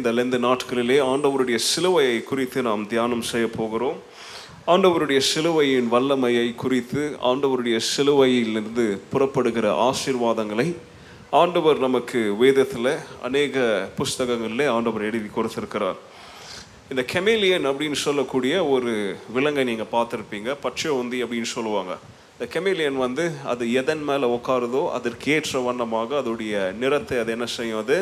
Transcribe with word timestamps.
இந்த 0.00 0.12
லெந்த 0.18 0.36
நாட்களிலே 0.48 0.98
ஆண்டவருடைய 1.12 1.58
சிலுவையை 1.70 2.18
குறித்து 2.28 2.58
நாம் 2.68 2.84
தியானம் 2.92 3.24
செய்ய 3.30 3.46
போகிறோம். 3.56 3.98
ஆண்டவருடைய 4.72 5.20
சிலுவையின் 5.30 5.88
வல்லமையை 5.94 6.44
குறித்து 6.62 7.02
ஆண்டவருடைய 7.30 7.78
சிலுவையிலிருந்து 7.94 8.86
புறப்படுகிற 9.12 9.66
ஆசீர்வாதங்களை 9.88 10.66
ஆண்டவர் 11.40 11.78
நமக்கு 11.86 12.20
வேதத்தில் 12.42 12.92
அநேக 13.26 13.64
புஸ்தகங்களிலே 13.98 14.66
ஆண்டவர் 14.76 15.04
எழுதி 15.08 15.28
கொடுத்திருக்கிறார். 15.34 15.98
இந்த 16.92 17.02
கெமேலியன் 17.12 17.68
அப்படின்னு 17.70 17.98
சொல்லக்கூடிய 18.06 18.54
ஒரு 18.74 18.94
விலங்கை 19.34 19.64
நீங்கள் 19.70 19.92
பார்த்துருப்பீங்க 19.92 20.56
பச்சை 20.64 20.90
ஒந்தி 21.00 21.20
அப்படின்னு 21.24 21.50
சொல்லுவாங்க. 21.56 21.92
இந்த 22.34 22.46
கெமேலியன் 22.54 22.98
வந்து 23.04 23.24
அது 23.52 23.64
எதன் 23.80 24.04
மேலே 24.08 24.26
உட்காருதோ 24.36 24.82
அதற்கேற்ற 24.96 25.60
வண்ணமாக 25.68 26.10
அதோடைய 26.22 26.54
நிறத்தை 26.82 27.16
அது 27.22 27.32
என்ன 27.36 27.46
செய்யும்? 27.58 27.80
அது 27.84 27.96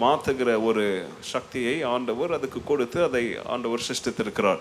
மாற்றுகிற 0.00 0.64
ஒரு 0.64 1.04
சக்தியை 1.20 1.82
ஆண்டவர் 1.82 2.32
அதுக்கு 2.32 2.64
கொடுத்து 2.64 3.02
அதை 3.02 3.36
ஆண்டவர் 3.46 3.82
சிருஷ்டித்திருக்கிறார். 3.88 4.58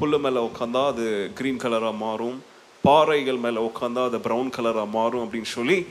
புல்லு 0.00 0.20
மேலே 0.20 0.48
உட்காந்தா 0.48 0.86
அது 0.86 1.30
க்ரீன் 1.40 1.62
கலராக 1.64 1.96
மாறும். 1.96 2.42
பாறைகள் 2.82 3.36
மேலே 3.36 3.70
உட்காந்தா 3.70 4.04
அது 4.04 4.18
ப்ரௌன் 4.18 4.50
கலராக 4.56 4.90
மாறும் 4.90 5.24
அப்படின்னு 5.24 5.52
சொல்லி 5.56 5.86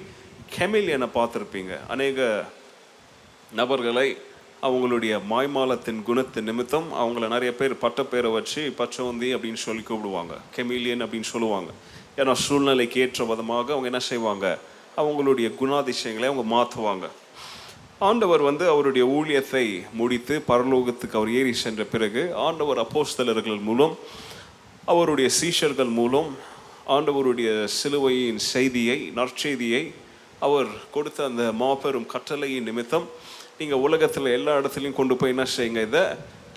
கெமிலியனை 0.57 1.07
பார்த்துருப்பீங்க. 1.15 1.79
அநேக 1.87 2.45
நபர்களை 3.53 4.17
அவங்களுடைய 4.61 5.21
மாய்மாலத்தின் 5.29 6.03
குணத்தின் 6.07 6.41
நிமித்தம் 6.41 6.93
அவங்கள 6.93 7.27
நிறைய 7.27 7.55
பேர் 7.55 7.73
பட்டப்பேரை 7.73 8.31
வச்சு 8.31 8.73
பச்சவந்தி 8.77 9.29
அப்படின்னு 9.35 9.53
சொல்லி 9.53 9.81
கூப்பிடுவாங்க. 9.81 10.37
கெமிலியன் 10.55 11.03
அப்படின்னு 11.03 11.31
சொல்லுவாங்க. 11.33 11.71
ஏன்னா 12.17 12.31
சூழ்நிலைக்கு 12.31 13.01
ஏற்ற 13.01 13.23
விதமாக 13.23 13.71
அவங்க 13.71 13.85
என்ன 13.85 13.99
செய்வாங்க? 13.99 14.59
அவங்களுடைய 14.97 15.51
குணாதிசயங்களை 15.61 16.25
அவங்க 16.25 16.43
மாற்றுவாங்க. 16.55 17.09
ஆண்டவர் 18.07 18.43
வந்து 18.49 18.65
அவருடைய 18.73 19.03
ஊழியத்தை 19.17 19.65
முடித்து 19.99 20.35
பரலோகத்துக்கு 20.47 21.17
அவர் 21.19 21.31
ஏறி 21.39 21.53
சென்ற 21.63 21.83
பிறகு 21.93 22.21
ஆண்டவர் 22.45 22.79
அப்போஸ்தலர்கள் 22.83 23.59
மூலம் 23.67 23.93
அவருடைய 24.85 25.27
சீஷர்கள் 25.39 25.91
மூலம் 25.99 26.29
ஆண்டவருடைய 26.95 27.49
சிலுவையின் 27.79 28.41
செய்தியை 28.53 28.97
நற்செய்தியை 29.19 29.83
அவர் 30.39 30.71
கொடுத்த 30.91 31.19
அந்த 31.23 31.43
மாபெரும் 31.61 32.09
கட்டளையின் 32.13 32.67
நிமித்தம் 32.69 33.05
நீங்கள் 33.59 33.83
உலகத்தில் 33.87 34.33
எல்லா 34.37 34.53
இடத்துலையும் 34.61 34.97
கொண்டு 34.99 35.15
போய் 35.15 35.33
என்ன 35.35 35.45
செய்யுங்க 35.55 35.83
இதை 35.89 36.03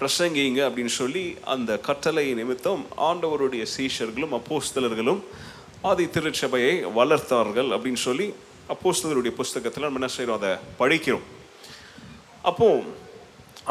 பிரசங்கிங்க 0.00 0.60
அப்படின்னு 0.68 0.94
சொல்லி 1.00 1.24
அந்த 1.54 1.78
கட்டளை 1.88 2.26
நிமித்தம் 2.40 2.82
ஆண்டவருடைய 3.08 3.64
சீஷர்களும் 3.76 4.34
அப்போஸ்தலர்களும் 4.38 5.20
ஆதி 5.90 6.06
திருச்சபையை 6.16 6.74
வளர்த்தார்கள் 6.98 7.70
அப்படின்னு 7.76 8.02
சொல்லி 8.08 8.26
அப்போஸ்தலருடைய 8.74 9.32
புஸ்தகத்தில் 9.40 9.84
நம்ம 9.84 10.00
என்ன 10.00 10.12
செய்கிறோம் 10.12 10.38
அதை 10.40 10.52
படிக்கிறோம். 10.78 11.26
அப்போ 12.48 12.68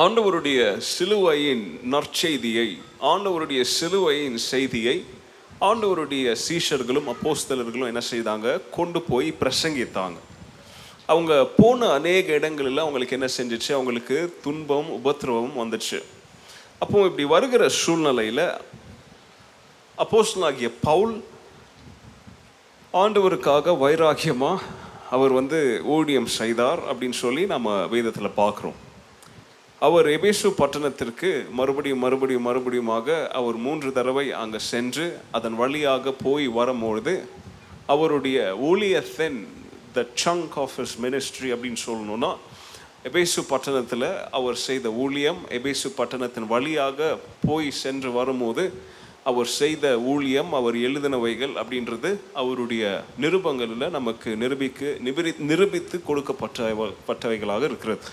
ஆண்டவருடைய 0.03 0.59
சிலுவையின் 0.77 1.79
நற்செய்தியை 1.93 2.65
ஆண்டவருடைய 3.11 3.61
சிலுவையின் 3.61 4.37
செய்தியை 4.37 4.95
ஆண்டவருடைய 5.61 6.35
சீஷர்களும் 6.47 7.07
அப்போஸ்தலர்களும் 7.13 7.91
என்ன 7.91 8.01
செய்தாங்க? 8.11 8.47
கொண்டு 8.77 9.01
போய் 9.01 9.29
பிரசங்கித்தாங்க. 9.41 10.17
அவங்க 11.05 11.33
போன 11.45 11.89
அநேக 11.91 12.33
இடங்களில் 12.33 12.77
அவங்களுக்கு 12.77 13.17
என்ன 13.17 13.29
செஞ்சிச்சு? 13.37 13.71
அவங்களுக்கு 13.71 14.17
துன்பம் 14.41 14.89
உபத்திரவம் 14.89 15.57
வந்துச்சு. 15.61 15.99
அப்போ 16.79 16.97
இப்படி 17.05 17.25
வருகிற 17.25 17.69
சூழ்நிலையில் 17.69 18.45
அப்போஸ்தலாகிய 20.03 20.71
பவுல் 20.81 21.23
ஆண்டவருக்காக 22.93 23.77
வைராக்கியமாக 23.83 24.59
அவர் 25.11 25.31
வந்து 25.31 25.81
ஊழியம் 25.83 26.25
செய்தார் 26.25 26.79
அப்படின்னு 26.91 27.09
சொல்லி 27.09 27.45
நம்ம 27.45 27.85
வேதத்தில் 27.85 28.37
பார்க்குறோம். 28.37 28.77
அவர் 29.81 30.07
எபேசு 30.07 30.47
பட்டணத்திற்கு 30.47 31.45
மறுபடியும் 31.51 31.99
மறுபடியும் 31.99 32.47
மறுபடியுமாக 32.47 33.29
அவர் 33.31 33.55
மூன்று 33.55 33.91
தடவை 33.91 34.31
அங்கே 34.31 34.59
சென்று 34.59 35.17
அதன் 35.31 35.55
வழியாக 35.55 36.11
போய் 36.11 36.47
வரும்பொழுது 36.47 37.23
அவருடைய 37.85 38.55
ஊழியத்தின் 38.55 39.47
the 39.93 40.07
chunk 40.25 40.57
of 40.57 40.79
his 40.79 41.01
ministry 41.01 41.49
அப்படின்னு 41.55 41.81
சொல்லணும்னா 41.85 42.31
எபேசு 43.03 43.41
பட்டணத்தில் 43.47 44.07
அவர் 44.31 44.55
செய்த 44.55 44.89
ஊழியம் 44.91 45.37
எபேசு 45.49 45.87
பட்டணத்தின் 45.97 46.47
வழியாக 46.47 47.17
போய் 47.45 47.71
சென்று 47.71 48.11
வரும்போது 48.11 48.73
அவர் 49.25 49.45
செய்த 49.45 49.99
ஊழியம் 49.99 50.53
அவர் 50.53 50.75
எழுதினவைகள் 50.75 51.53
அப்படின்றது 51.53 52.09
அவருடைய 52.33 52.83
நிருபங்களில் 53.19 53.89
நமக்கு 53.89 54.35
நிரூபிக்கு 54.35 54.97
நிபிரி 54.99 55.33
நிரூபித்து 55.37 56.01
கொடுக்கப்பட்ட 56.03 56.73
பட்டவைகளாக 57.07 57.63
இருக்கிறது. 57.63 58.05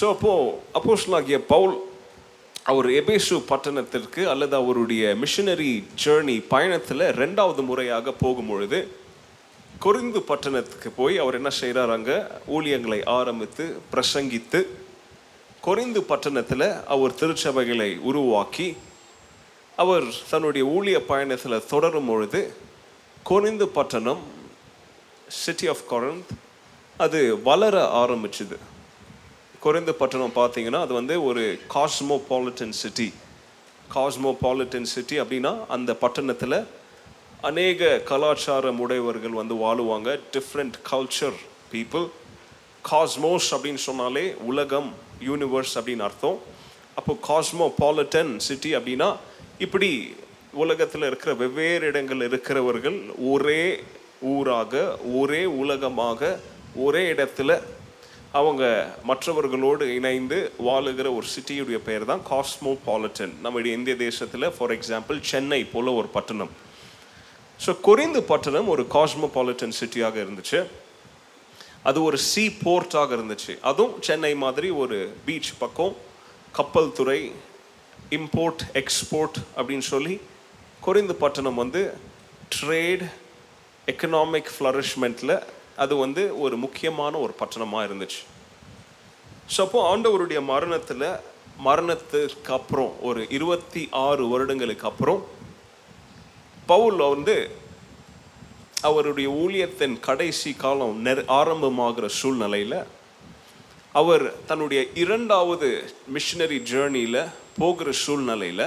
ஸோ 0.00 0.08
அப்போது 0.08 0.50
அப்போஸ்லாகிய 0.72 1.40
பவுல் 1.44 1.74
அவர் 2.64 2.90
எபேசு 2.90 3.40
பட்டணத்திற்கு 3.48 4.28
அல்லது 4.28 4.56
அவருடைய 4.56 5.14
மிஷனரி 5.14 5.84
ஜேர்னி 6.04 6.42
பயணத்தில் 6.48 7.00
ரெண்டாவது 7.00 7.62
முறையாக 7.62 8.12
போகும் 8.12 8.46
பொழுது 8.46 8.80
கொரிந்து 9.80 10.22
பட்டணத்துக்கு 10.22 10.90
போய் 10.90 11.18
அவர் 11.18 11.34
என்ன 11.34 11.50
செய்கிறார் 11.50 11.90
அங்கே? 11.90 12.16
ஊழியங்களை 12.48 13.04
ஆரம்பித்து 13.10 13.64
பிரசங்கித்து 13.92 14.60
கொரிந்து 15.60 16.00
பட்டணத்தில் 16.00 16.68
அவர் 16.86 17.14
திருச்சபைகளை 17.14 17.98
உருவாக்கி 18.00 18.66
அவர் 19.82 20.06
தன்னுடைய 20.30 20.64
ஊழிய 20.68 20.98
பயணத்தில் 21.10 21.66
தொடரும் 21.66 22.06
பொழுது 22.06 22.40
கொரிந்து 23.28 23.66
பட்டணம் 23.76 24.22
சிட்டி 25.28 25.66
ஆஃப் 25.68 25.84
கொரந்த் 25.90 26.30
அது 26.96 27.42
வளர 27.42 27.76
ஆரம்பிச்சுது. 28.02 28.56
குறைந்த 29.60 29.92
பட்டணம் 29.92 30.34
பார்த்தீங்கன்னா 30.34 30.80
அது 30.80 30.94
வந்து 30.94 31.24
ஒரு 31.24 31.44
காஸ்மோபாலிட்டன் 31.74 32.76
சிட்டி 32.82 33.14
காஸ்மோபாலிட்டன் 33.94 34.90
சிட்டி 34.94 35.20
அப்படின்னா 35.20 35.52
அந்த 35.68 35.94
பட்டணத்தில் 35.94 36.66
அநேக 37.40 37.98
கலாச்சாரம் 37.98 38.80
உடையவர்கள் 38.80 39.38
வந்து 39.40 39.54
வாழுவாங்க. 39.54 40.18
டிஃப்ரெண்ட் 40.32 40.78
கல்ச்சர் 40.90 41.38
பீப்புள் 41.72 42.06
காஸ்மோஸ் 42.90 43.50
அப்படின்னு 43.50 43.82
சொன்னாலே 43.88 44.34
உலகம் 44.34 44.94
யூனிவர்ஸ் 45.26 45.74
அப்படின்னு 45.74 46.06
அர்த்தம். 46.10 46.38
அப்போ 46.94 47.18
காஸ்மோபாலிட்டன் 47.30 48.36
சிட்டி 48.36 48.76
அப்படின்னா 48.76 49.16
இப்படி 49.64 49.90
உலகத்தில் 50.62 51.04
இருக்கிற 51.08 51.30
வெவ்வேறு 51.40 51.86
இடங்கள் 51.90 52.22
இருக்கிறவர்கள் 52.28 52.96
ஒரே 53.32 53.64
ஊராக 54.34 54.74
ஒரே 55.20 55.42
உலகமாக 55.62 56.30
ஒரே 56.84 57.02
இடத்துல 57.12 57.50
அவங்க 58.38 58.64
மற்றவர்களோடு 59.02 59.84
இணைந்து 59.94 60.38
வாழுகிற 60.66 61.06
ஒரு 61.16 61.26
சிட்டியுடைய 61.34 61.78
பெயர் 61.88 62.04
தான் 62.10 62.22
காஸ்மோபாலிட்டன். 62.30 63.32
நம்முடைய 63.44 63.76
இந்திய 63.76 63.96
தேசத்தில் 63.96 64.46
ஃபார் 64.56 64.72
எக்ஸாம்பிள் 64.76 65.18
சென்னை 65.30 65.60
போல 65.72 65.92
ஒரு 65.92 66.08
பட்டணம். 66.16 66.52
ஸோ 67.64 67.70
கொரிந்து 67.88 68.22
பட்டணம் 68.32 68.68
ஒரு 68.68 68.86
காஸ்மோபாலிட்டன் 68.96 69.78
சிட்டியாக 69.80 70.16
இருந்துச்சு. 70.24 70.60
அது 71.82 71.98
ஒரு 72.08 72.18
சீ 72.30 72.44
போர்ட்டாக 72.64 73.10
இருந்துச்சு. 73.18 73.52
அதுவும் 73.70 73.96
சென்னை 74.08 74.34
மாதிரி 74.44 74.70
ஒரு 74.82 74.98
பீச் 75.26 75.52
பக்கம் 75.58 75.94
கப்பல் 76.58 76.92
துறை 76.92 77.20
இம்போர்ட் 78.16 78.62
எக்ஸ்போர்ட் 78.80 79.38
அப்படின்னு 79.56 79.86
சொல்லி 79.92 80.14
குறைந்து 80.80 81.14
பட்டணம் 81.14 81.54
வந்து 81.54 81.82
ட்ரேட் 82.54 83.04
எக்கனாமிக் 83.86 84.50
ஃப்ளரிஷ்மெண்ட்டில் 84.54 85.34
அது 85.76 85.94
வந்து 85.96 86.22
ஒரு 86.40 86.56
முக்கியமான 86.56 87.12
ஒரு 87.24 87.32
பட்டணமாக 87.40 87.86
இருந்துச்சு. 87.88 88.20
ஸோ 89.52 89.60
அப்போது 89.66 89.86
ஆண்டவருடைய 89.90 90.40
மரணத்தில் 90.52 91.06
மரணத்துக்கு 91.64 92.52
அப்புறம் 92.58 92.92
ஒரு 93.02 93.20
இருபத்தி 93.36 93.88
ஆறு 94.06 94.22
வருடங்களுக்கு 94.28 94.86
அப்புறம் 94.86 95.22
பவுல் 96.66 97.00
வந்து 97.14 97.36
அவருடைய 98.88 99.28
ஊழியத்தின் 99.42 99.96
கடைசி 100.00 100.52
காலம் 100.54 101.06
நெரு 101.06 101.22
ஆரம்பமாகிற 101.40 102.06
சூழ்நிலையில் 102.20 102.78
அவர் 103.98 104.24
தன்னுடைய 104.46 104.80
இரண்டாவது 104.94 105.68
மிஷினரி 106.14 106.58
ஜேர்னியில் 106.70 107.22
போகிற 107.58 107.92
சூழ்நிலையில் 107.92 108.66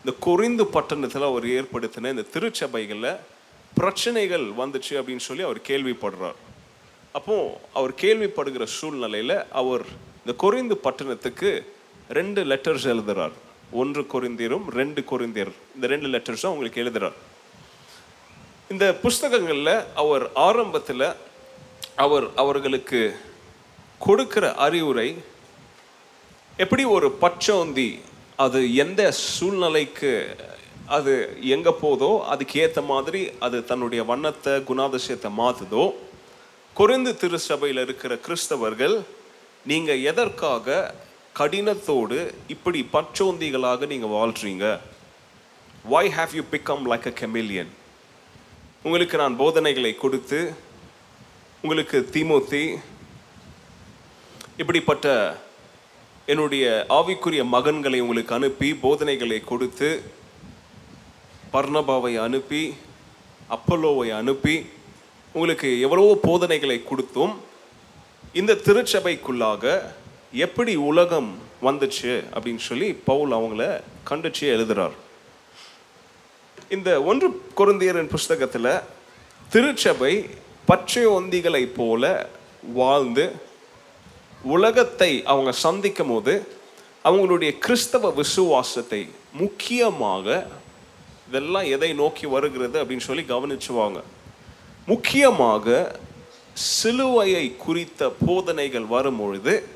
இந்த 0.00 0.12
கொரிந்து 0.26 0.64
பட்டணத்தில் 0.76 1.26
அவர் 1.28 1.44
ஏற்படுத்தின 1.46 2.10
இந்த 2.14 2.24
திருச்சபைகளில் 2.34 3.12
பிரச்சனைகள் 3.74 4.46
வந்துச்சு 4.60 4.92
அப்படின்னு 4.98 5.24
சொல்லி 5.28 5.42
அவர் 5.42 5.60
கேள்விப்படுறார். 5.68 6.38
அப்போது 7.18 7.54
அவர் 7.78 7.94
கேள்விப்படுகிற 8.02 8.64
சூழ்நிலையில் 8.78 9.36
அவர் 9.60 9.84
இந்த 10.20 10.34
கொரிந்து 10.42 10.76
பட்டணத்துக்கு 10.86 11.50
ரெண்டு 12.18 12.44
லெட்டர்ஸ் 12.44 12.88
எழுதுறார். 12.94 13.36
ஒன்று 13.72 14.02
கொரிந்தியரும் 14.12 14.66
ரெண்டு 14.80 15.00
கொரிந்தியர். 15.10 15.54
இந்த 15.74 15.86
ரெண்டு 15.94 16.08
லெட்டர்ஸும் 16.14 16.50
அவங்களுக்கு 16.50 16.82
எழுதுறார். 16.84 17.16
இந்த 18.72 18.84
புஸ்தகங்களில் 19.04 19.74
அவர் 19.94 20.32
ஆரம்பத்தில் 20.48 21.08
அவர் 22.04 22.26
அவர்களுக்கு 22.34 23.00
கொடுக்கிற 24.00 24.46
அறிவுரை 24.56 25.08
எப்படி 26.58 26.84
ஒரு 26.88 27.08
பச்சோந்தி 27.22 27.90
அது 28.36 28.60
எந்த 28.74 29.02
சூழ்நிலைக்கு 29.24 30.12
அது 30.88 31.14
எங்கே 31.46 31.72
போதோ 31.82 32.10
அதுக்கு 32.24 32.60
ஏற்ற 32.60 32.80
மாதிரி 32.82 33.20
அது 33.38 33.64
தன்னுடைய 33.64 34.02
வண்ணத்தை 34.04 34.54
குணாதிசயத்தை 34.60 35.30
மாற்றுதோ 35.38 35.84
குறைந்து 36.76 37.16
திருச்சபையில் 37.16 37.82
இருக்கிற 37.82 38.12
கிறிஸ்தவர்கள் 38.16 38.96
நீங்கள் 39.66 40.02
எதற்காக 40.02 40.76
கடினத்தோடு 41.36 42.18
இப்படி 42.48 42.80
பச்சோந்திகளாக 42.92 43.86
நீங்கள் 43.86 44.14
வாழ்கிறீங்க 44.14 44.66
why 45.84 46.04
have 46.08 46.32
you 46.34 46.44
become 46.52 46.82
like 46.88 47.06
a 47.06 47.14
chameleon 47.20 47.72
உங்களுக்கு 48.84 49.16
நான் 49.16 49.36
போதனைகளை 49.36 49.92
கொடுத்து 49.94 50.40
உங்களுக்கு 51.64 51.98
திமுத்தி 52.12 52.64
இப்படிப்பட்ட 54.58 55.08
என்னுடைய 56.26 56.86
ஆவிக்குரிய 56.88 57.42
மகன்களை 57.52 58.00
உங்களுக்கு 58.00 58.34
அனுப்பி 58.34 58.74
போதனைகளை 58.74 59.40
கொடுத்து 59.40 60.02
பர்ணபாவை 61.52 62.16
அனுப்பி 62.16 62.74
அப்பல்லோவை 63.50 64.10
அனுப்பி 64.10 64.66
உங்களுக்கு 65.32 65.80
எவ்வளவோ 65.80 66.18
போதனைகளை 66.22 66.84
கொடுத்தும் 66.84 67.40
இந்த 68.32 68.54
திருச்சபைக்குள்ளாக 68.54 69.82
எப்படி 70.32 70.76
உலகம் 70.76 71.38
வந்துச்சு 71.62 72.24
அப்படின்னு 72.34 72.56
சொல்லி 72.56 72.92
பவுல் 72.92 73.30
அவங்கள 73.30 73.80
கண்டுச்சு 74.10 74.40
எழுதுறார். 74.40 74.96
இந்த 76.68 77.02
ஒன்று 77.02 77.42
குருந்தியரின் 77.56 78.08
புஸ்தகத்தில் 78.08 78.80
திருச்சபை 79.50 80.30
பச்சையொந்திகளை 80.68 81.66
போல 81.76 82.28
வாழ்ந்து 82.74 83.46
உலகத்தை 84.42 85.22
அவங்க 85.24 85.52
சந்திக்கும் 85.52 86.08
போது 86.08 86.46
அவங்களுடைய 87.04 87.58
கிறிஸ்தவ 87.58 88.10
விசுவாசத்தை 88.10 89.08
முக்கியமாக 89.32 90.46
இதெல்லாம் 91.28 91.64
எதை 91.64 91.92
நோக்கி 91.92 92.26
வருகிறது 92.26 92.84
அப்படின்னு 92.84 92.98
சொல்லி 92.98 93.22
கவனிச்சுவாங்க. 93.22 94.02
முக்கியமாக 94.86 95.96
சிலுவையை 96.84 97.56
குறித்த 97.56 98.12
போதனைகள் 98.26 98.86
வரும்பொழுது 98.86 99.66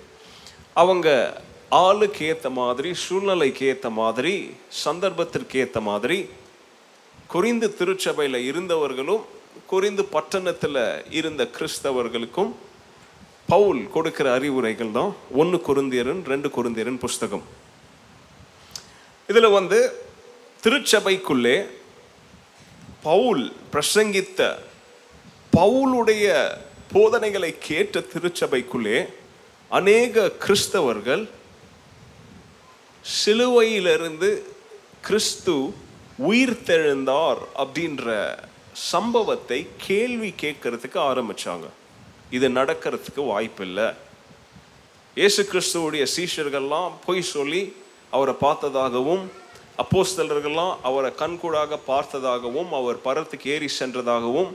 அவங்க 0.74 1.40
ஆளுக்கு 1.68 2.26
ஏற்ற 2.26 2.50
மாதிரி 2.50 2.94
சூழ்நிலைக்கு 2.94 3.66
ஏற்ற 3.66 3.90
மாதிரி 3.90 4.50
சந்தர்ப்பத்திற்கு 4.84 5.58
ஏற்ற 5.58 5.80
மாதிரி 5.80 6.28
குறிந்து 7.32 7.74
திருச்சபையில் 7.74 8.52
இருந்தவர்களும் 8.52 9.22
குறிந்து 9.70 10.02
பட்டணத்தில் 10.02 11.04
இருந்த 11.10 11.48
கிறிஸ்தவர்களுக்கும் 11.58 12.52
பவுல் 13.48 13.90
கொடுக்கிற 13.90 14.32
அறிவுரைகள் 14.34 14.90
தான் 14.90 15.14
ஒன்று 15.34 15.58
குருந்தியரன் 15.66 16.22
ரெண்டு 16.24 16.48
குருந்தியரன் 16.48 16.98
புஸ்தகம். 16.98 17.44
இதில் 19.28 19.50
வந்து 19.50 19.78
திருச்சபைக்குள்ளே 20.62 21.56
பவுல் 23.02 23.52
பிரசங்கித்த 23.72 24.40
பவுலுடைய 25.52 26.26
போதனைகளை 26.92 27.58
கேட்ட 27.58 28.00
திருச்சபைக்குள்ளே 28.00 29.08
அநேக 29.70 30.28
கிறிஸ்தவர்கள் 30.44 31.28
சிலுவையிலிருந்து 33.04 34.30
கிறிஸ்து 35.00 35.54
உயிர் 36.18 36.62
தெழுந்தார் 36.64 37.40
அப்படின்ற 37.56 38.08
சம்பவத்தை 38.90 39.66
கேள்வி 39.86 40.32
கேட்கறதுக்கு 40.42 40.98
ஆரம்பித்தாங்க 41.00 41.66
இது 42.36 42.46
நடக்கிறதுக்கு 42.58 43.22
வாய்ப்பில்லை. 43.32 43.86
இயேசு 45.16 45.42
கிறிஸ்துவோடைய 45.50 46.04
சீஷர்கள்லாம் 46.16 46.92
பொய் 47.06 47.22
சொல்லி 47.34 47.62
அவரை 48.10 48.34
பார்த்ததாகவும் 48.44 49.24
அப்போஸ்தலர்கள்லாம் 49.82 50.74
அவரை 50.88 51.10
கண்கூடாக 51.20 51.78
பார்த்ததாகவும் 51.90 52.70
அவர் 52.78 52.98
பரத்துக்கு 53.04 53.46
ஏறி 53.54 53.68
சென்றதாகவும் 53.78 54.50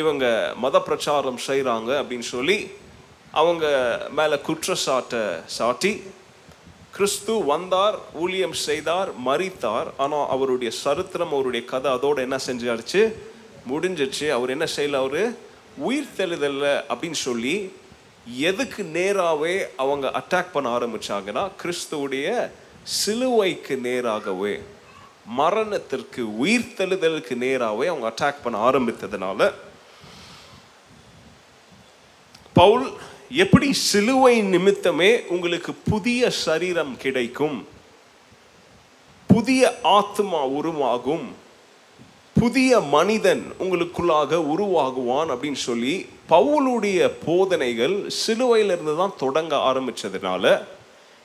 இவங்க 0.00 0.24
மத 0.56 0.76
பிரச்சாரம் 0.80 1.40
செய்கிறாங்க 1.46 1.90
அப்படின்னு 2.00 2.26
சொல்லி 2.34 2.56
அவங்க 3.40 3.66
மேலே 4.18 4.36
குற்றச்சாட்டை 4.48 5.22
சாட்டி 5.56 5.92
கிறிஸ்து 6.96 7.34
வந்தார் 7.44 7.96
ஊழியம் 8.22 8.56
செய்தார் 8.66 9.10
மறித்தார் 9.26 9.88
ஆனால் 9.96 10.28
அவருடைய 10.34 10.70
சரித்திரம் 10.84 11.34
அவருடைய 11.34 11.64
கதை 11.72 11.90
அதோடு 11.92 12.22
என்ன 12.26 12.38
செஞ்சாருச்சு? 12.46 13.02
முடிஞ்சிச்சு 13.70 14.26
அவர் 14.36 14.50
என்ன 14.50 14.66
செய்யல 14.76 15.00
அவரு? 15.02 15.22
உயிர் 15.78 16.14
தெளிதல்ல 16.16 16.66
அப்படின்னு 16.88 17.20
சொல்லி 17.20 17.54
எதுக்கு 18.44 18.82
நேராகவே 18.82 19.54
அவங்க 19.76 20.06
அட்டாக் 20.10 20.52
பண்ண 20.52 20.68
ஆரம்பிச்சாங்கன்னா 20.78 21.44
கிறிஸ்துவுடைய 21.62 22.28
சிலுவைக்கு 22.96 23.76
நேராகவே 23.76 24.54
மரணத்திற்கு 25.36 26.36
உயிர் 26.36 26.74
தெளிதலுக்கு 26.76 27.34
நேராகவே 27.36 27.86
அவங்க 27.86 28.06
அட்டாக் 28.10 28.42
பண்ண 28.42 28.58
ஆரம்பித்ததுனால 28.70 29.42
பவுல் 32.56 32.86
எப்படி 33.36 33.72
சிலுவை 33.72 34.34
நிமித்தமே 34.42 35.10
உங்களுக்கு 35.28 35.74
புதிய 35.90 36.30
சரீரம் 36.30 36.96
கிடைக்கும் 36.96 37.58
புதிய 39.30 39.62
ஆத்மா 39.82 40.40
உருவாகும் 40.42 41.26
புதிய 42.40 42.80
மனிதன் 42.80 43.42
உங்களுக்குள்ளாக 43.58 44.38
உருவாகுவான் 44.52 45.30
அப்படின்னு 45.32 45.60
சொல்லி 45.68 45.94
பவுலுடைய 46.28 47.10
போதனைகள் 47.26 47.96
சிலுவையிலிருந்து 48.26 48.96
தான் 48.96 49.16
தொடங்க 49.18 49.56
ஆரம்பித்ததுனால 49.56 50.44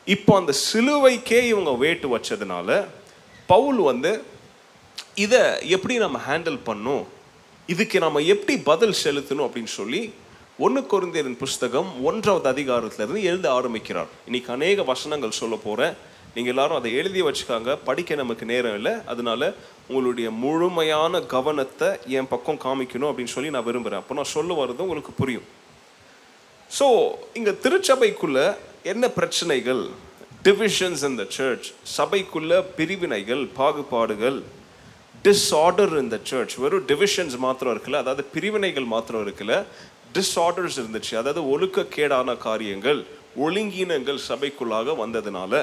இப்போ 0.05 0.35
அந்த 0.35 0.53
சிலுவைக்கே 0.73 1.39
இவங்க 1.43 1.71
வேட்டு 1.73 2.17
வச்சதுனால 2.17 2.69
பவுல் 3.45 3.79
வந்து 3.79 4.11
இதை 5.15 5.41
எப்படி 5.69 5.97
நம்ம 5.97 6.19
ஹேண்டில் 6.27 6.59
பண்ணும் 6.63 7.03
இதுக்கு 7.67 7.99
நம்ம 7.99 8.19
எப்படி 8.33 8.55
பதில் 8.57 8.95
செலுத்தணும்? 9.03 9.47
அப்படின்னு 9.47 9.73
சொல்லி 9.79 10.01
ஒன்று 10.57 10.81
குருந்தியரின் 10.81 11.37
புஸ்தகம் 11.37 12.03
ஒன்றாவது 12.03 12.49
அதிகாரத்திலிருந்து 12.51 13.23
எழுத 13.23 13.51
ஆரம்பிக்கிறார். 13.51 14.11
இன்னைக்கு 14.25 14.51
அநேக 14.51 14.83
வசனங்கள் 14.83 15.39
சொல்ல 15.41 15.55
போகிறேன் 15.63 15.95
நீங்கள் 16.35 16.53
எல்லாரும் 16.53 16.77
அதை 16.79 16.89
எழுதி 16.99 17.21
வச்சுக்காங்க. 17.25 17.71
படிக்க 17.87 18.15
நமக்கு 18.21 18.45
நேரம் 18.53 18.75
இல்லை. 18.79 18.93
அதனால 19.11 19.41
உங்களுடைய 19.89 20.27
முழுமையான 20.43 21.21
கவனத்தை 21.35 21.89
என் 22.17 22.31
பக்கம் 22.33 22.63
காமிக்கணும் 22.65 23.09
அப்படின்னு 23.11 23.33
சொல்லி 23.35 23.53
நான் 23.55 23.67
விரும்புகிறேன் 23.67 24.01
அப்போ 24.01 24.15
நான் 24.19 24.33
சொல்ல 24.37 24.53
வர்றது 24.61 24.85
உங்களுக்கு 24.87 25.13
புரியும். 25.21 25.47
ஸோ 26.77 26.87
இங்கே 27.39 27.53
திருச்சபைக்குள்ள 27.65 28.39
என்ன 28.93 29.05
பிரச்சனைகள்? 29.19 29.83
டிவிஷன்ஸ் 30.47 31.03
இன் 31.09 31.17
த 31.21 31.25
சர்ச் 31.37 31.67
சபைக்குள்ள 31.97 32.51
பிரிவினைகள் 32.79 33.43
பாகுபாடுகள் 33.59 34.37
டிஸ்ஆர்டர் 35.27 35.93
இன் 36.01 36.11
த 36.15 36.17
சர்ச் 36.31 36.55
வெறும் 36.63 36.85
டிவிஷன்ஸ் 36.91 37.37
மாத்திரம் 37.45 37.73
இருக்குல்ல? 37.75 38.01
அதாவது 38.03 38.23
பிரிவினைகள் 38.35 38.87
மாத்திரம் 38.93 39.23
இருக்குல்ல? 39.25 39.55
டிஸ்ஆர்டர்ஸ் 40.17 40.77
இருந்துச்சு. 40.81 41.13
அதாவது 41.21 41.41
ஒழுக்கக்கேடான 41.53 42.37
காரியங்கள் 42.47 42.99
ஒழுங்கீனங்கள் 43.45 44.19
சபைக்குள்ளாக 44.29 44.93
வந்ததுனால 45.03 45.53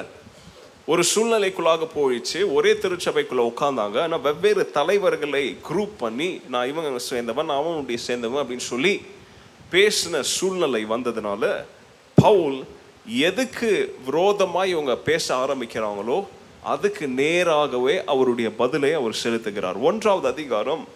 ஒரு 0.85 1.03
சூழ்நிலைக்குள்ளாக 1.15 1.87
போயிடுச்சு. 1.95 2.53
ஒரே 2.53 2.71
திருச்சபைக்குள்ள 2.71 3.51
உட்காந்தாங்க 3.51 4.01
ஆனால் 4.01 4.21
வெவ்வேறு 4.21 4.71
தலைவர்களை 4.71 5.57
குரூப் 5.69 5.93
பண்ணி 5.97 6.41
நான் 6.49 6.67
இவங்க 6.67 7.03
சேர்ந்தவன் 7.09 7.49
நான் 7.49 7.61
அவனுடைய 7.63 8.01
சேர்ந்தவன் 8.07 8.41
அப்படின்னு 8.43 8.69
சொல்லி 8.71 9.01
பேசின 9.71 10.19
சூழ்நிலை 10.19 10.85
வந்ததுனால 10.85 11.63
பவுல் 12.15 12.63
எதுக்கு 13.05 13.95
விரோதமாக 14.05 14.67
இவங்க 14.67 14.95
பேச 14.95 15.35
ஆரம்பிக்கிறாங்களோ 15.35 16.25
அதுக்கு 16.63 17.07
நேராகவே 17.07 18.03
அவருடைய 18.03 18.51
பதிலை 18.55 18.93
அவர் 18.93 19.17
செலுத்துகிறார். 19.23 19.79
ஒன்றாவது 19.81 20.27
அதிகாரம் 20.27 20.87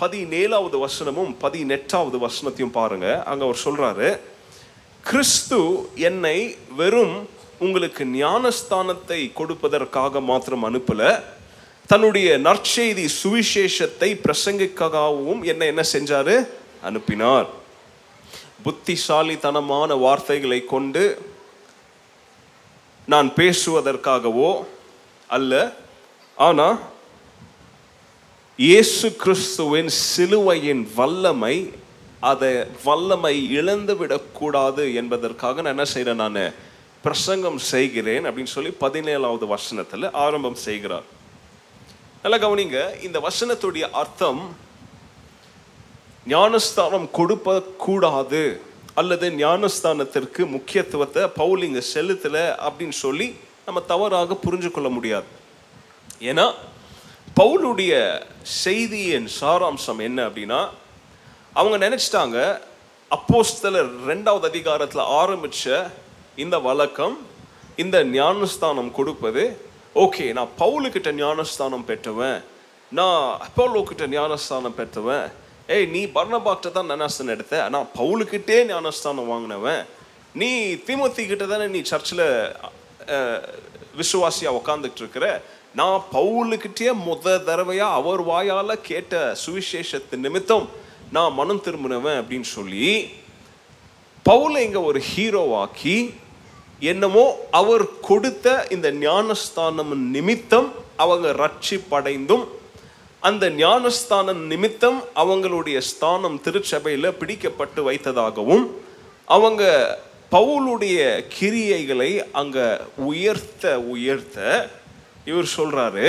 பதினேழாவது 0.00 0.86
வசனமும் 0.86 1.34
பதினெட்டாவது 1.38 2.18
வசனத்தையும் 2.26 2.76
பாருங்க. 2.80 3.22
அங்க 3.22 3.44
அவர் 3.44 3.64
சொல்றாரு 3.64 4.18
கிறிஸ்து 5.02 5.88
என்னை 5.94 6.56
வெறும் 6.76 7.33
உங்களுக்கு 7.58 8.04
ஞானஸ்தானத்தை 8.04 9.32
கொடுப்பதற்காக 9.32 10.20
மாத்திரம் 10.20 10.64
அனுப்பல. 10.64 11.22
தன்னுடைய 11.86 12.38
நற்செய்தி 12.38 13.08
சுவிசேஷத்தை 13.22 14.20
பிரசங்கிக்காகவும் 14.24 15.44
என்ன 15.44 15.64
என்ன 15.64 15.82
செஞ்சாரு? 15.92 16.48
அனுப்பினார். 16.82 17.46
புத்திசாலித்தனமான 18.62 19.94
வார்த்தைகளை 19.94 20.64
கொண்டு 20.64 21.22
நான் 23.06 23.32
பேசுவதற்காகவோ 23.36 24.64
அல்ல 25.26 25.72
ஆனா 26.36 26.78
இயேசு 28.56 29.16
கிறிஸ்துவின் 29.16 29.88
சிலுவையின் 29.88 30.88
வல்லமை 30.94 31.72
அதை 32.20 32.64
வல்லமை 32.84 33.50
இழந்து 33.50 33.96
விடக்கூடாது 33.96 34.94
என்பதற்காக 34.94 35.60
நான் 35.60 35.72
என்ன 35.72 35.84
செய்கிறேன் 35.84 36.16
நான்? 36.16 36.52
பிரசங்கம் 37.04 37.58
செய்கிறேன் 37.72 38.24
அப்படின்னு 38.28 38.54
சொல்லி 38.56 38.72
பதினேழாவது 38.84 39.46
வசனத்தில் 39.54 40.06
ஆரம்பம் 40.24 40.58
செய்கிறார். 40.66 41.06
நல்லா 42.22 42.38
கவனிங்க 42.44 42.78
இந்த 43.06 43.18
வசனத்துடைய 43.28 43.84
அர்த்தம் 44.02 44.42
ஞானஸ்தானம் 46.34 47.08
கொடுப்ப 47.18 47.56
கூடாது 47.86 48.42
அல்லது 49.00 49.26
ஞானஸ்தானத்திற்கு 49.44 50.42
முக்கியத்துவத்தை 50.54 51.22
பவுல் 51.40 51.64
இங்கே 51.68 51.82
செலுத்தல 51.94 52.36
அப்படின்னு 52.66 52.96
சொல்லி 53.04 53.26
நம்ம 53.66 53.80
தவறாக 53.92 54.38
புரிஞ்சு 54.44 54.70
கொள்ள 54.70 54.88
முடியாது. 54.96 55.28
ஏன்னா 56.30 56.46
பவுலுடைய 57.40 57.92
செய்தியின் 58.62 59.28
சாராம்சம் 59.40 60.00
என்ன 60.08 60.18
அப்படின்னா 60.28 60.60
அவங்க 61.58 61.76
நினைச்சிட்டாங்க 61.86 62.38
அப்போஸ்தலர் 63.10 63.90
ரெண்டாவது 64.10 64.46
அதிகாரத்தில் 64.52 65.10
ஆரம்பிச்ச 65.20 65.64
இந்த 66.38 66.56
வழக்கம் 66.60 67.16
இந்த 67.78 67.96
ஞானஸ்தானம் 68.10 68.90
கொடுப்பது 68.92 69.42
ஓகே 69.96 70.24
நான் 70.32 70.54
பவுலுக்கிட்ட 70.58 71.10
ஞானஸ்தானம் 71.18 71.84
பெற்றவன் 71.84 72.38
நான் 72.92 73.20
அப்போலோ 73.44 73.80
கிட்ட 73.84 74.04
ஞானஸ்தானம் 74.14 74.76
பெற்றவன் 74.78 75.26
ஏய் 75.68 75.86
நீ 75.92 76.00
பர்ணபாக்ட 76.16 76.72
தான் 76.72 76.90
ஞானஸ்தானம் 76.92 77.34
எடுத்த 77.34 77.60
நான் 77.74 77.88
பவுலுக்கிட்டே 77.98 78.58
ஞானஸ்தானம் 78.70 79.30
வாங்கினவன் 79.32 79.82
நீ 80.34 80.50
திமுத்தி 80.86 81.24
கிட்ட 81.24 81.44
தானே 81.46 81.66
நீ 81.74 81.80
சர்ச்சில் 81.90 82.24
விசுவாசியாக 83.96 84.58
உக்காந்துட்டு 84.58 85.02
இருக்கிற 85.02 85.26
நான் 85.74 86.00
பவுலுக்கிட்டே 86.12 86.90
முத 87.04 87.36
தடவையாக 87.46 87.98
அவர் 87.98 88.22
வாயால் 88.24 88.82
கேட்ட 88.82 89.14
சுவிசேஷத்து 89.44 90.18
நிமித்தம் 90.18 90.66
நான் 91.12 91.34
மனம் 91.34 91.64
திரும்பினவன் 91.64 92.18
அப்படின்னு 92.20 92.48
சொல்லி 92.50 92.90
பவுலை 94.26 94.60
இங்கே 94.64 94.82
ஒரு 94.82 95.00
ஹீரோவாக்கி 95.08 95.96
என்னமோ 96.84 97.24
அவர் 97.52 97.84
கொடுத்த 98.00 98.46
இந்த 98.70 98.88
ஞானஸ்தானம் 99.00 99.92
நிமித்தம் 100.10 100.68
அவங்க 100.98 101.28
ரட்சிப்படைந்தும் 101.38 102.44
அந்த 103.22 103.44
ஞானஸ்தானம் 103.58 104.42
நிமித்தம் 104.46 104.98
அவங்களுடைய 105.16 105.78
ஸ்தானம் 105.88 106.36
திருச்சபையில் 106.44 107.16
பிடிக்கப்பட்டு 107.18 107.82
வைத்ததாகவும் 107.82 108.64
அவங்க 109.28 109.62
பவுலுடைய 110.32 110.98
கிரியைகளை 111.34 112.10
அங்கே 112.32 112.66
உயர்த்த 113.04 113.74
உயர்த்த 113.90 114.38
இவர் 115.24 115.48
சொல்கிறாரு 115.56 116.08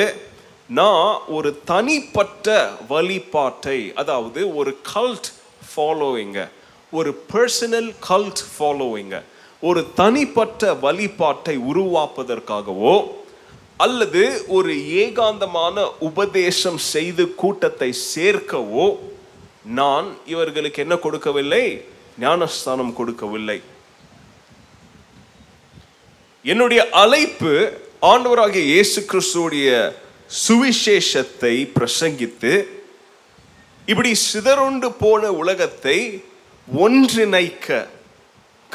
நான் 0.69 1.03
ஒரு 1.29 1.49
தனிப்பட்ட 1.65 2.47
வழிபாட்டை 2.89 3.79
அதாவது 3.95 4.41
ஒரு 4.55 4.71
கல்ட் 4.93 5.29
ஃபாலோவிங்க 5.67 6.39
ஒரு 6.93 7.11
பர்சனல் 7.33 7.89
கல்ட் 8.07 8.43
ஃபாலோவிங்க 8.51 9.17
ஒரு 9.61 9.81
தனிப்பட்ட 9.95 10.73
வழிபாட்டை 10.73 11.57
உருவாப்பதற்காகவோ 11.57 12.95
அல்லது 13.77 14.43
ஒரு 14.47 14.73
ஏகாந்தமான 14.73 15.91
உபதேசம் 15.99 16.77
செய்து 16.77 17.35
கூட்டத்தை 17.35 17.93
சேர்க்கவோ 18.15 18.97
நான் 19.63 20.07
இவர்களுக்கு 20.25 20.81
என்ன 20.81 20.95
கொடுக்கவில்லை? 20.95 21.85
ஞானஸ்தானம் 22.19 22.93
கொடுக்கவில்லை. 22.93 23.61
என்னுடைய 26.43 26.89
அழைப்பு 26.89 27.53
ஆண்டவராகிய 28.01 28.63
இயேசு 28.63 29.01
கிறிஸ்துடைய 29.01 29.69
சுவிசேஷத்தை 30.47 31.71
பிரசங்கித்து 31.79 32.53
இப்படி 33.85 34.15
சிதறுண்டு 34.31 34.91
போன 34.91 35.31
உலகத்தை 35.31 36.23
ஒன்றிணைக்க 36.67 37.87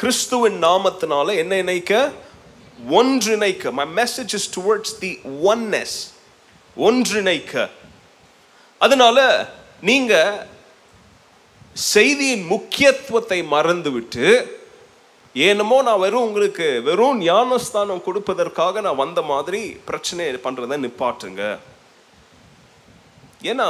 கிறிஸ்துவின் 0.01 0.63
நாமத்தினால 0.65 1.35
என்ன 1.41 1.55
இணைக்க 1.57 2.13
ஒன்றிணைக்க. 2.99 3.73
My 3.79 3.85
message 3.99 4.33
is 4.39 4.47
towards 4.59 4.95
the 5.01 5.11
oneness 5.51 5.97
ஒன்றிணைக்க. 6.87 7.69
அதனால 8.79 9.19
நீங்க 9.81 10.15
செய்தியின் 11.73 12.47
முக்கியத்துவத்தை 12.53 13.39
மறந்துவிட்டு 13.55 14.25
ஏனமோ 15.35 15.83
நான் 15.89 16.03
வெறும் 16.05 16.27
உங்களுக்கு 16.29 16.69
வெறும் 16.89 17.21
ஞானஸ்தானம் 17.21 18.05
கொடுப்பதற்காக 18.07 18.81
நான் 18.87 19.03
வந்த 19.05 19.23
மாதிரி 19.33 19.63
பிரச்சனை 19.91 20.27
பண்றதை 20.47 20.79
நிப்பாட்டுங்க. 20.87 21.43
ஏன்னா 23.43 23.69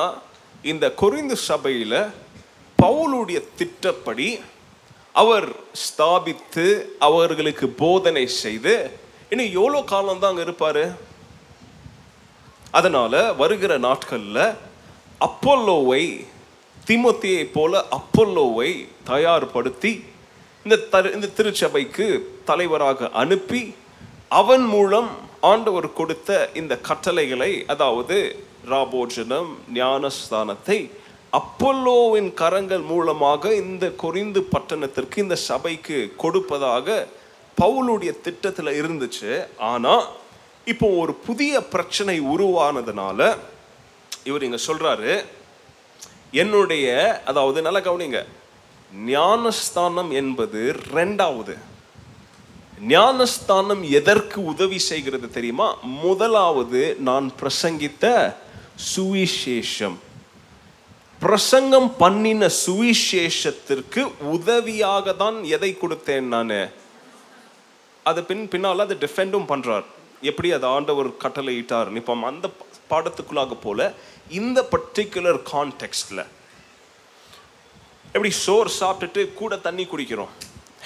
இந்த 0.63 0.87
கொரிந்து 1.03 1.37
சபையில 1.49 1.95
பவுலுடைய 2.83 3.41
திட்டப்படி 3.57 4.41
அவர் 5.15 5.49
ஸ்தாபித்து 5.89 6.67
அவர்களுக்கு 6.99 7.69
போதனை 7.69 8.27
செய்து 8.27 8.75
இன்னும் 9.31 9.53
எவ்வளோ 9.53 9.83
காலம் 9.83 10.19
தான் 10.19 10.31
அங்கே 10.31 10.43
இருப்பார்? 10.43 10.85
அதனால் 12.71 13.35
வருகிற 13.37 13.79
நாட்களில் 13.79 14.43
அப்போல்லோவை 15.21 16.03
திமுத்தியை 16.87 17.45
போல 17.53 17.87
அப்போல்லோவை 17.91 18.71
தயார்படுத்தி 19.05 19.93
இந்த 20.67 20.77
தரு 20.77 21.13
இந்த 21.13 21.27
திருச்சபைக்கு 21.29 22.07
தலைவராக 22.45 23.11
அனுப்பி 23.15 23.63
அவன் 24.29 24.67
மூலம் 24.67 25.11
ஆண்டவர் 25.41 25.93
கொடுத்த 25.93 26.51
இந்த 26.55 26.79
கட்டளைகளை 26.79 27.65
அதாவது 27.67 28.17
ராபோஜனம் 28.69 29.51
ஞானஸ்தானத்தை 29.73 30.79
அப்பல்லோவின் 31.39 32.31
கரங்கள் 32.41 32.85
மூலமாக 32.93 33.53
இந்த 33.63 33.87
கொரிந்து 34.03 34.41
பட்டணத்திற்கு 34.53 35.17
இந்த 35.25 35.37
சபைக்கு 35.49 35.99
கொடுப்பதாக 36.23 37.07
பவுலுடைய 37.61 38.13
திட்டத்தில் 38.27 38.73
இருந்துச்சு. 38.81 39.31
ஆனால் 39.73 40.05
இப்போ 40.73 40.87
ஒரு 41.03 41.13
புதிய 41.29 41.53
பிரச்சனை 41.75 42.17
உருவானதுனால 42.35 43.21
இவர் 44.29 44.47
இங்கே 44.47 44.61
சொல்கிறாரு 44.69 45.13
என்னுடைய 46.43 46.87
அதாவது 47.31 47.59
நல்லா 47.67 47.81
கவனிங்க 47.89 48.21
ஞானஸ்தானம் 49.15 50.11
என்பது 50.21 50.61
ரெண்டாவது. 50.99 51.55
ஞானஸ்தானம் 52.95 53.83
எதற்கு 53.99 54.39
உதவி 54.53 54.79
செய்கிறது 54.91 55.29
தெரியுமா? 55.31 55.69
முதலாவது 56.05 56.83
நான் 57.09 57.27
பிரசங்கித்த 57.41 58.07
சுவிசேஷம். 58.93 59.99
பிரசங்கம் 61.23 61.89
பண்ணின 62.01 62.43
சுவிசேஷத்திற்கு 62.65 64.03
உதவியாக 64.35 65.13
தான் 65.23 65.39
எதை 65.57 65.71
கொடுத்தேன் 65.81 66.29
நான்? 66.35 66.53
அது 68.11 68.21
பின் 68.29 68.45
பின்னால் 68.53 68.85
அதை 68.85 68.97
டிஃபெண்டும் 69.03 69.49
பண்ணுறார் 69.51 69.87
எப்படி 70.31 70.49
அது 70.57 70.67
ஆண்டவர் 70.77 71.11
கட்டளையிட்டார்? 71.25 71.91
இப்போ 72.01 72.15
அந்த 72.31 72.49
பாடத்துக்குள்ளாக 72.93 73.57
போல 73.65 73.81
இந்த 74.41 74.59
பர்டிகுலர் 74.73 75.41
கான்டெக்ட்ல 75.53 76.21
எப்படி 78.15 78.31
சோறு 78.45 78.71
சாப்பிட்டுட்டு 78.81 79.23
கூட 79.41 79.53
தண்ணி 79.67 79.85
குடிக்கிறோம்? 79.91 80.33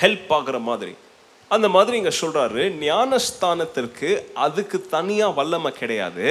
ஹெல்ப் 0.03 0.33
ஆகுற 0.39 0.57
மாதிரி. 0.71 0.95
அந்த 1.55 1.67
மாதிரி 1.77 1.95
இங்கே 2.01 2.15
சொல்கிறாரு 2.23 2.63
ஞானஸ்தானத்திற்கு 2.89 4.11
அதுக்கு 4.47 4.79
தனியாக 4.97 5.37
வல்லமை 5.39 5.73
கிடையாது. 5.81 6.29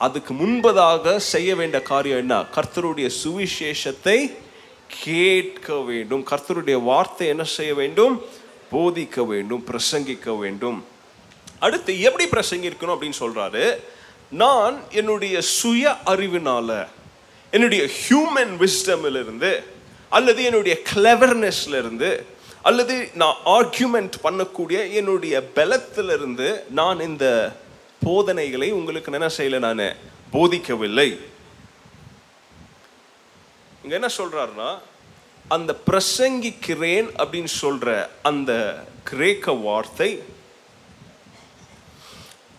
அதுக்கு 0.00 0.32
முன்பதாக 0.34 1.16
செய்ய 1.16 1.50
வேண்டிய 1.54 1.80
காரியம் 1.82 2.18
என்ன? 2.18 2.34
கர்த்தருடைய 2.56 3.08
சுவிசேஷத்தை 3.22 4.18
கேட்க 5.04 5.76
வேண்டும். 5.88 6.22
கர்த்தருடைய 6.30 6.78
வார்த்தை 6.82 7.26
என்ன 7.28 7.44
செய்ய 7.56 7.72
வேண்டும்? 7.74 8.14
போதிக்க 8.72 9.26
வேண்டும் 9.26 9.64
பிரசங்கிக்க 9.66 10.38
வேண்டும். 10.38 10.78
அடுத்து 11.58 11.92
எப்படி 12.00 12.24
பிரசங்கிருக்கணும் 12.28 12.94
அப்படின்னு 12.94 13.20
சொல்றாரு? 13.20 13.64
நான் 14.30 14.76
என்னுடைய 14.90 15.36
சுய 15.40 15.84
அறிவினால 16.06 16.86
என்னுடைய 17.52 17.82
ஹியூமன் 17.98 18.52
விஸ்டமில் 18.62 19.18
இருந்து 19.22 19.52
அல்லது 20.08 20.40
என்னுடைய 20.42 20.74
கிளவர்னஸ்ல 20.90 21.78
இருந்து 21.82 22.10
அல்லது 22.62 22.94
நான் 23.14 23.38
ஆர்கியூமெண்ட் 23.44 24.16
பண்ணக்கூடிய 24.24 24.78
என்னுடைய 24.92 25.34
பலத்திலிருந்து 25.54 26.48
நான் 26.70 27.00
இந்த 27.00 27.26
போதனைகளை 28.00 28.72
உங்களுக்கு 28.72 29.12
என்ன 29.12 29.30
செய்யல 29.36 29.58
நான்? 29.58 29.96
போதிக்கவில்லை. 30.32 31.18
இங்க 33.82 33.94
என்ன 33.94 34.06
சொல்றாருன்னா 34.18 34.78
அந்த 35.48 35.76
பிரசங்கிக்கிறேன் 35.86 37.08
அப்படின்னு 37.18 37.48
சொல்ற 37.60 38.08
அந்த 38.22 38.52
கிரேக்க 39.04 39.52
வார்த்தை 39.52 40.22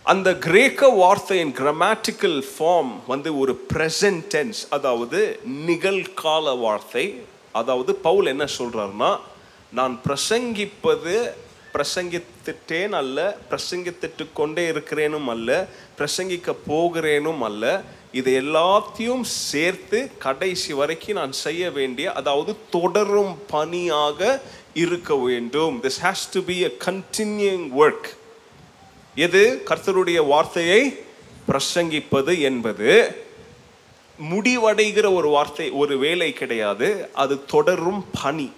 அந்த 0.03 0.37
கிரேக்க 0.37 0.87
வார்த்தையின் 0.87 1.55
கிராமட்டிக்கல் 1.55 2.43
ஃபார்ம் 2.57 2.93
வந்து 3.07 3.37
ஒரு 3.37 3.65
present 3.73 4.65
அதாவது 4.69 5.39
நிகழ்கால 5.67 6.59
வார்த்தை. 6.59 7.21
அதாவது 7.51 7.95
பவுல் 7.95 8.25
என்ன 8.25 8.45
சொல்றாருன்னா 8.57 9.19
நான் 9.71 10.01
பிரசங்கிப்பது 10.03 11.33
பிரசங்கித்துட்டேன் 11.73 12.89
அல்ல 12.89 13.37
பிரசங்கித்துட்டு 13.49 14.25
கொண்டே 14.33 14.69
இருக்கிறேனும் 14.71 15.27
அல்ல 15.27 15.67
பிரசங்கிக்க 15.97 16.55
போகிறேனும் 16.67 17.39
அல்ல. 17.39 17.83
இது 18.11 18.41
எல்லாத்தையும் 18.41 19.21
சேர்த்து 19.21 20.11
கடைசி 20.17 20.73
வரைக்கும் 20.73 21.15
நான் 21.15 21.31
செய்ய 21.31 21.71
வேண்டிய 21.71 22.13
அதாவது 22.13 22.55
தொடரும் 22.69 23.37
பணியாக 23.47 24.41
இருக்க 24.73 25.15
வேண்டும். 25.15 25.83
This 25.83 26.01
has 26.03 26.25
to 26.31 26.41
be 26.41 26.63
a 26.63 26.71
continuing 26.85 27.67
work 27.79 28.09
எது? 29.15 29.61
கர்த்தருடைய 29.65 30.27
வார்த்தையை 30.27 30.99
பிரசங்கிப்பது 31.47 32.39
என்பது. 32.39 33.15
முடிவடைகிற 34.29 35.13
ஒரு 35.13 35.29
வார்த்தை 35.29 35.69
ஒரு 35.69 35.97
வேலை 35.97 36.33
கிடையாது. 36.33 37.09
அது 37.13 37.45
தொடரும் 37.45 38.05
பணி. 38.23 38.51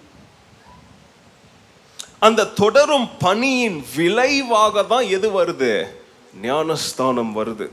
அந்த 2.18 2.46
தொடரும் 2.46 3.08
பணியின் 3.18 3.84
விளைவாக 3.96 4.82
தான் 4.82 5.06
எது 5.06 5.42
வருது? 5.42 5.88
ஞானஸ்தானம் 6.42 7.36
வருது. 7.36 7.68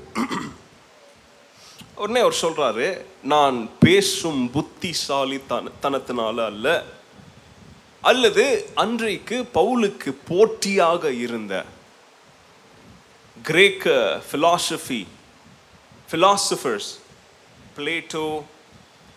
உடனே 1.95 2.19
அவர் 2.19 2.37
சொல்றாரு 2.41 3.05
நான் 3.23 3.69
பேசும் 3.79 4.51
புத்திசாலி 4.51 5.39
தனத்தினால 5.81 6.45
அல்ல 6.45 6.83
அல்லது 8.01 8.69
அன்றைக்கு 8.75 9.49
பவுலுக்கு 9.53 10.15
போட்டியாக 10.27 11.11
இருந்த 11.11 11.65
கிரேக்க 13.43 14.21
philosophy 14.31 15.05
philosophers 16.11 16.85
பிளேட்டோ 17.77 18.43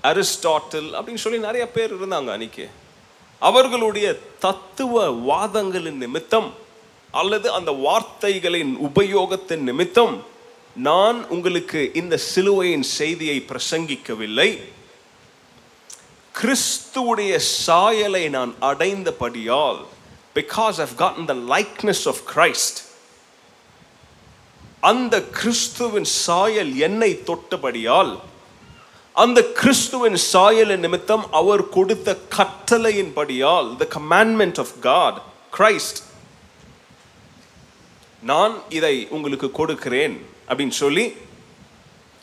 அரிஸ்டாட்டில் 0.02 0.90
அப்படின்னு 0.92 1.14
சொல்லி 1.14 1.38
நிறைய 1.38 1.70
பேர் 1.70 1.94
இருந்தாங்க 1.94 2.30
அன்னைக்கு. 2.30 2.68
அவர்களுடைய 3.38 4.18
தத்துவ 4.38 5.10
வாதங்களின் 5.10 5.96
நிமித்தம் 5.96 6.52
அல்லது 7.10 7.52
அந்த 7.52 7.70
வார்த்தைகளின் 7.70 8.76
உபயோகத்தின் 8.76 9.62
நிமித்தம் 9.62 10.24
நான் 10.74 11.28
உங்களுக்கு 11.28 11.90
இந்த 11.94 12.16
சிலுவையின் 12.16 12.82
செய்தியை 12.82 13.44
பிரசங்கிக்கவில்லை. 13.48 14.60
கிறிஸ்துவுடைய 16.42 17.36
சாயலை 17.36 18.28
நான் 18.28 18.54
அடைந்தபடியால் 18.60 19.84
because 20.34 20.80
of 20.80 20.94
God 20.96 21.26
the 21.26 21.34
likeness 21.34 22.06
of 22.06 22.22
Christ 22.34 22.76
அந்த 24.80 25.22
கிறிஸ்துவின் 25.22 26.04
சாயல் 26.04 26.76
என்னை 26.76 27.22
தொட்டபடியால் 27.26 28.18
அந்த 29.16 29.42
கிறிஸ்துவின் 29.42 30.16
சாயல 30.32 30.76
நிமித்தம் 30.76 31.32
அவர் 31.32 31.68
கொடுத்த 31.68 32.16
கட்டளையின்படியால் 32.36 33.76
the 33.76 33.86
commandment 33.96 34.58
of 34.58 34.72
God 34.80 35.22
Christ 35.58 36.00
நான் 38.22 38.54
இதை 38.68 39.06
உங்களுக்கு 39.10 39.50
கொடுக்கிறேன் 39.50 40.26
அப்படின்னு 40.48 40.76
சொல்லி 40.82 41.12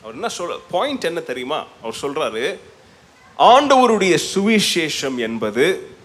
அவர் 0.01 0.13
என்ன 0.13 0.27
சொல்ற 0.37 0.59
பாயிண்ட் 0.71 1.03
என்ன 1.03 1.19
தெரியுமா? 1.19 1.65
அவர் 1.81 2.01
சொல்றாரு 2.01 2.59
ஆண்டவருடைய 3.39 4.17
சுவிசேஷம் 4.33 5.17
என்பது 5.17 5.95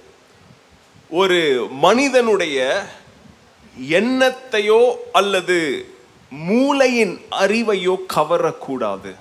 ஒரு 1.11 1.66
மனிதனுடைய 1.71 2.87
எண்ணத்தையோ 3.90 4.95
அல்லது 5.12 5.88
மூளையின் 6.28 7.21
அறிவையோ 7.31 7.97
கவரக்கூடாது. 8.14 9.14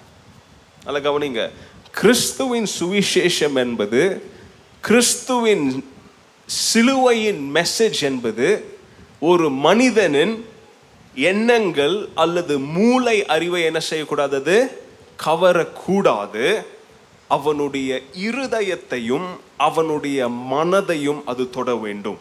அல்ல 0.85 0.99
கவனிங்க. 0.99 1.49
கிறிஸ்துவின் 1.91 2.67
சுவிசேஷம் 2.79 3.55
என்பது 3.55 4.01
கிறிஸ்துவின் 4.81 5.93
சிலுவையின் 6.45 7.51
மெசேஜ் 7.53 8.01
என்பது 8.01 8.47
ஒரு 9.19 9.49
மனிதனின் 9.49 10.45
எண்ணங்கள் 11.15 12.07
அல்லது 12.15 12.59
மூளை 12.59 13.25
அறிவை 13.25 13.63
என்ன 13.63 13.79
செய்யக்கூடாதது 13.89 14.71
கவரக்கூடாது. 15.25 16.65
அவனுடைய 17.27 18.01
இருதயத்தையும் 18.13 19.27
அவனுடைய 19.57 20.27
மனதையும் 20.29 21.21
அது 21.25 21.49
தொட 21.49 21.75
வேண்டும். 21.75 22.17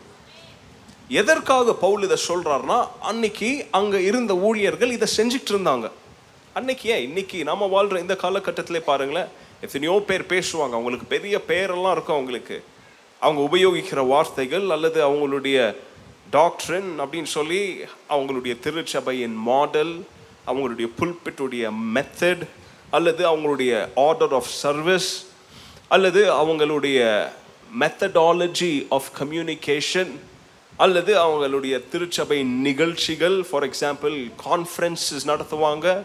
எதற்காக 1.08 1.74
பவுல் 1.74 2.02
இதை 2.02 2.16
சொல்றாருன்னா 2.28 2.88
அன்னைக்கு 3.00 3.66
அங்க 3.70 4.00
இருந்த 4.00 4.36
ஊழியர்கள் 4.36 4.90
இதை 4.90 5.08
செஞ்சுட்டு 5.16 5.52
இருந்தாங்க. 5.52 5.90
அன்னைக்கு 6.54 6.90
ஏன்? 6.90 7.02
இன்னைக்கு 7.02 7.44
நம்ம 7.44 7.66
வாழ்கிற 7.66 8.00
இந்த 8.00 8.16
காலகட்டத்திலே 8.22 8.80
பாருங்களேன் 8.80 9.28
எத்தனையோ 9.60 10.02
பேர் 10.06 10.22
பேசுவாங்க. 10.22 10.70
அவங்களுக்கு 10.70 11.06
பெரிய 11.06 11.40
பேரெல்லாம் 11.48 11.90
இருக்கும் 11.90 12.14
அவங்களுக்கு. 12.14 12.64
அவங்க 13.20 13.56
உபயோகிக்கிற 13.56 14.06
வார்த்தைகள் 14.06 14.70
அல்லது 14.70 15.08
அவங்களுடைய 15.08 15.74
டாக்டரின் 16.30 17.00
அப்படின்னு 17.00 17.22
சொல்லி 17.22 17.78
அவங்களுடைய 18.10 18.58
திருச்சபையின் 18.60 19.34
மாடல் 19.34 20.06
அவங்களுடைய 20.46 20.88
புல்பிட்டுடைய 20.98 21.72
மெத்தட் 21.94 22.48
அல்லது 22.90 23.30
அவங்களுடைய 23.30 23.88
ஆர்டர் 23.94 24.32
ஆஃப் 24.32 24.54
சர்வீஸ் 24.64 25.26
அல்லது 25.88 26.32
அவங்களுடைய 26.32 27.28
மெத்தடாலஜி 27.80 28.86
ஆஃப் 28.88 29.10
கம்யூனிகேஷன் 29.18 30.10
அல்லது 30.76 31.16
அவங்களுடைய 31.16 31.88
திருச்சபை 31.88 32.42
நிகழ்ச்சிகள். 32.42 33.46
ஃபார் 33.50 33.68
எக்ஸாம்பிள் 33.68 34.32
கான்ஃபரன்சஸ் 34.44 35.26
நடத்துவாங்க. 35.26 36.02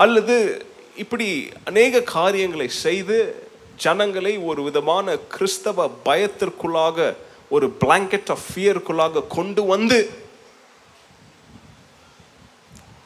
அல்லது 0.00 0.66
இப்படி 0.96 1.48
அநேக 1.64 2.00
காரியங்களை 2.00 2.68
செய்து 2.68 3.48
ஜனங்களை 3.76 4.38
ஒரு 4.38 4.62
விதமான 4.62 5.16
கிறிஸ்தவ 5.16 5.90
பயத்திற்குள்ளாக 6.04 7.14
ஒரு 7.48 7.76
பிளாங்கெட் 7.80 8.30
ஆஃப் 8.30 8.46
ஃபியருக்குள்ளாக 8.54 9.26
கொண்டு 9.26 9.64
வந்து 9.64 10.10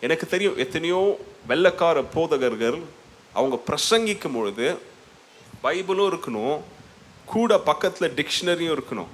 எனக்கு 0.00 0.26
தெரியும் 0.26 0.56
எத்தனையோ 0.56 1.18
வெள்ளக்கார 1.48 2.04
போதகர்கள் 2.14 2.78
அவங்க 3.32 3.62
பிரசங்கிக்கும் 3.66 4.34
பொழுது 4.34 4.78
பைபிளும் 5.62 6.12
இருக்கணும் 6.12 6.60
கூட 7.24 7.58
பக்கத்தில் 7.58 8.14
டிக்ஷனரியும் 8.14 8.78
இருக்கணும். 8.78 9.12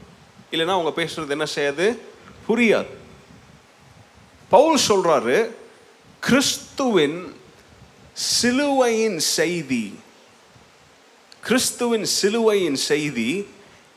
இல்லைன்னா 0.50 0.66
அவங்க 0.66 1.02
பேசுறது 1.02 1.28
என்ன 1.28 1.46
செய்யாது? 1.46 2.00
புரியாது. 2.48 2.86
பவுல் 4.48 4.80
சொல்றாரு 4.88 5.50
கிறிஸ்துவின் 6.20 7.39
சிலுவையின் 8.20 9.18
செய்தி 9.18 9.94
கிறிஸ்துவின் 11.40 12.04
சிலுவையின் 12.04 12.76
செய்தி 12.76 13.46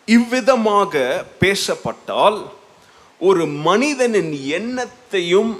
இவ்விதமாக 0.05 1.25
பேசப்பட்டால் 1.39 2.51
ஒரு 3.19 3.45
மனிதனின் 3.45 4.31
எண்ணத்தையும் 4.31 5.59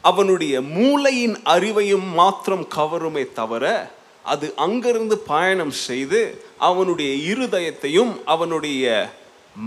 அவனுடைய 0.00 0.60
மூளையின் 0.60 1.36
அறிவையும் 1.44 2.12
மாத்திரம் 2.14 2.68
கவருமே 2.76 3.32
தவிர 3.32 3.94
அது 4.22 4.52
அங்கிருந்து 4.56 5.18
பயணம் 5.18 5.70
செய்து 5.70 6.44
அவனுடைய 6.58 7.34
இருதயத்தையும் 7.34 8.22
அவனுடைய 8.24 9.14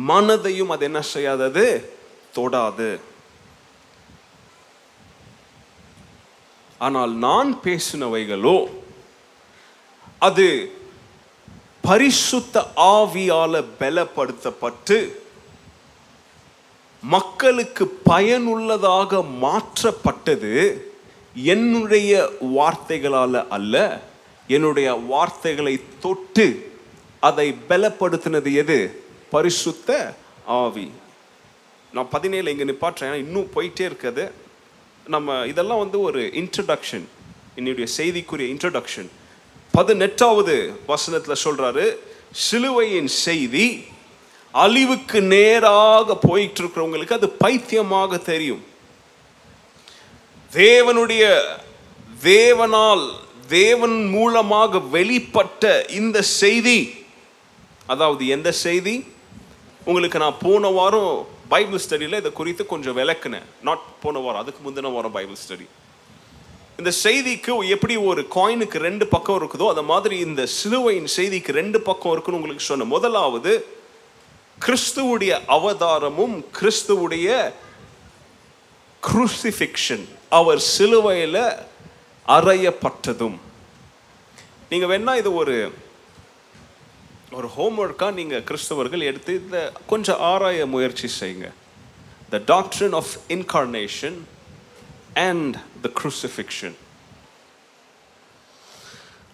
மனதையும் 0.08 0.68
அது 0.68 0.86
என்ன 0.86 1.02
செய்யாதது? 1.02 1.94
தொடாது. 2.34 3.00
ஆனால் 6.80 7.14
நான் 7.14 7.60
பேசினவைகளோ 7.64 8.58
அது 10.20 10.48
பரிசுத்த 11.82 12.72
ஆவியால 12.76 13.64
பலப்படுத்தப்பட்டு 13.80 14.98
மக்களுக்கு 17.02 17.88
பயனுள்ளதாக 17.88 19.24
மாற்றப்பட்டது 19.42 20.54
என்னுடைய 21.34 22.30
வார்த்தைகளால் 22.40 23.48
அல்ல 23.48 23.76
என்னுடைய 24.48 24.94
வார்த்தைகளை 24.94 25.80
தொட்டு 26.00 26.48
அதை 27.20 27.56
பலப்படுத்தினது 27.70 28.54
எது? 28.54 29.04
பரிசுத்த 29.30 30.14
ஆவி. 30.46 30.92
நான் 31.94 32.10
பதினேழு 32.10 32.52
இங்கே 32.52 32.64
நிப்பாட்டுறேன் 32.64 33.14
இன்னும் 33.14 33.50
போயிட்டே 33.56 33.86
இருக்குது. 33.92 34.32
நம்ம 35.14 35.46
இதெல்லாம் 35.46 35.80
வந்து 35.80 35.98
ஒரு 36.02 36.22
இன்ட்ரடக்ஷன் 36.42 37.06
என்னுடைய 37.56 37.86
செய்திக்குரிய 37.98 38.48
இன்ட்ரடக்ஷன் 38.56 39.10
பதினெட்டாவது 39.74 40.56
வசனத்தில் 40.88 41.42
சொல்கிறாரு 41.44 41.86
சிலுவையின் 42.48 43.08
செய்தி 43.08 43.68
அழிவுக்கு 44.54 45.22
நேராக 45.22 46.16
போயிட்டு 46.16 46.62
இருக்கிறவங்களுக்கு 46.62 47.18
அது 47.18 47.30
பைத்தியமாக 47.30 48.18
தெரியும். 48.18 48.64
தேவனுடைய 50.52 51.24
தேவனால் 52.24 53.04
தேவன் 53.48 53.98
மூலமாக 54.06 54.82
வெளிப்பட்ட 54.96 55.64
இந்த 55.90 56.22
செய்தி 56.22 56.80
அதாவது 57.86 58.28
எந்த 58.28 58.50
செய்தி? 58.52 58.96
உங்களுக்கு 59.86 60.20
நான் 60.20 60.42
போன 60.42 60.68
வாரம் 60.68 61.14
பைபிள் 61.54 61.82
ஸ்டடியில் 61.84 62.20
இதை 62.22 62.32
குறித்து 62.40 62.64
கொஞ்சம் 62.72 62.98
விளக்குனேன். 63.00 63.48
நாட் 63.68 63.86
போன 64.04 64.20
வாரம் 64.26 64.42
அதுக்கு 64.44 64.62
முந்தின 64.66 64.92
வாரம் 64.96 65.16
பைபிள் 65.18 65.40
ஸ்டடி 65.44 65.68
இந்த 66.80 66.92
செய்திக்கு 67.06 67.54
எப்படி 67.76 67.96
ஒரு 68.10 68.22
காயினுக்கு 68.36 68.78
ரெண்டு 68.88 69.06
பக்கம் 69.14 69.38
இருக்குதோ 69.40 69.66
அந்த 69.74 69.84
மாதிரி 69.92 70.16
இந்த 70.28 70.42
சிலுவையின் 70.58 71.10
செய்திக்கு 71.16 71.52
ரெண்டு 71.62 71.80
பக்கம் 71.88 72.14
இருக்குன்னு 72.14 72.40
உங்களுக்கு 72.40 72.70
சொன்ன 72.70 72.88
முதலாவது 72.94 73.54
கிறிஸ்துவுடைய 74.66 75.34
அவதாரமும் 75.56 76.38
கிறிஸ்துவுடைய 76.60 77.28
குரூசிஃபிக்ஷன் 79.04 80.06
அவர் 80.40 80.62
சிலுவையில் 80.76 81.44
அறையப்பட்டதும். 82.38 83.38
நீங்கள் 84.72 84.90
வேணா 84.92 85.14
இது 85.22 85.30
ஒரு 85.42 85.56
ஒரு 87.32 87.50
ஹோம்ஒர்க்காக 87.58 88.14
நீங்கள் 88.14 88.44
கிறிஸ்தவர்கள் 88.44 89.04
எடுத்து 89.04 89.34
இந்த 89.36 89.72
கொஞ்சம் 89.88 90.20
ஆராய 90.20 90.66
முயற்சி 90.66 91.10
செய்யுங்க. 91.20 91.52
The 92.30 92.42
doctrine 92.46 92.94
of 92.94 93.10
incarnation 93.28 94.18
and 95.14 95.56
the 95.82 95.90
crucifixion. 96.02 96.74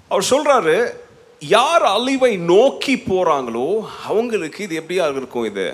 அவர் 0.08 0.28
சொல்கிறாரு 0.30 0.94
யார் 1.40 1.84
அழிவை 1.84 2.38
நோக்கி 2.38 2.96
போகிறாங்களோ 2.96 3.88
அவங்களுக்கு 4.04 4.64
இது 4.64 4.82
எப்படியா 4.82 5.12
இருக்கும் 5.12 5.46
இது? 5.46 5.74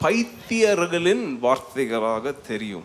பைத்தியர்களின் 0.00 1.38
வார்த்தைகளாக 1.38 2.40
தெரியும். 2.46 2.84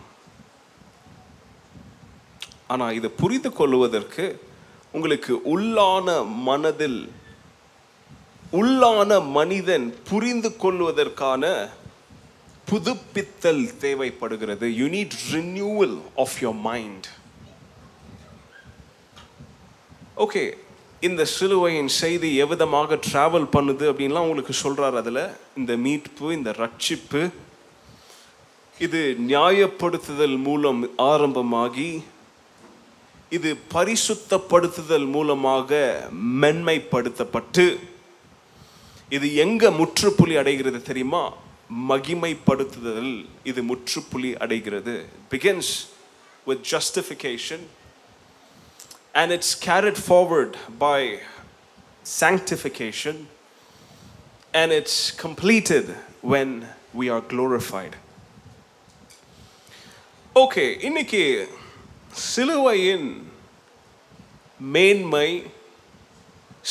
ஆனால் 2.68 2.94
இதை 2.94 3.10
புரிந்து 3.10 3.54
கொள்வதற்கு 3.54 4.42
உங்களுக்கு 4.92 5.42
உள்ளான 5.56 6.26
மனதில் 6.26 7.12
உள்ளான 8.60 9.12
மனிதன் 9.38 9.86
புரிந்து 10.10 10.50
கொள்வதற்கான 10.64 11.44
புதுப்பித்தல் 12.70 13.64
தேவைப்படுகிறது. 13.78 14.66
You 14.80 14.88
need 14.88 15.16
renewal 15.34 15.96
of 16.16 16.36
your 16.42 16.60
mind 16.70 17.08
okay 20.26 20.44
இந்த 21.08 21.26
சிலுவையின் 21.26 21.92
செய்தி 22.02 22.30
எவ்விதமாக 22.44 23.00
டிராவல் 23.06 23.48
பண்ணுது 23.56 23.86
அப்படின்லாம் 23.92 24.26
உங்களுக்கு 24.28 24.54
சொல்கிறார் 24.54 24.96
அதில். 24.96 25.24
இந்த 25.58 25.76
மீட்பு 25.76 26.28
இந்த 26.34 26.52
ரட்சிப்பு 26.64 27.22
இது 28.80 29.02
நியாயப்படுத்துதல் 29.28 30.38
மூலம் 30.48 30.82
ஆரம்பமாகி 30.98 32.04
இது 33.38 33.50
பரிசுத்தப்படுத்துதல் 33.74 35.08
மூலமாக 35.10 35.72
மென்மைப்படுத்தப்பட்டு 36.42 37.66
இது 39.11 39.35
எங்க 39.37 39.71
முற்றுப்புள்ளி 39.71 40.37
அடைகிறது 40.37 40.79
தெரியுமா 40.83 41.25
மகிமைப்படுத்துதல் 41.91 43.13
இது 43.45 43.63
முற்றுப்புள்ளி 43.63 44.31
அடைகிறது 44.37 44.95
begins 45.31 45.73
with 46.47 46.65
justification 46.75 47.67
and 49.15 49.33
it's 49.33 49.55
carried 49.67 49.97
forward 49.99 50.53
by 50.79 51.01
sanctification 52.05 53.15
and 54.55 54.71
it's 54.71 55.11
completed 55.17 55.87
when 56.23 56.51
we 56.95 57.09
are 57.09 57.23
glorified. 57.33 57.95
Okay 60.37 60.65
இன்னைக்கு 60.81 61.23
சிலுவையின் 62.27 63.09
மேன்மை 64.75 65.29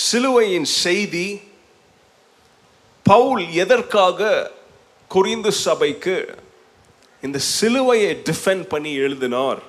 சிலுவையின் 0.03 0.69
செய்தி 0.83 1.27
பவுல் 3.10 3.44
எதற்காக 3.52 4.20
குறிந்து 5.10 5.50
சபைக்கு 5.64 6.14
இந்த 7.22 7.38
சிலுவையை 7.56 8.12
டிஃபெண்ட் 8.28 8.62
பண்ணி 8.62 8.92
எழுதினார் 9.04 9.60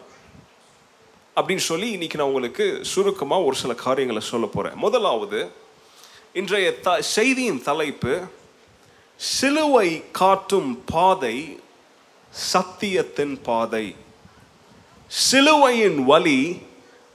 அப்படின்னு 1.36 1.63
சொல்லி 1.69 1.88
இன்னைக்கு 1.91 2.17
நான் 2.17 2.27
உங்களுக்கு 2.27 2.65
சுருக்கமாக 2.91 3.43
ஒரு 3.43 3.56
சில 3.56 3.73
காரியங்களை 3.73 4.21
சொல்ல 4.30 4.45
போகிறேன் 4.45 4.77
முதலாவது 4.77 5.39
இன்றைய 6.34 6.67
த 6.80 7.01
செய்தியின் 7.15 7.62
தலைப்பு 7.63 8.13
சிலுவை 9.19 9.89
காட்டும் 10.12 10.71
பாதை 10.86 11.38
சத்தியத்தின் 12.34 13.36
பாதை. 13.43 13.86
சிலுவையின் 15.12 15.99
வழி 16.06 16.41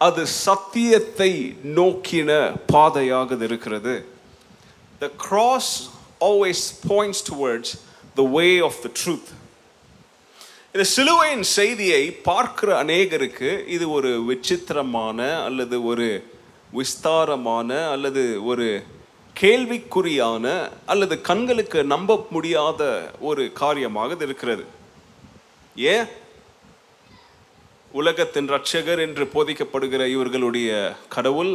அது 0.00 0.26
சத்தியத்தை 0.26 1.32
நோக்கின 1.78 2.30
பாதையாக 2.66 3.38
இருக்கிறது. 3.48 3.94
The 4.98 5.10
cross 5.24 5.74
always 6.20 6.61
points 6.88 7.20
towards 7.31 7.68
the 8.14 8.22
way 8.37 8.46
of 8.68 8.79
the 8.85 8.88
truth. 9.02 9.29
இந்த 10.72 10.85
சிலுவையின் 10.85 11.42
செய்தியை 11.42 12.11
பார்க்கிற 12.29 12.85
அநேகருக்கு 12.85 13.50
இது 13.66 13.90
ஒரு 13.90 14.24
விசித்திரமான 14.24 15.18
அல்லது 15.44 15.85
ஒரு 15.85 16.09
விஸ்தாரமான 16.72 17.70
அல்லது 17.90 18.44
ஒரு 18.44 18.83
கேள்விக்குறியான 19.40 20.70
அல்லது 20.87 21.20
கண்களுக்கு 21.20 21.85
நம்ப 21.85 22.26
முடியாத 22.31 22.83
ஒரு 23.20 23.52
காரியமாக 23.52 24.12
இது 24.12 24.24
இருக்கிறது. 24.24 24.64
ஏன் 25.76 26.07
உலகத்தின் 27.92 28.50
ரட்சகர் 28.50 29.00
என்று 29.07 29.24
போதிக்கப்படுகிற 29.35 30.07
இவர்களுடைய 30.16 30.96
கடவுள் 31.09 31.52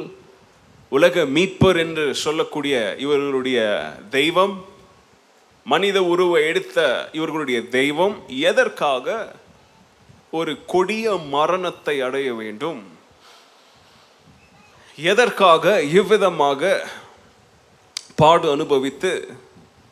உலக 0.91 1.25
மீட்பர் 1.25 1.77
என்று 1.77 2.15
சொல்லக்கூடிய 2.15 2.95
இவர்களுடைய 2.97 3.59
தெய்வம் 4.09 4.65
மனித 5.63 6.03
உருவை 6.03 6.43
எடுத்த 6.43 7.09
இவர்களுடைய 7.11 7.67
தெய்வம் 7.67 8.15
எதற்காக 8.27 9.35
ஒரு 10.31 10.65
கொடிய 10.65 11.15
மரணத்தை 11.17 12.01
அடைய 12.01 12.33
வேண்டும்? 12.33 12.81
எதற்காக 14.97 15.81
இவ்விதமாக 15.81 16.89
பாடு 18.15 18.51
அனுபவித்து 18.51 19.11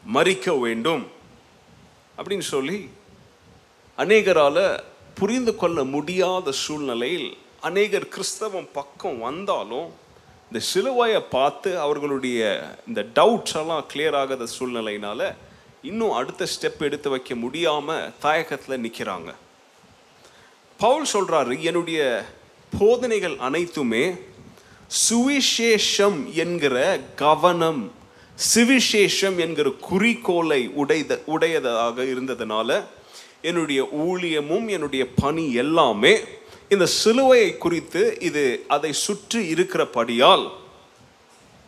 மறிக்க 0.06 0.60
வேண்டும்? 0.60 1.08
அப்படின்னு 2.18 2.48
சொல்லி 2.56 2.90
அநேகரால் 3.96 4.84
புரிந்து 5.14 5.56
கொள்ள 5.56 5.84
முடியாத 5.84 6.52
சூழ்நிலையில் 6.52 7.38
அநேகர் 7.60 8.08
கிறிஸ்தவம் 8.08 8.70
பக்கம் 8.74 9.20
வந்தாலும் 9.20 9.99
இந்த 10.52 10.60
சிலுவையை 10.70 11.20
பார்த்து 11.30 11.72
அவர்களுடைய 11.78 12.40
இந்த 12.88 13.02
டவுட்ஸ் 13.16 13.56
எல்லாம் 13.56 13.84
கிளியர் 13.92 14.16
ஆகாத 14.16 14.46
சூழ்நிலையினால 14.54 15.22
இன்னும் 15.82 16.14
அடுத்த 16.14 16.48
ஸ்டெப் 16.54 16.82
எடுத்து 16.84 17.10
வைக்க 17.10 17.36
முடியாமல் 17.36 18.08
தாயகத்தில் 18.22 18.82
நிற்கிறாங்க 18.86 19.30
பவுல் 20.80 21.06
சொல்கிறாரு 21.14 21.54
என்னுடைய 21.62 22.00
போதனைகள் 22.74 23.36
அனைத்துமே 23.40 24.04
சுவிசேஷம் 25.06 26.20
என்கிற 26.36 26.76
கவனம் 27.16 27.82
சிவிசேஷம் 28.38 29.38
என்கிற 29.38 29.70
குறிக்கோளை 29.82 30.62
உடைத 30.78 31.22
உடையதாக 31.26 32.04
இருந்ததுனால 32.14 32.70
என்னுடைய 33.42 33.82
ஊழியமும் 34.00 34.68
என்னுடைய 34.68 35.04
பணி 35.16 35.46
எல்லாமே 35.54 36.14
இந்த 36.70 36.88
சிலுவையை 37.04 37.58
குறித்து 37.58 38.18
இது 38.20 38.66
அதை 38.68 38.94
சுற்றி 38.94 39.48
இருக்கிறபடியால் 39.48 40.52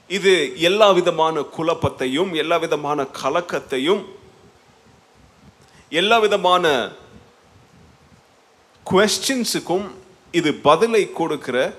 இது 0.08 0.54
எல்லா 0.56 0.92
விதமான 0.92 1.40
குழப்பத்தையும் 1.40 2.34
எல்லா 2.34 2.58
விதமான 2.58 3.08
கலக்கத்தையும் 3.24 4.06
எல்லா 5.90 6.20
விதமான 6.20 6.92
கொஸ்டின்ஸுக்கும் 8.86 9.92
இது 10.32 10.54
பதிலை 10.54 11.12
கொடுக்கிற 11.12 11.74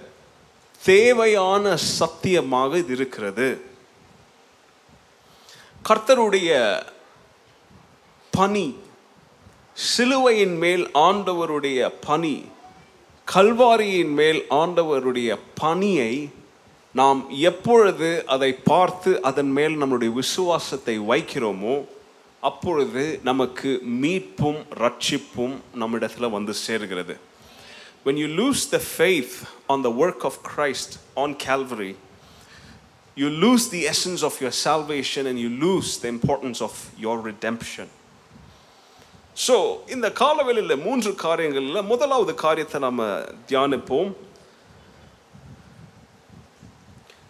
தேவையான 0.82 1.76
சத்தியமாக 1.76 2.78
இது 2.78 2.92
இருக்கிறது. 2.94 3.64
கர்த்தருடைய 5.88 6.50
பணி 8.30 8.76
சிலுவையின் 9.72 10.56
மேல் 10.56 10.90
ஆண்டவருடைய 10.94 11.92
பணி 12.06 12.51
கல்வாரியின் 13.31 14.13
மேல் 14.19 14.41
ஆண்டவருடைய 14.61 15.29
பணியை 15.61 16.13
நாம் 16.95 17.19
எப்பொழுது 17.49 18.09
அதை 18.35 18.51
பார்த்து 18.71 19.11
அதன் 19.29 19.51
மேல் 19.51 19.75
நம்முடைய 19.77 20.11
விசுவாசத்தை 20.21 20.95
வைக்கிறோமோ 21.11 21.75
அப்பொழுது 22.41 23.03
நமக்கு 23.23 23.69
மீட்பும் 24.03 24.59
ரட்சிப்பும் 24.83 25.55
நம்மிடத்தில் 25.81 26.35
வந்து 26.37 26.53
சேர்கிறது 26.65 27.15
when 28.05 28.17
you 28.17 28.27
lose 28.41 28.61
the 28.67 28.79
faith 28.99 29.33
on 29.73 29.79
the 29.81 29.93
work 30.03 30.19
of 30.29 30.33
Christ 30.49 30.91
on 31.23 31.29
Calvary 31.47 31.93
you 33.17 33.29
lose 33.45 33.63
the 33.69 33.81
essence 33.93 34.21
of 34.23 34.39
your 34.43 34.53
salvation 34.67 35.25
and 35.29 35.37
you 35.43 35.49
lose 35.65 35.89
the 36.03 36.07
importance 36.07 36.59
of 36.61 36.73
your 37.05 37.15
redemption 37.29 37.87
So 39.36 39.56
இந்த 39.94 40.06
காலவெளியில் 40.12 40.82
மூன்று 40.86 41.10
காரியங்களில் 41.14 41.88
முதலாவது 41.90 42.32
காரியத்தை 42.34 42.78
நம்ம 42.80 43.02
தியானிப்போம். 43.50 44.10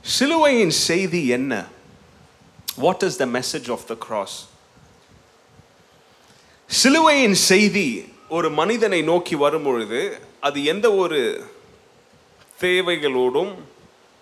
சிலுவையின் 0.04 0.74
செய்தி 0.88 1.20
என்ன? 1.36 1.52
What 2.84 3.04
is 3.08 3.18
the 3.22 3.26
message 3.36 3.68
of 3.74 3.86
the 3.90 3.94
cross 4.06 4.36
சிலுவையின் 6.70 7.38
செய்தி 7.50 7.86
ஒரு 8.28 8.50
மனிதனை 8.50 9.02
நோக்கி 9.02 9.34
வரும்பொழுது 9.44 10.00
அது 10.40 10.64
எந்த 10.64 10.86
ஒரு 11.02 11.20
தேவைகளோடும் 12.60 13.52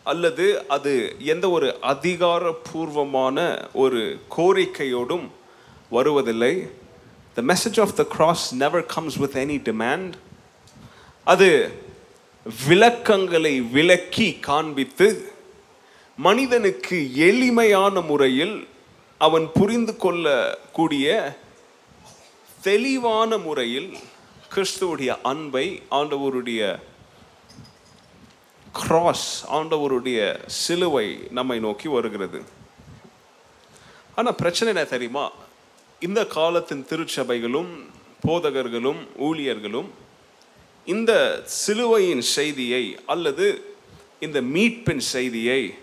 அல்லது 0.06 0.46
அது 0.76 0.92
எந்த 1.32 1.50
ஒரு 1.50 1.68
அதிகாரபூர்வமான 1.92 3.38
ஒரு 3.72 4.02
கோரிக்கையோடும் 4.36 5.26
வருவதில்லை. 5.96 6.54
The 7.36 7.42
message 7.42 7.78
of 7.80 7.94
the 7.94 8.02
cross 8.16 8.44
never 8.54 8.80
comes 8.94 9.18
with 9.18 9.36
any 9.36 9.58
demand. 9.62 10.10
அது 11.26 11.48
விளக்கங்களை 12.46 13.54
விளக்கி 13.72 14.28
காண்பித்து 14.40 15.08
மனிதனுக்கு 16.18 16.96
எளிமையான 17.28 18.00
முறையில் 18.00 18.56
அவன் 19.20 19.46
புரிந்து 19.52 19.96
கொள்ளக்கூடிய 19.96 21.06
தெளிவான 22.62 23.38
முறையில் 23.38 23.90
கிறிஸ்துவுடைய 24.54 25.10
அன்பை 25.22 25.66
ஆண்டவருடைய 25.90 26.62
கிராஸ் 28.74 29.28
ஆண்டவருடைய 29.50 30.18
சிலுவை 30.60 31.06
நம்மை 31.30 31.58
நோக்கி 31.60 31.88
வருகிறது 31.88 32.40
ஆனால் 34.14 34.34
பிரச்சனை 34.34 34.70
என்ன 34.74 34.84
தெரியுமா 34.84 35.24
இந்த 36.02 36.26
காலத்தின் 36.26 36.84
திருச்சபைகளும் 36.90 37.72
போதகர்களும் 38.26 39.00
ஊழியர்களும் 39.18 39.88
இந்த 40.84 41.12
சிலுவையின் 41.44 42.20
செய்தியை 42.20 42.84
அல்லது 43.06 43.46
இந்த 44.20 44.40
மீட்பின் 44.40 45.02
செய்தியை 45.14 45.74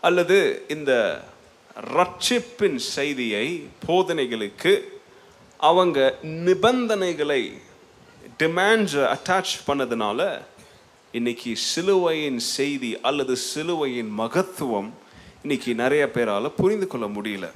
அல்லது 0.00 0.38
இந்த 0.68 0.92
ரட்சிப்பின் 1.94 2.78
செய்தியை 2.94 3.46
போதனைகளுக்கு 3.86 4.72
அவங்க 5.60 5.98
நிபந்தனைகளை 6.22 7.42
டிமாண்ட்ஸை 8.38 9.04
அட்டாச் 9.14 9.54
பண்ணதுனால 9.66 10.20
இன்னைக்கு 11.12 11.52
சிலுவையின் 11.56 12.38
செய்தி 12.38 12.90
அல்லது 13.00 13.36
சிலுவையின் 13.36 14.12
மகத்துவம் 14.18 14.90
இன்னைக்கு 15.42 15.74
நிறைய 15.74 16.10
பேரால் 16.10 16.56
புரிந்து 16.56 16.86
கொள்ள 16.86 17.06
முடியல. 17.06 17.46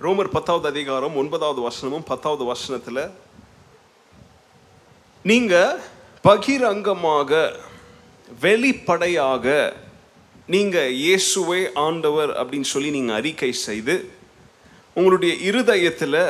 ரோமர் 0.00 0.30
பத்தாவது 0.30 0.68
அதிகாரம் 0.68 1.16
ஒன்பதாவது 1.16 1.60
வசனமும் 1.60 2.04
பத்தாவது 2.04 2.44
வசனத்தில் 2.44 3.02
நீங்க 5.24 5.54
பகிரங்கமாக 6.24 7.30
வெளிப்படையாக 8.28 9.46
நீங்க 10.48 10.78
இயேசுவே 10.98 11.60
ஆண்டவர் 11.78 12.30
அப்படின்னு 12.30 12.60
சொல்லி 12.64 12.90
நீங்க 12.90 13.12
அறிக்கை 13.14 13.52
செய்து 13.52 13.94
உங்களுடைய 14.96 15.34
இருதயத்தில் 15.40 16.20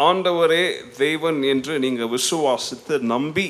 ஆண்டவரே 0.00 0.64
தேவன் 0.96 1.42
என்று 1.42 1.78
நீங்க 1.78 2.04
விசுவாசித்து 2.06 3.00
நம்பி 3.04 3.48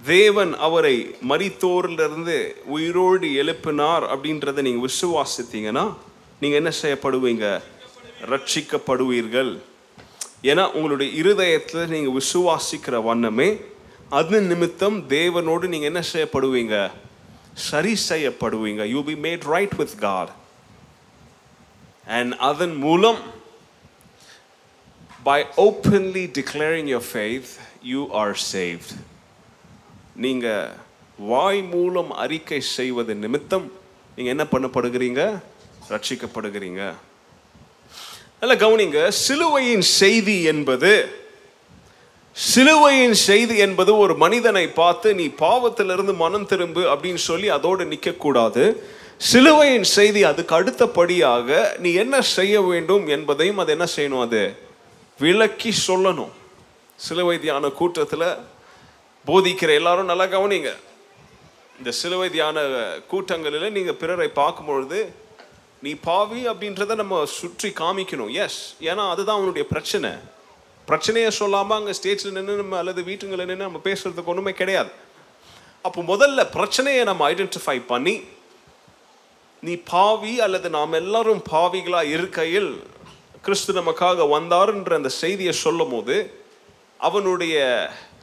தேவன் 0.00 0.54
அவரை 0.58 0.96
மரித்தோரிலிருந்து 1.22 2.36
உயிரோடு 2.66 3.26
எழுப்பினார் 3.42 4.04
அப்படின்றத 4.06 4.62
நீங்க 4.62 4.86
விசுவாசித்தீங்கன்னா 4.86 5.84
நீங்க 6.40 6.56
என்ன 6.56 6.70
செய்யப்படுவீங்க? 6.82 7.46
ரட்சிக்கப்படுவீர்கள். 8.32 9.52
ஏன்னா 10.50 10.64
உங்களுடைய 10.76 11.08
இருதயத்தில் 11.20 11.92
நீங்கள் 11.94 12.16
விசுவாசிக்கிற 12.20 12.96
வண்ணமே 13.08 13.48
அது 14.18 14.40
நிமித்தம் 14.50 14.98
தேவனோடு 15.08 15.66
நீங்கள் 15.72 15.90
என்ன 15.92 16.02
செய்யப்படுவீங்க? 16.12 16.76
சரி 17.68 17.92
செய்யப்படுவீங்க. 18.08 18.82
You 18.94 19.00
be 19.04 19.14
made 19.26 19.44
right 19.54 19.74
with 19.80 19.96
God 19.98 20.32
and 22.16 22.32
அதன் 22.50 22.76
மூலம் 22.84 23.20
by 25.28 25.40
openly 25.56 26.24
declaring 26.38 26.90
your 26.94 27.08
faith 27.12 27.52
you 27.92 28.02
are 28.20 28.34
saved 28.52 28.92
நீங்கள் 30.24 30.68
வாய் 31.32 31.62
மூலம் 31.74 32.10
அறிக்கை 32.22 32.60
செய்வது 32.60 33.14
நிமித்தம் 33.24 33.66
நீங்கள் 34.16 34.34
என்ன 34.34 34.44
பண்ணப்படுகிறீங்க? 34.52 35.22
ரட்சிக்கப்படுகிறீங்க. 35.88 36.82
நல்ல 38.40 38.54
கவனிங்க. 38.62 39.08
சிலுவையின் 39.08 39.86
செய்தி 40.00 40.42
என்பது 40.52 40.90
சிலுவையின் 42.36 43.14
செய்தி 43.28 43.54
என்பது 43.56 43.90
ஒரு 43.98 44.14
மனிதனை 44.22 44.64
பார்த்து 44.68 45.08
நீ 45.14 45.26
பாவத்திலிருந்து 45.26 46.14
மனம் 46.16 46.46
திரும்பு 46.46 46.82
அப்படின்னு 46.92 47.22
சொல்லி 47.30 47.48
அதோடு 47.48 47.84
நிற்கக்கூடாது. 47.84 48.64
சிலுவையின் 49.30 49.86
செய்தி 49.96 50.24
அதுக்கு 50.30 50.54
அடுத்தபடியாக 50.54 51.48
நீ 51.78 51.90
என்ன 52.02 52.20
செய்ய 52.36 52.60
வேண்டும் 52.60 53.06
என்பதையும் 53.16 53.58
அது 53.58 53.72
என்ன 53.76 53.86
செய்யணும் 53.96 54.24
அது? 54.26 54.42
விளக்கி 55.18 55.72
சொல்லணும். 55.86 56.32
சிலுவை 56.96 57.36
தியான 57.40 57.68
கூட்டத்தில் 57.80 58.28
போதிக்கிற 59.26 59.70
எல்லாரும் 59.80 60.10
நல்லா 60.10 60.24
கவனிங்க. 60.24 60.72
இந்த 61.78 61.90
சிலுவை 62.00 62.28
தியான 62.30 62.58
கூட்டங்களில் 63.12 63.74
நீங்கள் 63.76 64.00
பிறரை 64.02 64.28
பார்க்கும் 64.28 64.66
பொழுது 64.66 65.00
நீ 65.82 65.94
பாவி 65.94 66.48
அப்படின்றத 66.48 66.94
நம்ம 66.94 67.24
சுற்றி 67.24 67.68
காமிக்கணும். 67.68 68.32
எஸ் 68.44 68.60
ஏன்னா 68.80 69.10
அதுதான் 69.10 69.36
அவனுடைய 69.36 69.68
பிரச்சனை. 69.68 70.10
பிரச்சனையை 70.84 71.30
சொல்லாமல் 71.30 71.76
அங்கே 71.78 71.94
ஸ்டேஜில் 71.98 72.36
நின்று 72.36 72.56
நம்ம 72.56 72.78
அல்லது 72.78 73.02
வீட்டுங்களில் 73.02 73.46
நின்று 73.46 73.66
நம்ம 73.68 73.80
பேசுறதுக்கு 73.84 74.24
ஒன்றுமே 74.24 74.52
கிடையாது. 74.52 74.90
அப்போ 75.82 76.02
முதல்ல 76.02 76.50
பிரச்சனையை 76.50 77.04
நம்ம 77.04 77.30
ஐடென்டிஃபை 77.32 77.86
பண்ணி 77.86 78.20
நீ 79.60 79.74
பாவி 79.76 80.40
அல்லது 80.40 80.70
நாம் 80.70 80.92
எல்லாரும் 80.92 81.42
பாவிகளாக 81.50 82.12
இருக்கையில் 82.16 82.82
கிறிஸ்து 83.42 83.72
நமக்காக 83.72 84.26
வந்தாருன்ற 84.36 84.94
அந்த 84.94 85.08
செய்தியை 85.08 85.52
சொல்லும் 85.52 85.90
போது 85.90 86.44
அவனுடைய 86.98 87.56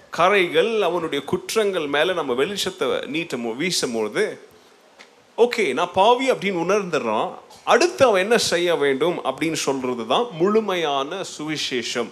கரைகள் 0.10 0.82
அவனுடைய 0.82 1.24
குற்றங்கள் 1.24 1.88
மேலே 1.88 2.14
நம்ம 2.14 2.34
வெளிச்சத்தை 2.34 2.88
நீட்ட 3.06 3.38
வீசும் 3.62 3.98
ஓகே 5.38 5.74
நான் 5.74 5.94
பாவி 5.94 6.32
அப்படின்னு 6.32 6.64
உணர்ந்துடுறான். 6.66 7.30
அடுத்து 7.72 8.02
அவன் 8.06 8.24
என்ன 8.26 8.38
செய்ய 8.52 8.70
வேண்டும் 8.84 9.18
அப்படின்னு 9.28 9.60
சொல்கிறது 9.68 10.04
தான் 10.14 10.26
முழுமையான 10.40 11.20
சுவிசேஷம். 11.36 12.10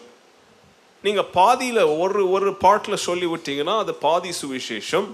நீங்கள் 1.04 1.32
பாதியில் 1.40 1.82
ஒரு 2.04 2.22
ஒரு 2.36 2.52
பாட்டில் 2.64 3.04
சொல்லி 3.08 3.28
விட்டீங்கன்னா 3.32 3.76
அது 3.84 3.94
பாதி 4.06 4.32
சுவிசேஷம். 4.42 5.08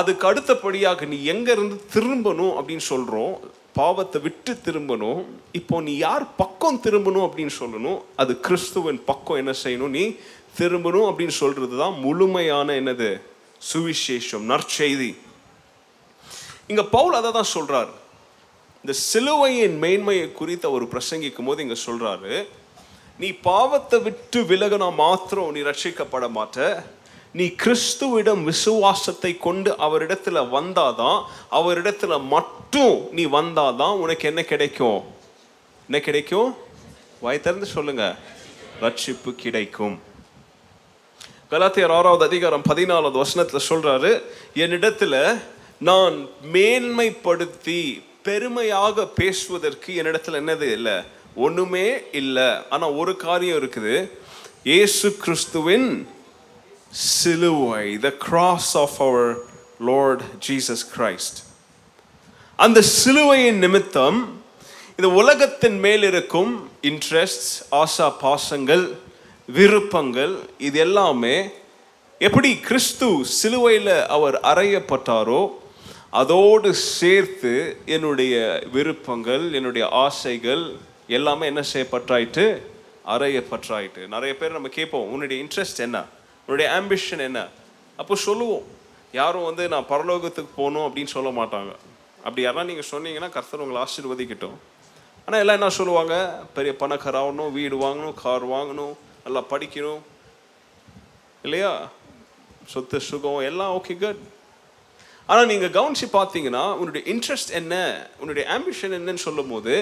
அதுக்கு 0.00 0.24
அடுத்தபடியாக 0.30 1.06
நீ 1.12 1.18
எங்கேருந்து 1.32 1.76
திரும்பணும் 1.94 2.52
அப்படின்னு 2.58 2.86
சொல்கிறோம் 2.92 3.32
பாவத்தை 3.78 4.18
விட்டு 4.26 4.52
திரும்பணும். 4.66 5.22
இப்போ 5.60 5.76
நீ 5.86 5.94
யார் 6.06 6.26
பக்கம் 6.42 6.80
திரும்பணும் 6.86 7.26
அப்படின்னு 7.28 7.54
சொல்லணும் 7.62 7.98
அது 8.22 8.32
கிறிஸ்துவின் 8.46 9.00
பக்கம் 9.10 9.40
என்ன 9.42 9.54
செய்யணும் 9.62 9.94
நீ 9.96 10.04
திரும்பணும் 10.60 11.08
அப்படின்னு 11.10 11.36
சொல்கிறது 11.42 11.76
தான் 11.82 11.96
முழுமையான 12.04 12.68
என்னது? 12.80 13.10
சுவிசேஷம் 13.70 14.46
நற்செய்தி. 14.52 15.10
இங்கே 16.70 16.86
பவுல் 16.96 17.18
அதை 17.20 17.32
தான் 17.38 17.52
சொல்கிறார் 17.56 17.90
இந்த 18.82 18.98
சிலுவையின் 18.98 19.78
மேன்மையை 19.78 20.32
குறித்து 20.32 20.68
அவர் 20.68 20.84
பிரசங்கிக்கும் 20.84 21.44
போது 21.44 21.62
இங்க 21.62 21.76
சொல்றாரு 21.86 22.46
நீ 23.18 23.28
பாவத்தை 23.28 24.00
விட்டு 24.00 24.42
விலகினா 24.42 24.94
மாத்திரம் 24.94 25.50
நீ 25.50 25.60
ரட்சிக்கப்பட 25.60 26.30
மாட்ட. 26.34 26.84
நீ 27.32 27.46
கிறிஸ்துவிடம் 27.46 28.44
விசுவாசத்தை 28.44 29.38
கொண்டு 29.38 29.72
அவரிடத்துல 29.72 30.48
வந்தாதான் 30.48 31.24
அவரிடத்துல 31.50 32.22
மட்டும் 32.22 33.12
நீ 33.12 33.26
வந்தாதான் 33.26 33.92
உனக்கு 33.92 34.28
என்ன 34.28 34.42
கிடைக்கும்? 34.42 35.04
என்ன 35.86 36.00
கிடைக்கும்? 36.00 36.54
வாய் 37.20 37.40
திறந்து 37.40 37.66
சொல்லுங்க. 37.66 38.16
ரட்சிப்பு 38.80 39.34
கிடைக்கும். 39.34 40.02
கலாத்தியர் 41.50 41.92
ஆறாவது 41.92 42.24
அதிகாரம் 42.24 42.62
பதினாலாவது 42.68 43.24
வசனத்துல 43.24 43.60
சொல்றாரு 43.68 44.22
என்னிடத்துல 44.54 45.40
நான் 45.78 46.28
மேன்மைப்படுத்தி 46.52 48.08
பெருமையாக 48.24 49.04
பேசுவதற்கு 49.18 49.90
என்னிடத்துல 50.00 50.40
என்னது 50.42 50.66
இல்லை? 50.76 50.96
ஒன்றுமே 51.44 51.86
இல்லை. 52.20 52.48
ஆனால் 52.70 52.96
ஒரு 53.00 53.12
காரியம் 53.16 53.58
இருக்குது. 53.60 53.94
இயேசு 54.70 55.08
கிறிஸ்துவின் 55.24 55.88
சிலுவை 57.06 57.84
the 58.06 58.10
cross 58.26 58.72
of 58.76 58.98
our 59.06 59.30
Lord 59.88 60.22
Jesus 60.48 60.84
Christ 60.96 61.38
அந்த 62.58 62.78
சிலுவையின் 62.98 63.60
நிமித்தம் 63.66 64.18
இந்த 64.98 65.08
உலகத்தின் 65.20 65.78
மேல் 65.84 66.02
இருக்கும் 66.02 66.50
இன்ட்ரெஸ்ட் 66.90 67.48
ஆசா 67.82 68.08
பாசங்கள் 68.22 68.84
விருப்பங்கள் 69.48 70.34
இது 70.58 70.78
எல்லாமே 70.78 71.36
எப்படி 72.20 72.50
கிறிஸ்து 72.66 73.08
சிலுவையில் 73.38 73.94
அவர் 74.16 74.36
அறையப்பட்டாரோ 74.50 75.40
அதோடு 76.10 76.74
சேர்த்து 76.74 77.76
என்னுடைய 77.86 78.62
விருப்பங்கள் 78.72 79.52
என்னுடைய 79.52 79.88
ஆசைகள் 79.88 80.76
எல்லாமே 81.06 81.46
என்ன 81.46 81.62
செய்யப்பட்டாயிட்டு 81.72 82.62
பற்றாயிட்டு 83.06 84.08
நிறைய 84.08 84.36
பேர் 84.36 84.52
நம்ம 84.52 84.68
கேட்போம் 84.68 85.12
உன்னுடைய 85.12 85.44
இன்ட்ரெஸ்ட் 85.44 85.76
என்ன? 85.76 86.04
உன்னுடைய 86.46 86.80
ஆம்பிஷன் 86.80 87.18
என்ன? 87.18 87.46
அப்போ 87.96 88.14
சொல்லுவோம். 88.14 88.62
யாரும் 89.12 89.44
வந்து 89.44 89.68
நான் 89.68 89.86
பரலோகத்துக்கு 89.88 90.46
போகணும் 90.56 90.82
அப்படின்னு 90.82 91.04
சொல்ல 91.04 91.42
மாட்டாங்க. 91.42 91.72
அப்படி 92.24 92.46
யாரெல்லாம் 92.46 92.64
நீங்கள் 92.64 92.90
சொன்னீங்கன்னா 92.90 93.30
கர்த்தர் 93.30 93.60
உங்களை 93.60 93.82
ஆசீர்வதிக்கட்டும். 93.82 94.58
ஆனால் 95.26 95.40
எல்லாம் 95.40 95.58
என்ன 95.60 95.68
சொல்லுவாங்க? 95.68 96.42
பெரிய 96.54 96.74
பணக்காராகணும் 96.78 97.52
வீடு 97.52 97.76
வாங்கணும் 97.76 98.14
கார் 98.14 98.48
வாங்கணும் 98.48 98.94
நல்லா 99.24 99.44
படிக்கணும். 99.50 100.00
இல்லையா? 101.42 101.88
சொத்து 102.66 103.00
சுகம் 103.00 103.38
எல்லாம் 103.38 103.76
ஓகே 103.76 103.98
குட் 103.98 104.22
ஆனால் 105.30 105.48
நீங்கள் 105.50 105.74
கவனிச்சு 105.74 106.06
பார்த்தீங்கன்னா 106.12 106.62
உன்னுடைய 106.80 107.02
இன்ட்ரெஸ்ட் 107.12 107.52
என்ன 107.58 107.74
உன்னுடைய 108.20 108.44
ஆம்பிஷன் 108.54 108.94
என்னன்னு 108.96 109.22
சொல்லும் 109.24 109.50
போது 109.52 109.74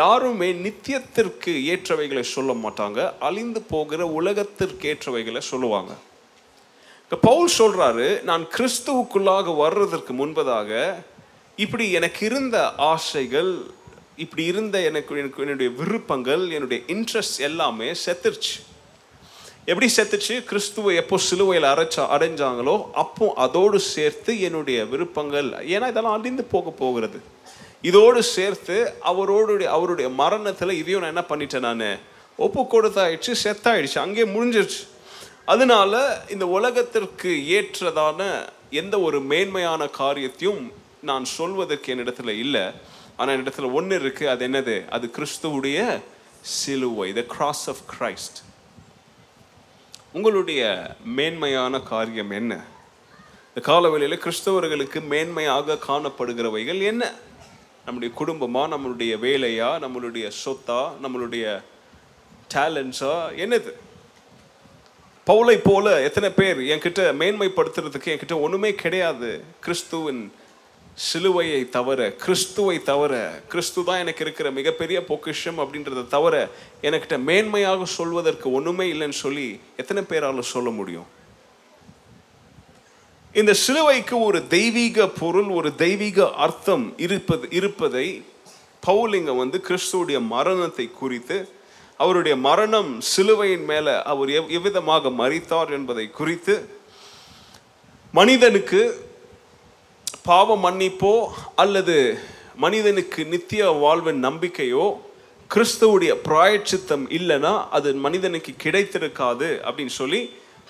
யாருமே 0.00 0.48
நித்தியத்திற்கு 0.66 1.52
ஏற்றவைகளை 1.72 2.22
சொல்ல 2.34 2.52
மாட்டாங்க. 2.64 3.00
அழிந்து 3.28 3.60
போகிற 3.72 4.06
உலகத்திற்கு 4.18 4.84
ஏற்றவைகளை 4.92 5.42
சொல்லுவாங்க. 5.50 5.92
இப்போ 7.04 7.18
பவுல் 7.28 7.50
சொல்கிறாரு 7.58 8.06
நான் 8.30 8.46
கிறிஸ்துவுக்குள்ளாக 8.54 9.56
வர்றதற்கு 9.64 10.14
முன்பதாக 10.20 10.70
இப்படி 11.64 11.84
எனக்கு 11.98 12.22
இருந்த 12.30 12.56
ஆசைகள் 12.92 13.52
இப்படி 14.24 14.44
இருந்த 14.52 14.76
எனக்கு 14.90 15.18
எனக்கு 15.22 15.44
என்னுடைய 15.46 15.70
விருப்பங்கள் 15.80 16.44
என்னுடைய 16.56 16.80
இன்ட்ரெஸ்ட் 16.94 17.38
எல்லாமே 17.50 17.90
செத்துருச்சு. 18.04 18.56
எப்படி 19.70 19.86
செத்துச்சு 19.96 20.34
கிறிஸ்துவை 20.44 20.94
எப்போ 20.94 21.16
சிலுவையில் 21.18 21.68
அரைச்சா 21.70 22.02
அடைஞ்சாங்களோ 22.14 22.74
அப்போ 22.92 23.32
அதோடு 23.44 23.80
சேர்த்து 23.80 24.40
என்னுடைய 24.40 24.84
விருப்பங்கள் 24.84 25.48
ஏன்னா 25.52 25.86
இதெல்லாம் 25.92 26.16
அழிந்து 26.18 26.44
போக 26.44 26.70
போகிறது. 26.70 27.18
இதோடு 27.82 28.22
சேர்த்து 28.22 28.76
அவரோடைய 29.04 29.68
அவருடைய 29.76 30.08
மரணத்தில் 30.22 30.78
இதையும் 30.80 31.02
நான் 31.02 31.14
என்ன 31.14 31.24
பண்ணிட்டேன் 31.30 31.66
நான்? 31.68 31.98
ஒப்பு 32.36 32.62
கொடுத்தாயிடுச்சு 32.62 33.34
செத்தாயிடுச்சு 33.44 33.98
அங்கேயே 33.98 34.26
முடிஞ்சிருச்சு. 34.36 34.80
அதனால 35.44 36.22
இந்த 36.28 36.46
உலகத்திற்கு 36.46 37.30
ஏற்றதான 37.58 38.48
எந்த 38.70 39.00
ஒரு 39.00 39.20
மேன்மையான 39.20 39.86
காரியத்தையும் 40.00 40.72
நான் 41.00 41.24
சொல்வதற்கு 41.24 41.94
என்னிடத்துல 41.94 42.28
இல்லை. 42.28 42.64
ஆனால் 43.16 43.42
இடத்துல 43.42 43.72
ஒன்று 43.72 43.98
இருக்குது 43.98 44.32
அது 44.34 44.48
என்னது? 44.48 44.88
அது 44.88 45.10
கிறிஸ்துவுடைய 45.16 46.02
சிலுவை 46.40 47.12
த 47.12 47.22
கிராஸ் 47.36 47.68
ஆஃப் 47.70 47.84
கிரைஸ்ட் 47.94 48.38
உங்களுடைய 50.16 50.62
மேன்மையான 51.04 51.80
காரியம் 51.80 52.30
என்ன? 52.30 52.64
இந்த 53.48 53.60
காலவெளியில் 53.60 54.18
கிறிஸ்தவர்களுக்கு 54.18 55.00
மேன்மையாக 55.10 55.78
காணப்படுகிறவைகள் 55.88 56.82
என்ன? 56.82 57.12
நம்முடைய 57.84 58.14
குடும்பமா 58.18 58.62
நம்மளுடைய 58.72 59.18
வேலையா 59.26 59.68
நம்மளுடைய 59.84 60.30
சொத்தா 60.44 60.80
நம்மளுடைய 61.02 61.62
டேலண்ட்ஸா 62.54 63.14
என்னது? 63.36 63.72
பவுலை 65.26 65.60
போல 65.64 66.02
எத்தனை 66.02 66.30
பேர் 66.30 66.58
என்கிட்ட 66.58 67.02
மேன்மைப்படுத்துறதுக்கு 67.22 68.08
என்கிட்ட 68.14 68.40
ஒன்றுமே 68.40 68.74
கிடையாது. 68.74 69.44
கிறிஸ்துவின் 69.60 70.32
சிலுவையை 70.98 71.68
தவிர 71.68 72.10
கிறிஸ்துவை 72.16 72.82
தவிர 72.82 73.14
கிறிஸ்து 73.48 73.84
தான் 73.84 73.98
எனக்கு 73.98 74.24
இருக்கிற 74.24 74.50
மிகப்பெரிய 74.50 75.04
பொக்கிஷம் 75.04 75.58
அப்படின்றத 75.58 76.06
தவிர 76.08 76.34
எனக்கிட்ட 76.82 77.16
மேன்மையாக 77.24 77.84
சொல்வதற்கு 77.92 78.52
ஒன்றுமே 78.52 78.92
இல்லைன்னு 78.92 79.18
சொல்லி 79.18 79.48
எத்தனை 79.76 80.02
பேராலும் 80.04 80.50
சொல்ல 80.50 80.70
முடியும்? 80.70 81.08
இந்த 83.34 83.54
சிலுவைக்கு 83.62 84.18
ஒரு 84.20 84.46
தெய்வீக 84.48 85.08
பொருள் 85.14 85.50
ஒரு 85.50 85.74
தெய்வீக 85.76 86.32
அர்த்தம் 86.36 86.94
இருப்பது 86.96 87.46
இருப்பதை 87.50 88.06
பவுலிங்க 88.82 89.36
வந்து 89.36 89.60
கிறிஸ்துவுடைய 89.68 90.18
மரணத்தை 90.28 90.90
குறித்து 90.92 91.36
அவருடைய 92.00 92.36
மரணம் 92.42 93.00
சிலுவையின் 93.08 93.64
மேலே 93.64 94.02
அவர் 94.04 94.28
எவ்- 94.30 94.50
எவ்விதமாக 94.50 95.10
மறித்தார் 95.16 95.70
என்பதை 95.70 96.10
குறித்து 96.10 96.54
மனிதனுக்கு 98.14 98.80
பாவ 100.28 100.50
மன்னிப்போ 100.64 101.10
அல்லது 101.62 101.96
மனிதனுக்கு 102.64 103.20
நித்திய 103.32 103.64
வாழ்வின் 103.82 104.20
நம்பிக்கையோ 104.24 104.84
கிறிஸ்துவுடைய 105.50 106.12
பிராயச்சித்தம் 106.26 107.04
இல்லைன்னா 107.18 107.52
அது 107.76 107.88
மனிதனுக்கு 108.06 108.52
கிடைத்திருக்காது 108.64 109.48
அப்படின்னு 109.66 109.94
சொல்லி 110.00 110.20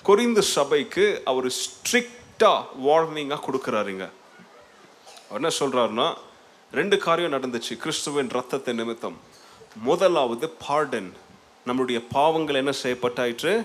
கொரிந்து 0.07 0.41
சபைக்கு 0.55 1.05
அவர் 1.29 1.47
ஸ்ட்ரிக்டாக 1.59 2.67
வார்னிங்காக 2.87 3.41
கொடுக்குறாருங்க. 3.45 4.05
அவர் 5.29 5.39
என்ன 5.39 5.51
சொல்கிறாருன்னா 5.61 6.07
ரெண்டு 6.71 6.97
காரியம் 7.05 7.35
நடந்துச்சு 7.37 7.73
கிறிஸ்துவின் 7.83 8.29
ரத்தத்தை 8.37 8.73
நிமித்தம். 8.73 9.17
முதலாவது 9.87 10.49
பார்டன் 10.67 11.09
நம்மளுடைய 11.67 12.01
பாவங்கள் 12.17 12.61
என்ன 12.61 12.73
செய்யப்பட்டாயிற்று? 12.83 13.55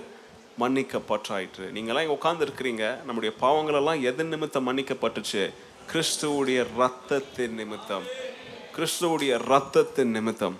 மன்னிக்கப்பட்டாயிற்று. 0.61 1.67
நீங்களாம் 1.75 2.03
இங்கே 2.05 2.17
உட்காந்துருக்கிறீங்க 2.19 2.83
நம்முடைய 3.05 3.31
பாவங்களெல்லாம் 3.43 4.01
எது 4.09 4.23
நிமித்தம் 4.33 4.67
மன்னிக்கப்பட்டுச்சு? 4.69 5.43
கிறிஸ்துவுடைய 5.91 6.65
ரத்தத்தின் 6.77 7.49
நிமித்தம். 7.49 8.03
கிறிஸ்துவுடைய 8.75 9.39
ரத்தத்தின் 9.47 10.03
நிமித்தம். 10.03 10.59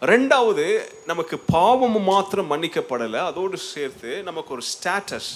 ரெண்டாவது 0.00 0.80
நமக்கு 1.06 1.38
பாவம் 1.38 2.02
மாத்திரம் 2.02 2.50
மன்னிக்கப்படலை. 2.50 3.16
அதோடு 3.16 3.56
சேர்த்து 3.56 4.22
நமக்கு 4.22 4.52
ஒரு 4.52 4.62
ஸ்டேட்டஸ் 4.62 5.30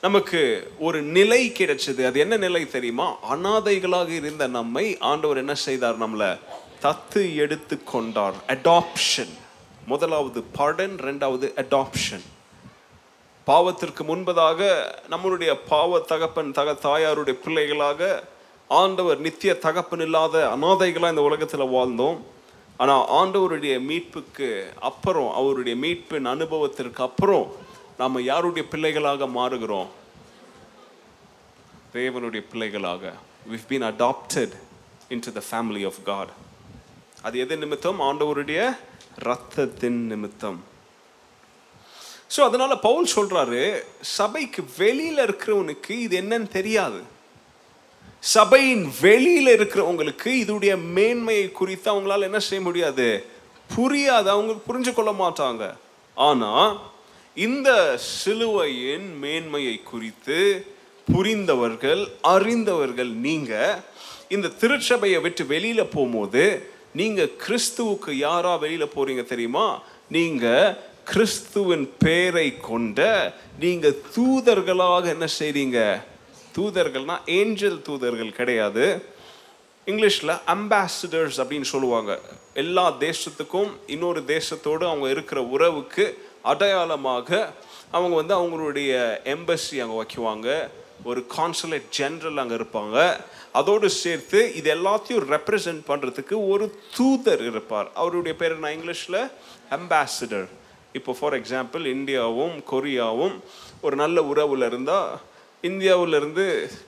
நமக்கு 0.00 0.72
ஒரு 0.78 1.02
நிலை 1.02 1.50
கிடைச்சது. 1.50 2.06
அது 2.06 2.20
என்ன 2.20 2.36
நிலை 2.36 2.70
தெரியுமா? 2.70 3.34
அனாதைகளாக 3.34 4.08
இருந்த 4.08 4.46
நம்மை 4.46 4.98
ஆண்டவர் 4.98 5.36
என்ன 5.36 5.54
செய்தார் 5.54 5.98
நம்மளை? 5.98 6.38
தத்து 6.82 7.34
எடுத்து 7.34 7.84
கொண்டார். 7.84 8.34
அடாப்ஷன் 8.46 9.32
முதலாவது 9.86 10.42
படன் 10.42 10.96
ரெண்டாவது 10.96 11.46
அடாப்ஷன் 11.56 12.22
பாவத்திற்கு 13.50 14.02
முன்பதாக 14.10 14.60
நம்மளுடைய 15.12 15.52
பாவ 15.68 16.00
தகப்பன் 16.10 16.52
தக 16.58 16.72
தாயாருடைய 16.86 17.36
பிள்ளைகளாக 17.44 18.10
ஆண்டவர் 18.80 19.18
நித்திய 19.18 19.52
தகப்பன் 19.64 20.00
இல்லாத 20.00 20.34
அனாதைகளாக 20.56 21.14
இந்த 21.14 21.22
உலகத்தில் 21.28 21.72
வாழ்ந்தோம். 21.76 22.18
ஆனால் 22.82 23.06
ஆண்டவருடைய 23.20 23.74
மீட்புக்கு 23.88 24.48
அப்புறம் 24.88 25.30
அவருடைய 25.40 25.74
மீட்பின் 25.84 26.28
அனுபவத்திற்கு 26.34 27.02
அப்புறம் 27.02 27.46
நாம் 27.98 28.24
யாருடைய 28.24 28.68
பிள்ளைகளாக 28.68 29.26
மாறுகிறோம்? 29.38 29.88
தேவனுடைய 31.94 32.42
பிள்ளைகளாக. 32.50 33.12
We've 33.50 33.68
been 33.70 33.86
adopted 33.90 34.54
into 35.26 35.32
the 35.38 35.42
family 35.50 35.82
of 35.90 36.00
God 36.04 36.32
அது 37.22 37.38
எது 37.38 37.56
நிமித்தம்? 37.56 38.00
ஆண்டவருடைய 38.00 38.60
ரத்தத்தின் 39.28 40.00
நிமித்தம். 40.12 40.60
ஸோ 42.34 42.40
அதனால் 42.48 42.82
பவுல் 42.86 43.06
சொல்கிறாரு 43.14 43.62
சபைக்கு 44.18 44.60
வெளியில் 44.80 45.22
இருக்கிறவனுக்கு 45.26 45.92
இது 46.04 46.14
என்னன்னு 46.22 46.48
தெரியாது. 46.58 47.00
சபையின் 48.36 48.84
வெளியில் 49.04 49.50
இருக்கிறவங்களுக்கு 49.56 50.30
இதுடைய 50.44 50.72
மேன்மையை 50.96 51.46
குறித்து 51.60 51.88
அவங்களால 51.92 52.28
என்ன 52.28 52.40
செய்ய 52.48 52.62
முடியாது? 52.66 53.08
புரியாது. 53.76 54.28
அவங்க 54.34 54.52
புரிஞ்சு 54.68 54.92
கொள்ள 54.94 55.12
மாட்டாங்க. 55.22 55.64
ஆனால் 56.16 56.70
இந்த 57.46 57.70
சிலுவையின் 58.16 59.08
மேன்மையை 59.22 59.76
குறித்து 59.90 60.38
புரிந்தவர்கள் 61.08 62.02
அறிந்தவர்கள் 62.34 63.12
நீங்கள் 63.26 63.80
இந்த 64.34 64.52
திருச்சபையை 64.60 65.20
விட்டு 65.24 65.44
வெளியில் 65.52 65.92
போகும்போது 65.94 66.44
நீங்கள் 67.00 67.34
கிறிஸ்துவுக்கு 67.44 68.12
யாராக 68.26 68.60
வெளியில் 68.64 68.94
போகிறீங்க 68.94 69.24
தெரியுமா? 69.32 69.66
நீங்கள் 70.16 70.76
கிறிஸ்துவின் 71.12 71.86
பேரை 71.98 72.56
கொண்ட 72.56 73.00
நீங்க 73.58 73.88
தூதர்களாக 74.16 75.04
என்ன 75.14 75.26
செய்றீங்க? 75.38 75.78
தூதர்கள்னா 76.56 77.16
ஏஞ்சல் 77.24 77.82
தூதர்கள் 77.82 78.32
கிடையாது. 78.32 78.84
இங்கிலீஷில் 79.86 80.32
அம்பாசிடர்ஸ் 80.54 81.38
அப்படின்னு 81.42 81.68
சொல்லுவாங்க. 81.72 82.20
எல்லா 82.54 82.84
தேசத்துக்கும் 83.06 83.70
இன்னொரு 83.86 84.22
தேசத்தோடு 84.26 84.84
அவங்க 84.90 85.08
இருக்கிற 85.08 85.42
உறவுக்கு 85.42 86.06
அடையாளமாக 86.42 87.52
அவங்க 87.90 88.14
வந்து 88.20 88.34
அவங்களுடைய 88.40 88.92
எம்பசி 89.34 89.76
அங்கே 89.84 89.98
வைக்குவாங்க. 90.02 90.48
ஒரு 91.04 91.26
கான்சுலேட் 91.36 91.90
ஜென்ரல் 91.98 92.40
அங்கே 92.44 92.54
இருப்பாங்க. 92.54 93.20
அதோடு 93.52 93.90
சேர்த்து 93.90 94.54
இது 94.54 94.74
எல்லாத்தையும் 94.74 95.26
ரெப்ரசன்ட் 95.34 95.84
பண்ணுறதுக்கு 95.88 96.48
ஒரு 96.48 96.78
தூதர் 96.96 97.44
இருப்பார். 97.50 97.90
அவருடைய 97.94 98.36
பேர் 98.42 98.58
நான் 98.64 98.78
இங்கிலீஷில் 98.78 99.20
அம்பாசிடர் 99.78 100.48
இப்போ 100.92 101.12
ஃபார் 101.12 101.42
எக்ஸாம்பிள் 101.42 101.84
இந்தியாவும் 101.86 102.54
கொரியாவும் 102.70 103.36
ஒரு 103.80 103.96
நல்ல 103.96 104.22
உறவில் 104.22 104.62
இருந்தால் 104.62 105.10
இந்தியாவிலேருந்து 105.64 106.44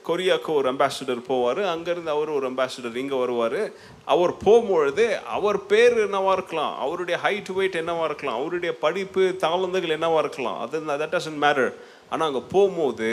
கொரியாவுக்கு 0.07 0.53
ஒரு 0.53 0.71
அம்பாசிடர் 0.71 1.27
போவார் 1.27 1.59
அங்கேருந்து 1.73 2.05
அவர் 2.05 2.29
ஒரு 2.29 2.49
அம்பாசிடர் 2.49 2.95
இங்கே 2.95 3.15
வருவார். 3.15 3.59
அவர் 4.05 4.33
போகும்பொழுது 4.45 5.05
அவர் 5.27 5.65
பேர் 5.65 5.99
என்னவாக 5.99 6.33
இருக்கலாம் 6.33 6.79
அவருடைய 6.79 7.19
ஹைட் 7.23 7.53
வெயிட் 7.53 7.75
என்னவாக 7.75 8.05
இருக்கலாம் 8.05 8.39
அவருடைய 8.39 8.77
படிப்பு 8.77 9.35
தாளந்துகள் 9.41 9.89
என்னவாக 9.89 10.19
இருக்கலாம் 10.19 10.59
அது 10.59 10.81
தட் 10.93 11.13
டசன்ட் 11.13 11.43
மேட்டர் 11.43 11.71
ஆனால் 12.09 12.27
அங்கே 12.27 12.43
போகும்போது 12.51 13.11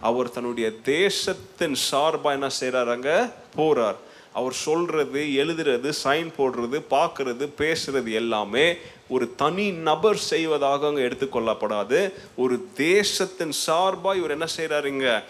அவர் 0.00 0.30
தன்னுடைய 0.30 0.70
தேசத்தின் 0.82 1.74
சார்பாக 1.90 2.34
என்ன 2.34 2.48
செய்கிறார் 2.50 2.88
அங்கே? 2.88 3.16
போகிறார் 3.56 3.98
அவர் 4.32 4.52
சொல்கிறது 4.52 5.20
எழுதுறது 5.42 5.92
சைன் 6.04 6.30
போடுறது 6.38 6.78
பார்க்குறது 6.90 7.46
பேசுறது 7.58 8.10
எல்லாமே 8.12 8.76
ஒரு 9.08 9.26
தனி 9.36 9.70
நபர் 9.70 10.16
செய்வதாக 10.16 10.86
அங்கே 10.86 11.02
எடுத்துக்கொள்ளப்படாது. 11.02 12.12
ஒரு 12.36 12.68
தேசத்தின் 12.74 13.52
சார்பாக 13.52 14.16
இவர் 14.16 14.30
என்ன 14.30 14.46
செய்கிறாருங்க 14.56 15.22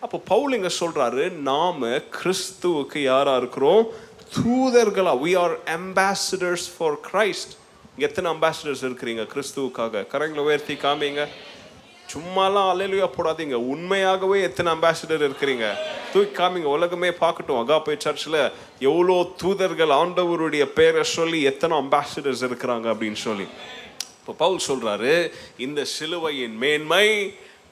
அப்போ 0.00 0.18
பவுல் 0.18 0.52
இங்கே 0.52 0.72
சொல்கிறாரு 0.80 1.30
நாம் 1.30 1.82
கிறிஸ்துவுக்கு 2.18 2.98
யாராக 3.02 3.36
இருக்கிறோம்? 3.36 3.82
தூதர்களா 4.36 5.14
we 5.24 5.32
are 5.38 5.56
ambassadors 5.78 6.68
for 6.74 6.98
Christ 7.12 7.54
எத்தனை 7.96 8.32
அம்பாசிடர்ஸ் 8.32 8.84
இருக்கிறீங்க 8.88 9.24
கிறிஸ்துவுக்காக? 9.34 10.04
கரங்களை 10.12 10.44
உயர்த்தி 10.48 10.74
காமிங்க. 10.74 11.28
சும்மாலாம் 12.12 12.68
அலையிலுயா 12.72 13.08
போடாதீங்க. 13.16 13.54
உண்மையாகவே 13.72 14.42
எத்தனை 14.42 14.72
அம்பாசிடர் 14.72 15.26
இருக்கிறீங்க? 15.28 15.66
தூக்கி 16.12 16.42
காமிங்க. 16.42 16.70
உலகமே 16.76 17.08
பார்க்கட்டும். 17.08 17.60
அகாப்பை 17.62 17.94
சர்ச்சில் 17.98 18.52
எவ்வளோ 18.78 19.16
தூதர்கள் 19.36 19.88
ஆண்டவருடைய 19.88 20.64
பேரை 20.64 21.02
சொல்லி 21.02 21.42
எத்தனை 21.42 21.78
அம்பாசிடர்ஸ் 21.78 22.44
இருக்கிறாங்க 22.48 22.86
அப்படின்னு 22.92 23.20
சொல்லி. 23.26 23.46
இப்போ 24.20 24.32
பவுல் 24.32 24.66
சொல்கிறாரு 24.68 25.32
இந்த 25.58 25.84
சிலுவையின் 25.84 26.56
மேன்மை 26.56 27.06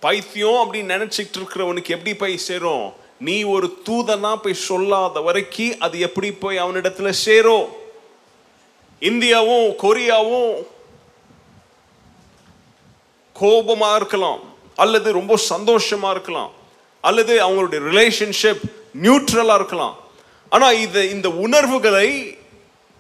பைத்தியம் 0.01 0.61
அப்படின்னு 0.65 0.95
நினச்சிக்கிட்டு 0.97 1.39
இருக்கிறவனுக்கு 1.41 1.89
எப்படி 1.89 2.15
போய் 2.15 2.37
சேரும்? 2.37 2.93
நீ 3.21 3.43
ஒரு 3.43 3.79
தூதனா 3.91 4.37
போய் 4.43 4.63
சொல்லாத 4.69 5.21
வரைக்கும் 5.21 5.79
அது 5.79 5.99
எப்படி 6.01 6.33
போய் 6.33 6.63
அவனிடத்துல 6.63 7.11
சேரும்? 7.11 7.67
இந்தியாவும் 9.01 9.69
கொரியாவும் 9.85 10.53
கோபமாக 13.41 13.99
இருக்கலாம் 14.01 14.43
அல்லது 14.83 15.09
ரொம்ப 15.19 15.37
சந்தோஷமாக 15.53 16.15
இருக்கலாம் 16.17 16.53
அல்லது 17.01 17.35
அவங்களுடைய 17.47 17.81
ரிலேஷன்ஷிப் 17.91 18.63
நியூட்ரலாக 19.05 19.59
இருக்கலாம். 19.61 19.97
ஆனால் 20.53 20.79
இது 20.87 21.01
இந்த 21.15 21.29
உணர்வுகளை 21.45 22.09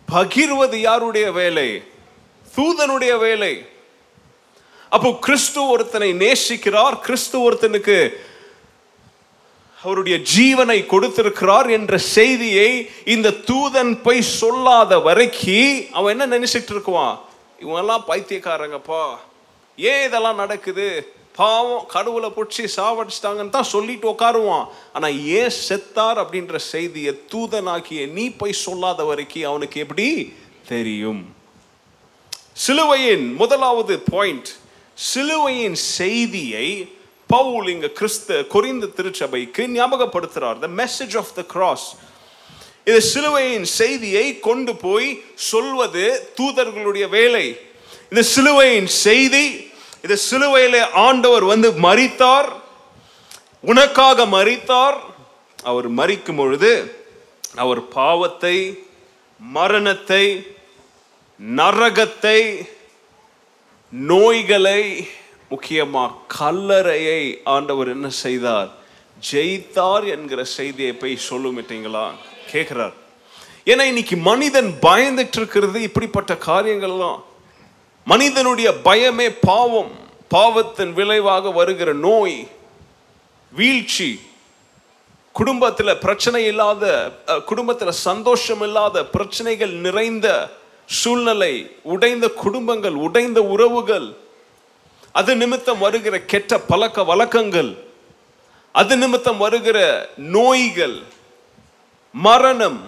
பகிர்வது 0.08 0.76
யாருடைய 0.88 1.26
வேலை? 1.40 1.68
தூதனுடைய 2.56 3.12
வேலை. 3.26 3.52
அப்போ 4.96 5.08
கிறிஸ்து 5.26 5.60
ஒருத்தனை 5.68 6.10
நேசிக்கிறார் 6.24 6.94
கிறிஸ்து 7.06 7.36
ஒருத்தனுக்கு 7.46 7.96
அவருடைய 9.82 10.16
ஜீவனை 10.34 10.78
கொடுத்திருக்கிறார் 10.92 11.68
என்ற 11.78 11.98
செய்தியை 11.98 12.70
இந்த 13.14 13.28
தூதன் 13.50 13.92
போய் 14.06 14.22
சொல்லாத 14.38 14.92
வரைக்கும் 15.06 15.94
அவன் 15.98 16.12
என்ன 16.14 16.38
நினைச்சிட்டு 16.38 16.72
இருக்குவான்? 16.74 17.16
இவங்கெல்லாம் 17.62 18.06
பைத்தியக்காரங்கப்பா. 18.10 19.02
ஏன் 19.90 20.04
இதெல்லாம் 20.08 20.40
நடக்குது? 20.42 20.88
பாவம் 21.38 21.86
கடவுளை 21.94 22.28
பிடிச்சி 22.36 22.64
சாவடிச்சிட்டாங்கன்னு 22.76 23.56
தான் 23.56 23.72
சொல்லிட்டு 23.72 24.06
உட்காருவான் 24.12 24.66
ஆனால் 24.92 25.18
ஏன் 25.40 25.54
செத்தார் 25.68 26.18
அப்படின்ற 26.22 26.56
செய்தியை 26.56 27.12
தூதனாக்கிய 27.32 28.06
நீ 28.16 28.24
போய் 28.40 28.62
சொல்லாத 28.66 29.04
வரைக்கும் 29.10 29.48
அவனுக்கு 29.50 29.80
எப்படி 29.84 30.06
தெரியும்? 30.72 31.22
சிலுவையின் 32.64 33.26
முதலாவது 33.40 33.96
பாயிண்ட் 34.14 34.50
சிலுவையின் 35.10 35.78
செய்தியை 35.98 36.66
பவுல் 37.26 37.68
இங்க 37.74 37.88
கிறிஸ்த 37.98 38.46
கொரிந்த 38.54 38.86
திருச்சபைக்கு 38.96 39.62
ஞாபகப்படுத்துறார். 39.78 40.58
The 40.64 40.68
message 40.82 41.16
of 41.22 41.32
the 41.38 41.42
cross 41.54 41.86
இது 42.90 43.00
சிலுவையின் 43.12 43.66
செய்தியை 43.80 44.26
கொண்டு 44.48 44.72
போய் 44.76 45.08
சொல்வது 45.34 46.04
தூதர்களுடைய 46.38 47.06
வேலை. 47.08 47.46
இந்த 48.10 48.22
சிலுவையின் 48.34 48.90
செய்தி 49.06 49.44
இது 50.04 50.16
சிலுவையில் 50.16 50.82
ஆண்டவர் 50.94 51.44
வந்து 51.44 51.72
மறித்தார் 51.72 52.50
உனக்காக 53.60 54.26
மறித்தார் 54.26 54.98
அவர் 55.58 55.88
மறிக்கும் 55.88 56.36
பொழுது 56.36 56.72
அவர் 57.54 57.88
பாவத்தை 57.88 58.56
மரணத்தை 59.40 60.24
நரகத்தை 61.40 62.68
நோய்களை 63.92 65.08
முக்கியமாக 65.48 66.14
கல்லறையை 66.38 67.40
ஆண்டவர் 67.44 67.88
என்ன 67.88 68.08
செய்தார்? 68.08 68.70
ஜெயித்தார் 69.22 70.04
என்கிற 70.04 70.44
செய்தியை 70.44 70.92
போய் 70.92 71.26
சொல்லுமிட்டீங்களா 71.30 72.10
கேட்கிறார் 72.52 72.92
ஏன்னா 73.66 73.82
இன்னைக்கு 73.82 74.16
மனிதன் 74.16 74.78
பயந்துட்டு 74.82 75.36
இருக்கிறது 75.36 75.82
இப்படிப்பட்ட 75.82 76.34
காரியங்கள்லாம் 76.34 77.22
மனிதனுடைய 78.06 78.68
பயமே 78.84 79.28
பாவம். 79.46 79.92
பாவத்தின் 80.28 80.92
விளைவாக 80.92 81.50
வருகிற 81.50 81.92
நோய் 82.00 82.38
வீழ்ச்சி 83.52 84.08
குடும்பத்தில் 85.34 85.98
பிரச்சனை 85.98 86.44
இல்லாத 86.44 86.84
குடும்பத்தில் 87.44 87.92
சந்தோஷம் 88.02 88.62
இல்லாத 88.62 89.04
பிரச்சனைகள் 89.06 89.74
நிறைந்த 89.76 90.26
சூழ்நிலை 90.88 91.52
உடைந்த 91.82 92.28
குடும்பங்கள் 92.28 92.96
உடைந்த 92.96 93.42
உறவுகள் 93.42 94.08
அது 95.14 95.36
நிமித்தம் 95.36 95.78
வருகிற 95.78 96.20
கெட்ட 96.24 96.58
பழக்க 96.60 97.04
வழக்கங்கள் 97.04 97.70
அது 98.74 98.96
நிமித்தம் 98.96 99.38
வருகிற 99.38 99.78
நோய்கள் 100.16 100.96
மரணம் 102.14 102.80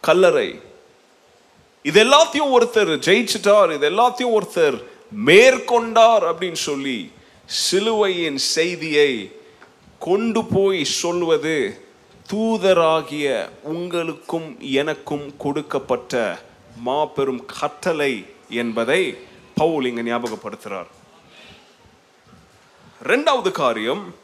கல்லறை 0.00 0.48
இது 1.82 2.04
எல்லாத்தையும் 2.04 2.52
ஒருத்தர் 2.56 2.90
ஜெயிச்சிட்டார் 3.06 3.74
இது 3.74 3.90
எல்லாத்தையும் 3.90 4.36
ஒருத்தர் 4.38 4.84
மேற்கொண்டார் 5.26 6.24
அப்படின்னு 6.30 6.52
சொல்லி 6.52 7.12
சிலுவையின் 7.44 8.36
செய்தியை 8.36 9.40
கொண்டு 9.98 10.44
போய் 10.44 10.84
சொல்வது 10.84 11.84
தூதராகிய 12.32 13.50
உங்களுக்கும் 13.62 14.60
எனக்கும் 14.60 15.36
கொடுக்கப்பட்ட 15.36 16.42
மாபெரும் 16.76 17.46
கட்டளை 17.60 18.26
என்பதை 18.48 19.16
பவுல் 19.54 19.84
இங்கு 19.84 20.02
ஞாபகப்படுத்துகிறார். 20.02 20.86
ரெண்டாவது 23.04 23.50
காரியம் 23.50 24.14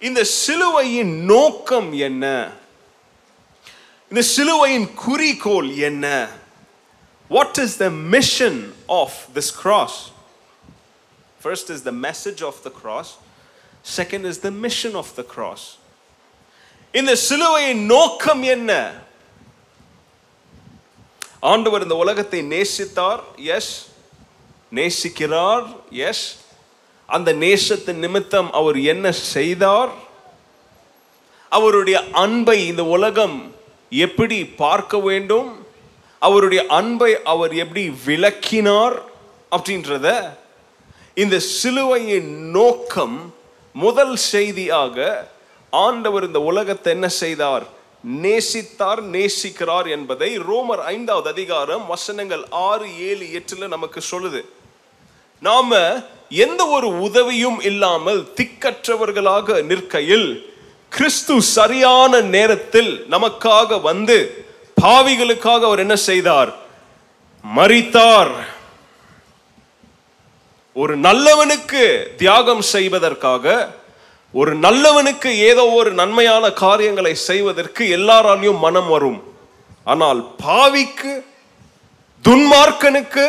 இந்த 0.00 0.24
சிலுவையின் 0.24 1.24
நோக்கம் 1.24 1.92
என்ன? 1.92 2.52
இந்த 4.08 4.22
சிலுவையின் 4.22 4.94
குறிக்கோள் 4.94 5.70
என்ன? 5.70 6.28
What 7.36 7.58
is 7.64 7.76
the 7.84 7.88
mission 8.14 8.60
of 9.00 9.16
this 9.36 9.52
cross 9.62 9.98
first 11.42 11.70
is 11.74 11.84
the 11.88 11.92
message 12.06 12.40
of 12.50 12.60
the 12.66 12.70
cross 12.80 13.10
second 13.96 14.26
is 14.32 14.40
the 14.46 14.50
mission 14.64 14.96
of 15.02 15.12
the 15.18 15.24
cross 15.34 15.66
இந்த 16.94 17.12
சிலுவையின் 17.28 17.84
நோக்கம் 17.94 18.42
என்ன 18.54 18.72
ஆண்டவர் 21.52 21.82
இந்த 21.82 21.96
உலகத்தை 22.04 22.40
நேசித்தார் 22.54 23.22
எஸ் 23.56 23.72
நேசிக்கிறார் 24.78 25.66
எஸ் 26.08 26.24
அந்த 27.08 27.30
நேசத்தின் 27.32 28.00
நிமித்தம் 28.04 28.48
அவர் 28.52 28.78
என்ன 28.92 29.12
செய்தார்? 29.12 29.92
அவருடைய 31.52 31.98
அன்பை 32.22 32.56
இந்த 32.66 32.84
உலகம் 32.96 33.36
எப்படி 33.90 34.38
பார்க்க 34.64 34.98
வேண்டும்? 35.08 35.48
அவருடைய 36.18 36.66
அன்பை 36.66 37.22
அவர் 37.22 37.54
எப்படி 37.54 37.92
விளக்கினார் 38.04 39.02
அப்படின்றத 39.50 40.36
இந்த 41.14 41.38
சிலுவையின் 41.38 42.50
நோக்கம் 42.50 43.34
முதல் 43.72 44.16
செய்தியாக 44.16 45.26
ஆண்டவர் 45.70 46.26
இந்த 46.26 46.40
உலகத்தை 46.40 46.92
என்ன 46.92 47.08
செய்தார்? 47.08 47.64
நேசித்தார் 48.22 49.00
நேசிக்கிறார் 49.12 49.88
என்பதை 49.90 50.38
ரோமர் 50.38 50.82
ஐந்தாவது 50.94 51.28
அதிகாரம் 51.28 51.86
வசனங்கள் 51.86 52.44
ஆறு 52.50 52.98
ஏழு 52.98 53.26
எட்டுல 53.38 53.66
நமக்கு 53.68 54.00
சொல்லுது. 54.10 54.40
நாம 55.40 56.02
எந்த 56.28 56.66
ஒரு 56.66 57.00
உதவியும் 57.00 57.60
இல்லாமல் 57.60 58.28
திக்கற்றவர்களாக 58.36 59.62
நிற்கையில் 59.62 60.56
கிறிஸ்து 60.88 61.42
சரியான 61.42 62.20
நேரத்தில் 62.20 63.06
நமக்காக 63.10 63.80
வந்து 63.80 64.46
பாவிகளுக்காக 64.82 65.60
அவர் 65.68 65.84
என்ன 65.84 65.96
செய்தார்? 66.08 66.50
மறித்தார் 67.44 68.32
ஒரு 70.76 70.94
நல்லவனுக்கு 70.96 71.82
தியாகம் 72.16 72.64
செய்வதற்காக 72.74 73.46
ஒரு 74.34 74.52
நல்லவனுக்கு 74.56 75.30
ஏதோ 75.50 75.64
ஒரு 75.78 75.90
நன்மையான 76.00 76.50
காரியங்களை 76.50 77.14
செய்வதற்கு 77.14 77.82
எல்லாராலையும் 77.96 78.62
மனம் 78.66 78.88
வரும். 78.88 79.20
ஆனால் 79.84 80.20
பாவிக்கு 80.46 81.12
துன்மார்க்கனுக்கு 82.24 83.26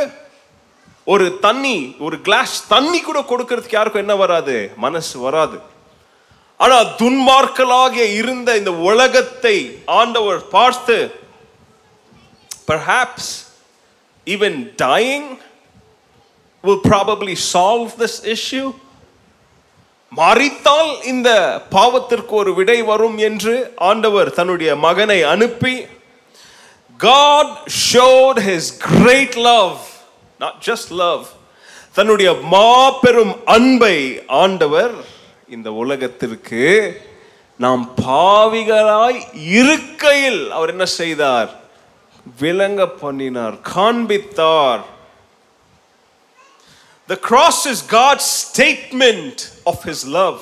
ஒரு 1.04 1.26
தண்ணி 1.46 1.78
ஒரு 2.06 2.18
கிளாஸ் 2.22 2.56
தண்ணி 2.68 3.00
கூட 3.02 3.20
கொடுக்கறதுக்கு 3.20 3.78
யாருக்கும் 3.78 4.06
என்ன 4.06 4.16
வராது? 4.16 4.56
மனசு 4.86 5.16
வராது. 5.20 5.58
ஆனால் 6.56 6.88
துன்மார்க்கலாக 7.02 7.96
இருந்த 8.20 8.50
இந்த 8.58 8.72
உலகத்தை 8.90 9.56
ஆண்டவர் 9.86 10.42
பார்த்து 10.48 10.98
perhaps 12.72 13.24
even 14.28 14.54
dying 14.78 15.26
will 16.64 16.82
probably 16.92 17.36
solve 17.36 17.98
this 17.98 18.16
issue. 18.36 18.70
மறித்தால் 20.12 20.92
இந்த 21.04 21.30
பாவத்திற்கு 21.72 22.34
ஒரு 22.42 22.52
விடை 22.54 22.82
வரும் 22.82 23.18
என்று 23.18 23.54
ஆண்டவர் 23.90 24.30
தன்னுடைய 24.40 24.72
மகனை 24.76 25.20
அனுப்பி 25.34 25.76
God 27.00 27.50
showed 27.92 28.38
his 28.52 28.64
great 28.96 29.36
love 29.50 29.78
not 30.40 30.56
just 30.70 30.88
love 31.04 31.26
தன்னுடைய 31.94 32.30
மாபெரும் 32.56 33.36
அன்பை 33.56 33.96
ஆண்டவர் 34.28 34.96
இந்த 35.50 35.70
உலகத்திற்கு 35.84 36.64
நாம் 37.60 37.84
பாவிகளாய் 38.06 39.20
இருக்கையில் 39.56 40.52
அவர் 40.52 40.70
என்ன 40.70 40.86
செய்தார்? 41.00 41.50
விளங்க 42.42 42.88
பண்ணினார் 42.88 43.56
காண்பித்தார். 43.62 44.84
The 47.10 47.16
cross 47.30 47.64
is 47.72 47.84
God 47.86 48.24
statement 48.38 49.42
of 49.72 49.84
his 49.90 50.06
love 50.18 50.40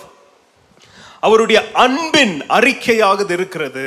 அவருடைய 1.28 1.60
அன்பின் 1.86 2.36
அறிக்கையாக 2.58 3.30
இருக்கிறது. 3.38 3.86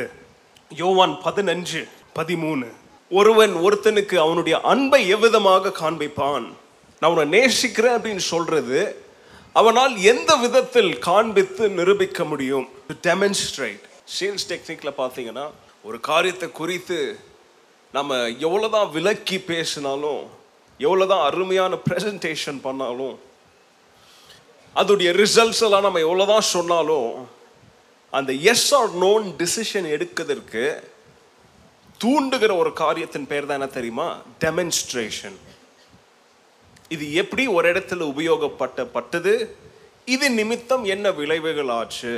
யோவான் 0.82 1.14
பதினஞ்சு 1.24 1.80
பதிமூணு. 2.18 2.66
ஒருவன் 3.10 3.54
ஒருத்தனுக்கு 3.66 4.16
அவனுடைய 4.24 4.56
அன்பை 4.72 5.00
எவ்விதமாக 5.14 5.72
காண்பிப்பான்? 5.82 6.46
நான் 7.00 7.10
உன்னை 7.12 7.26
நேசிக்கிறேன் 7.36 7.96
அப்படின்னு 7.96 8.24
சொல்றது 8.34 8.80
அவனால் 9.60 9.94
எந்த 10.12 10.30
விதத்தில் 10.36 10.92
காண்பித்து 10.98 11.64
நிரூபிக்க 11.78 12.24
முடியும்? 12.24 12.66
டெமன்ஸ்ட்ரேட் 13.06 13.82
சேல்ஸ் 14.18 14.46
டெக்னிக்ல 14.50 14.90
பார்த்தீங்கன்னா 15.00 15.46
ஒரு 15.88 16.00
காரியத்தை 16.00 16.48
குறித்து 16.60 16.98
நம்ம 17.94 18.16
எவ்வளோ 18.46 18.68
தான் 18.68 18.90
விலக்கி 18.96 19.38
பேசினாலும் 19.50 20.22
எவ்வளோ 20.80 21.06
தான் 21.06 21.26
அருமையான 21.28 21.74
ப்ரெசன்டேஷன் 21.86 22.60
பண்ணாலும் 22.66 23.16
அதோடைய 24.76 25.10
ரிசல்ட்ஸ் 25.22 25.62
எல்லாம் 25.66 25.86
நம்ம 25.86 26.02
எவ்வளோதான் 26.06 26.50
சொன்னாலும் 26.56 27.10
அந்த 28.12 28.32
எஸ் 28.52 28.68
ஆர் 28.78 28.92
நோன் 29.04 29.26
டிசிஷன் 29.40 29.88
எடுக்கிறதுக்கு 29.94 30.64
தூண்டுகிற 32.00 32.52
ஒரு 32.56 32.70
காரியத்தின் 32.82 33.26
பேர் 33.30 33.48
தான் 33.48 33.58
என்ன 33.60 33.70
தெரியுமா? 33.78 34.06
டெமன்ஸ்ட்ரேஷன் 34.44 35.36
இது 36.90 37.04
எப்படி 37.22 37.44
ஒரு 37.56 37.66
இடத்துல 37.72 38.06
உபயோகப்பட்டப்பட்டது? 38.12 39.34
இது 40.14 40.26
நிமித்தம் 40.30 40.84
என்ன 40.84 41.10
விளைவுகள் 41.18 41.72
ஆச்சு? 41.78 42.14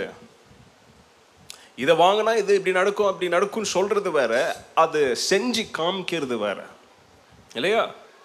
இதை 1.83 1.95
வாங்கினா 1.97 2.37
இது 2.37 2.55
இப்படி 2.55 2.75
நடக்கும் 2.77 3.07
அப்படி 3.07 3.31
நடக்கும்னு 3.31 3.69
சொல்கிறது 3.69 4.11
வேற 4.11 4.33
அது 4.75 5.01
செஞ்சு 5.31 5.63
காமிக்கிறது 5.79 6.37
வேற. 6.39 6.59
இல்லையா? 7.55 7.83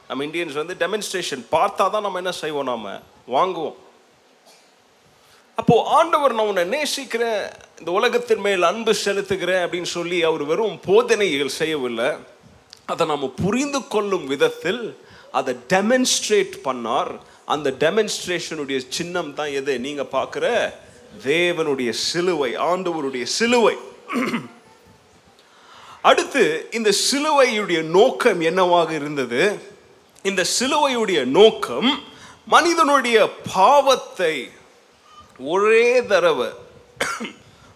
நம்ம 0.07 0.23
இந்தியன்ஸ் 0.25 0.59
வந்து 0.61 0.75
டெமன்ஸ்ட்ரேஷன் 0.87 1.43
பார்த்தா 1.51 1.89
தான் 1.89 2.05
நம்ம 2.05 2.17
என்ன 2.17 2.31
செய்வோம் 2.31 2.69
நாம்? 2.71 3.01
வாங்குவோம். 3.27 3.75
அப்போது 5.55 5.89
ஆண்டவர் 5.89 6.33
நான் 6.33 6.45
உன்னை 6.45 6.63
நேசிக்கிறேன் 6.63 7.49
இந்த 7.79 7.91
உலகத்தின் 7.91 8.39
மேல் 8.39 8.63
அன்பு 8.63 8.93
செலுத்துகிறேன் 9.05 9.63
அப்படின்னு 9.65 9.89
சொல்லி 9.97 10.23
அவர் 10.23 10.43
வெறும் 10.43 10.79
போதனைகள் 10.85 11.57
செய்யவில்லை. 11.61 12.09
அதை 12.85 13.07
நாம் 13.07 13.35
புரிந்து 13.35 13.87
கொள்ளும் 13.87 14.27
விதத்தில் 14.27 14.83
அதை 15.31 15.55
டெமன்ஸ்ட்ரேட் 15.69 16.55
பண்ணார். 16.63 17.11
அந்த 17.45 17.71
டெமன்ஸ்ட்ரேஷனுடைய 17.79 18.79
சின்னம் 18.89 19.33
தான் 19.33 19.51
எது? 19.59 19.79
நீங்கள் 19.79 20.11
பார்க்குற 20.11 20.45
தேவனுடைய 21.25 21.89
சிலுவை 21.89 22.57
ஆண்டவருடைய 22.57 23.23
சிலுவை. 23.23 23.75
அடுத்து 26.01 26.67
இந்த 26.71 26.93
சிலுவையுடைய 27.11 27.83
நோக்கம் 27.83 28.41
என்னவாக 28.41 28.93
இருந்தது? 28.93 29.59
இந்த 30.23 30.45
சிலுவையுடைய 30.59 31.25
நோக்கம் 31.25 31.89
மனிதனுடைய 32.45 33.17
பாவத்தை 33.53 34.49
ஒரே 35.37 36.05
தடவை 36.05 36.49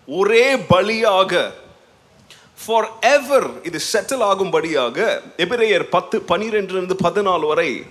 ஒரே 0.07 0.55
பலியாக 0.55 1.51
ஃபார் 2.65 2.87
எவர் 3.01 3.63
இது 3.63 3.79
செட்டில் 3.93 4.23
ஆகும்படியாக 4.23 5.23
எபிரேயர் 5.37 5.83
பத்து 5.83 6.19
பனிரெண்டிலிருந்து 6.19 6.95
பதினாலு 7.03 7.47
வரை 7.47 7.85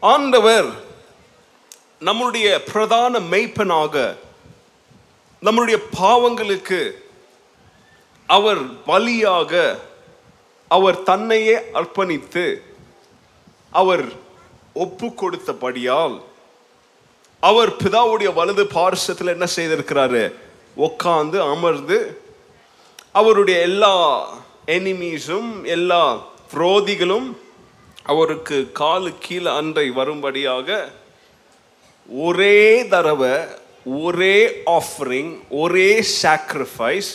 ஆண்டவர் 0.00 0.68
நம்முடைய 1.98 2.62
பிரதான 2.62 3.18
மெய்ப்பனாக 3.18 4.16
நம்மளுடைய 5.42 5.78
பாவங்களுக்கு 5.98 6.94
அவர் 8.26 8.58
பலியாக 8.86 9.78
அவர் 10.68 11.02
தன்னையே 11.02 11.54
அர்ப்பணித்து 11.72 12.62
அவர் 13.70 14.04
ஒப்பு 14.74 15.06
கொடுத்தபடியால் 15.06 16.22
அவர் 17.40 17.76
பிதாவுடைய 17.76 18.34
வலது 18.34 18.66
பாரசத்தில் 18.66 19.26
என்ன 19.26 19.46
செய்திருக்கிறாரு? 19.56 20.32
உக்காந்து 20.76 21.50
அமர்ந்து 21.50 22.20
அவருடைய 23.12 23.60
எல்லா 23.60 23.94
எனிமீஸும் 24.66 25.64
எல்லா 25.64 26.26
விரோதிகளும் 26.52 27.36
அவருக்கு 28.02 28.70
காலு 28.72 29.14
கீழே 29.18 29.50
அன்றை 29.50 29.90
வரும்படியாக 29.90 30.90
ஒரே 32.08 32.84
தடவை 32.84 33.32
ஒரே 33.84 34.62
ஆஃபரிங் 34.66 35.40
ஒரே 35.50 36.04
சாக்ரிஃபைஸ் 36.22 37.10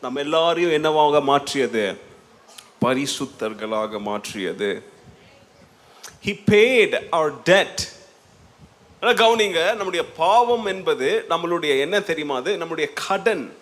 நம்ம 0.00 0.20
எல்லாரையும் 0.20 0.72
என்னவாக 0.72 1.20
மாற்றியது? 1.20 1.98
பரிசுத்தர்களாக 2.84 4.00
மாற்றியது. 4.00 4.82
ஹி 6.24 6.38
பேட் 6.50 7.06
அவர் 7.10 7.42
டெட் 7.42 7.80
கவனிங்க 9.02 9.74
நம்முடைய 9.74 10.12
பாவம் 10.16 10.66
என்பது 10.66 11.24
நம்மளுடைய 11.28 11.80
என்ன 11.80 12.00
தெரியுமா 12.00 12.36
அது? 12.36 12.56
நம்முடைய 12.56 12.90
கடன் 13.06 13.56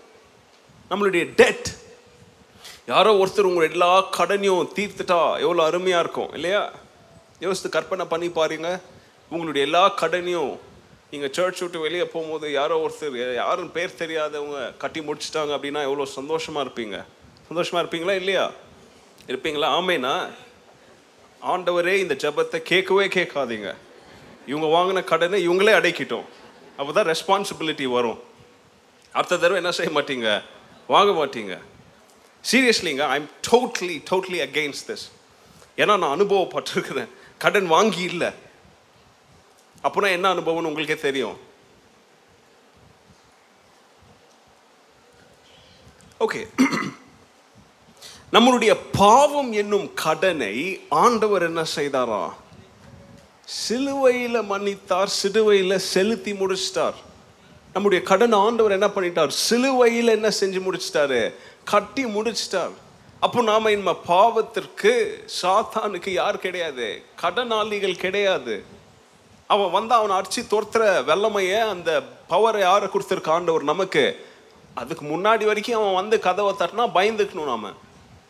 நம்மளுடைய 0.91 1.35
டெட் 1.35 1.69
யாரோ 2.87 3.13
ஒருத்தர் 3.13 3.49
உங்களுடைய 3.51 3.71
எல்லா 3.71 4.05
கடனையும் 4.19 4.69
தீர்த்துட்டா 4.77 5.41
எவ்வளோ 5.41 5.65
அருமையாக 5.65 6.03
இருக்கும் 6.03 6.33
இல்லையா? 6.33 6.73
யோசித்து 7.39 7.69
கற்பனை 7.69 8.07
பண்ணி 8.07 8.29
பாருங்க 8.29 8.81
உங்களுடைய 9.31 9.67
எல்லா 9.67 9.89
கடனையும் 9.89 10.61
நீங்கள் 11.11 11.33
சர்ச் 11.33 11.61
விட்டு 11.61 11.79
வெளியே 11.81 12.05
போகும்போது 12.05 12.53
யாரோ 12.53 12.75
ஒருத்தர் 12.85 13.35
யாரும் 13.35 13.73
பேர் 13.73 13.99
தெரியாதவங்க 13.99 14.77
கட்டி 14.77 15.01
முடிச்சிட்டாங்க 15.01 15.53
அப்படின்னா 15.57 15.83
எவ்வளோ 15.89 16.05
சந்தோஷமாக 16.05 16.65
இருப்பீங்க? 16.67 17.05
சந்தோஷமாக 17.49 17.83
இருப்பீங்களா 17.85 18.15
இல்லையா? 18.15 18.51
இருப்பீங்களா? 19.27 19.69
ஆமேனா? 19.79 20.29
ஆண்டவரே 21.53 21.95
இந்த 22.05 22.15
ஜெபத்தை 22.15 22.59
கேட்கவே 22.63 23.07
கேட்காதீங்க. 23.07 23.75
இவங்க 24.47 24.67
வாங்கின 24.77 25.05
கடனை 25.05 25.49
இவங்களே 25.49 25.73
அடைக்கிட்டோம். 25.79 26.27
அப்போ 26.77 26.93
தான் 26.93 27.09
ரெஸ்பான்சிபிலிட்டி 27.13 27.85
வரும். 27.85 28.21
அடுத்த 29.13 29.37
தடவை 29.37 29.57
என்ன 29.57 29.73
செய்ய 29.73 30.01
மாட்டீங்க? 30.01 30.43
வாங்க 30.87 31.13
மாட்டீங்க. 31.21 31.59
சீரியஸ்லிங்க 32.51 33.07
I 33.15 33.17
am 33.21 33.31
totally 33.51 33.97
totally 34.11 34.39
against 34.49 34.89
this 34.89 35.07
ஏன்னா 35.77 35.97
நான் 35.99 36.21
அனுபவப்பட்டிருக்கிறேன். 36.21 37.09
கடன் 37.39 37.67
வாங்கி 37.67 38.03
இல்லை. 38.03 38.31
அப்போனா 39.85 40.11
என்ன 40.11 40.35
அனுபவம்னு 40.35 40.71
உங்களுக்கே 40.71 40.95
தெரியும்? 40.95 41.37
ஓகே 46.21 46.47
நம்மளுடைய 48.33 48.79
பாவம் 48.99 49.53
என்னும் 49.53 49.95
கடனை 49.95 50.81
ஆண்டவர் 50.89 51.43
என்ன 51.43 51.65
செய்தாரா? 51.77 52.33
சிலுவையில் 53.45 54.43
மன்னித்தார் 54.43 55.09
சிலுவையில் 55.09 55.79
செலுத்தி 55.79 56.35
முடிச்சிட்டார். 56.35 56.95
நம்முடைய 57.73 58.05
கடன் 58.05 58.33
ஆண்டவர் 58.33 58.73
என்ன 58.73 58.87
பண்ணிட்டார்? 58.87 59.29
சிலுவையில் 59.29 60.09
என்ன 60.09 60.29
செஞ்சு 60.41 60.61
முடிச்சிட்டாரு? 60.63 61.33
கட்டி 61.65 62.07
முடிச்சிட்டார். 62.07 62.71
அப்போ 63.21 63.43
நாம 63.43 63.71
நம்ம 63.71 63.93
பாவத்திற்கு 64.09 64.93
சாத்தானுக்கு 65.43 66.09
யார் 66.09 66.39
கிடையாது? 66.39 67.03
கடனாளிகள் 67.23 67.97
கிடையாது. 67.97 68.65
அவன் 69.49 69.71
வந்து 69.71 69.95
அவனை 69.95 70.15
அடிச்சு 70.17 70.41
தோர்த்துற 70.53 70.83
வெள்ளமையை 71.11 71.61
அந்த 71.75 71.91
பவரை 72.31 72.59
யாரை 72.59 72.89
கொடுத்துருக்க 72.93 73.31
ஆண்டவர் 73.31 73.63
நமக்கு? 73.63 74.05
அதுக்கு 74.75 75.05
முன்னாடி 75.07 75.45
வரைக்கும் 75.45 75.79
அவன் 75.81 75.95
வந்து 75.95 76.17
கதவை 76.27 76.53
தட்டினா 76.59 76.85
பயந்துக்கணும் 76.97 77.51
நாம. 77.53 77.71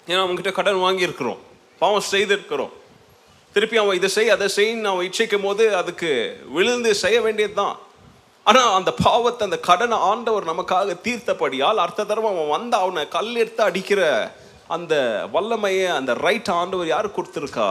ஏன்னா 0.06 0.20
அவங்ககிட்ட 0.24 0.52
கடன் 0.52 0.84
வாங்கியிருக்கிறோம். 0.84 1.40
பாவம் 1.78 2.06
செய்திருக்கிறோம். 2.10 2.72
திருப்பி 3.52 3.76
அவன் 3.76 3.96
இதை 3.96 4.08
செய் 4.08 4.30
அதை 4.30 4.48
செய்ன்னு 4.56 4.90
அவன் 4.92 5.06
இச்சைக்கும் 5.08 5.42
போது 5.42 5.64
அதுக்கு 5.76 6.10
விழுந்து 6.48 6.94
செய்ய 6.94 7.20
வேண்டியது 7.20 7.54
தான் 7.54 7.76
ஆனால் 8.46 8.74
அந்த 8.74 8.90
பாவத்தை 9.04 9.42
அந்த 9.46 9.58
கடனை 9.58 9.98
ஆண்டவர் 9.98 10.44
நமக்காக 10.44 10.94
தீர்த்தபடியால் 11.06 11.82
அடுத்த 11.84 12.04
தடவை 12.04 12.30
அவன் 12.34 12.48
வந்து 12.48 12.76
அவனை 12.76 13.08
கல் 13.08 13.34
எடுத்து 13.34 13.62
அடிக்கிற 13.62 14.02
அந்த 14.66 14.94
வல்லமையை 15.32 15.86
அந்த 15.86 16.14
ரைட் 16.14 16.50
ஆண்டவர் 16.50 16.86
யார் 16.86 17.16
கொடுத்துருக்கா? 17.16 17.68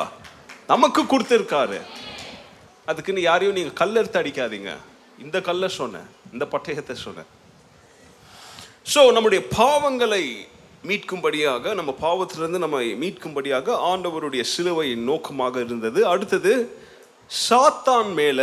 நமக்கு 0.68 1.02
கொடுத்துருக்காரு. 1.04 1.80
அதுக்குன்னு 2.90 3.22
யாரையும் 3.30 3.58
நீங்கள் 3.58 3.80
கல் 3.82 4.00
எடுத்து 4.02 4.20
அடிக்காதீங்க. 4.22 4.72
இந்த 5.26 5.38
கல்லை 5.48 5.70
சொன்னேன் 5.80 6.08
இந்த 6.34 6.46
பட்டயத்தை 6.54 6.96
சொன்னேன். 7.06 7.30
ஸோ 8.94 9.00
நம்முடைய 9.16 9.42
பாவங்களை 9.58 10.24
மீட்கும்படியாக 10.90 11.74
நம்ம 11.80 11.92
பாவத்திலிருந்து 12.02 12.60
நம்ம 12.66 12.78
மீட்கும்படியாக 13.04 13.78
ஆண்டவருடைய 13.92 14.44
சிலுவை 14.54 14.90
நோக்கமாக 15.10 15.56
இருந்தது. 15.68 16.00
அடுத்தது 16.14 16.54
சாத்தான் 17.48 18.12
மேல 18.20 18.42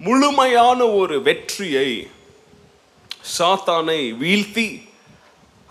முழுமையான 0.00 0.80
ஒரு 1.00 1.16
வெற்றியை 1.28 1.90
சாத்தானை 3.36 4.00
வீழ்த்தி 4.22 4.68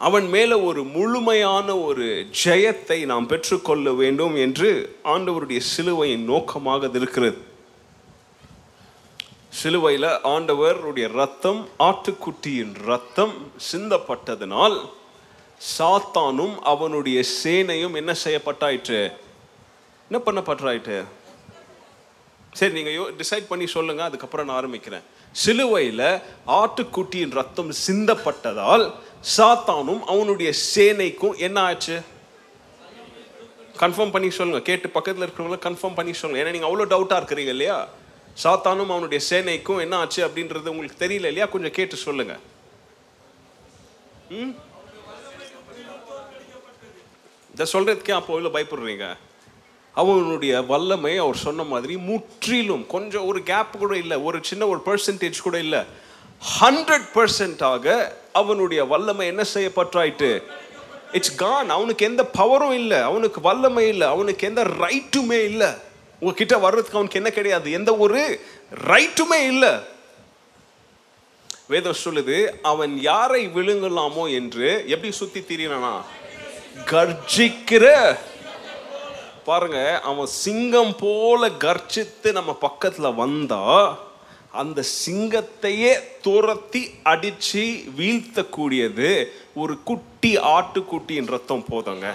அவன் 0.08 0.28
மேலே 0.34 0.56
ஒரு 0.70 0.82
முழுமையான 0.96 1.68
ஒரு 1.88 2.08
ஜெயத்தை 2.44 2.98
நாம் 3.12 3.30
பெற்றுக்கொள்ள 3.32 3.94
வேண்டும் 4.02 4.36
என்று 4.46 4.70
ஆண்டவருடைய 5.14 5.62
சிலுவையின் 5.74 6.26
நோக்கமாக 6.32 6.90
இருக்கிறது. 7.00 7.40
சிலுவையில் 9.60 10.10
ஆண்டவருடைய 10.34 11.08
ரத்தம் 11.22 11.62
ஆட்டுக்குட்டியின் 11.88 12.74
ரத்தம் 12.92 13.36
சிந்தப்பட்டதனால் 13.72 14.78
சாத்தானும் 15.76 16.56
அவனுடைய 16.74 17.20
சேனையும் 17.42 17.98
என்ன 18.02 18.12
செய்யப்பட்டாயிற்று? 18.24 19.02
என்ன 20.10 20.18
பண்ணப்பட்டாயிற்று? 20.26 21.00
சரி 22.60 22.74
நீங்கள் 22.78 22.96
யோ 22.98 23.06
டிசைட் 23.22 23.52
பண்ணி 23.52 23.66
சொல்லுங்கள் 23.76 24.08
அதுக்கப்புறம் 24.10 24.48
நான் 24.48 24.60
ஆரம்பிக்கிறேன். 24.60 25.06
சிலுவையில் 25.44 26.08
ஆட்டுக்குட்டியின் 26.60 27.34
ரத்தம் 27.40 27.72
சிந்தப்பட்டதால் 27.88 28.86
சாத்தானும் 29.38 30.00
அவனுடைய 30.00 30.54
சேனைக்கும் 30.76 31.38
என்ன 31.38 31.62
ஆச்சு? 31.62 32.02
கன்ஃபார்ம் 33.80 34.12
பண்ணி 34.12 34.30
சொல்லுங்க. 34.30 34.62
கேட்டு 34.62 34.90
பக்கத்தில் 34.90 35.28
இருக்கிறவங்கள 35.28 35.56
கன்ஃபார்ம் 35.56 35.96
பண்ணி 35.96 36.14
சொல்லுங்க. 36.14 36.50
ஏன்னா 36.50 36.52
நீங்கள் 36.52 36.70
அவ்வளோ 36.70 36.90
டவுட்டாக 36.90 37.24
இருக்கிறீங்க 37.24 37.48
இல்லையா? 37.48 37.88
சாத்தானும் 38.44 38.88
அவனுடைய 38.88 39.26
சேனைக்கும் 39.30 39.80
என்ன 39.80 39.96
ஆச்சு 39.96 40.28
அப்படின்றது 40.28 40.68
உங்களுக்கு 40.68 41.06
தெரியல 41.06 41.12
இல்லையா? 41.12 41.46
கொஞ்சம் 41.46 41.72
கேட்டு 41.72 41.96
சொல்லுங்க. 41.96 42.38
ம்? 44.30 44.50
இதை 47.52 47.68
சொல்கிறதுக்கே 47.74 48.12
அப்போ 48.12 48.36
இல்லை 48.36 48.52
பயப்படுறீங்க? 48.52 49.18
அவனுடைய 49.94 50.62
வல்லமை 50.62 51.18
அவர் 51.18 51.36
சொன்ன 51.36 51.64
மாதிரி 51.64 51.98
முற்றிலும் 51.98 52.88
கொஞ்சம் 52.88 53.26
ஒரு 53.26 53.44
கேப் 53.44 53.72
கூட 53.72 53.98
இல்லை. 53.98 54.18
ஒரு 54.18 54.40
சின்ன 54.42 54.68
ஒரு 54.68 54.82
பர்சன்டேஜ் 54.86 55.42
கூட 55.44 55.60
இல்லை. 55.60 55.80
ஹண்ட்ரட் 56.62 57.08
பர்சன்டாக 57.14 58.12
அவனுடைய 58.36 58.86
வல்லமை 58.86 59.28
என்ன 59.28 59.44
செய்யப்பட்டாயிட்டு 59.54 60.44
இட்ஸ் 61.12 61.36
கான் 61.36 61.70
அவனுக்கு 61.70 62.06
எந்த 62.06 62.24
பவரும் 62.38 62.72
இல்லை. 62.72 63.00
அவனுக்கு 63.00 63.42
வல்லமை 63.42 63.88
இல்லை. 63.88 64.08
அவனுக்கு 64.08 64.48
எந்த 64.48 64.64
ரைட்டுமே 64.64 65.44
இல்லை. 65.44 65.68
உங்ககிட்ட 66.20 66.58
வர்றதுக்கு 66.58 66.94
அவனுக்கு 66.94 67.20
என்ன 67.20 67.32
கிடையாது. 67.32 67.72
எந்த 67.72 67.96
ஒரு 67.96 68.40
ரைட்டுமே 68.88 69.48
இல்லை. 69.48 69.70
வேதம் 71.66 72.02
சொல்லுது 72.04 72.50
அவன் 72.62 73.00
யாரை 73.00 73.48
விழுங்கலாமோ 73.48 74.34
என்று 74.34 74.84
எப்படி 74.88 75.12
சுத்தி 75.12 75.40
திரியினானா? 75.40 76.02
கர்ஜிக்கிற. 76.86 78.18
பாருங்க 79.46 80.00
அவன் 80.02 80.26
சிங்கம் 80.26 80.96
போல 81.00 81.50
கர்ஜித்து 81.50 82.32
நம்ம 82.32 82.58
பக்கத்துல 82.62 83.16
வந்தா 83.16 83.98
அந்த 84.62 84.84
சிங்கத்தையே 85.06 85.92
துரத்தி 86.22 86.82
அடித்து 87.12 87.64
வீழ்த்தக்கூடியது 87.98 89.10
ஒரு 89.54 89.74
குட்டி 89.84 90.32
ஆட்டுக்குட்டியின் 90.38 91.32
ரத்தம் 91.36 91.66
போதுங்க. 91.72 92.08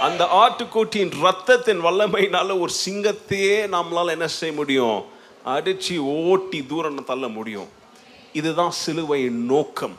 அந்த 0.00 0.22
ஆட்டுக்குட்டியின் 0.42 1.12
ரத்தத்தின் 1.26 1.82
வல்லமையினால 1.86 2.58
ஒரு 2.60 2.72
சிங்கத்தையே 2.84 3.56
நம்மளால் 3.76 4.14
என்ன 4.16 4.28
செய்ய 4.38 4.54
முடியும்? 4.54 4.98
அடித்து 5.44 5.96
ஓட்டி 6.28 6.60
தூரம் 6.66 7.04
தள்ள 7.04 7.28
முடியும். 7.28 7.68
இதுதான் 8.32 8.74
சிலுவையின் 8.82 9.40
நோக்கம். 9.46 9.96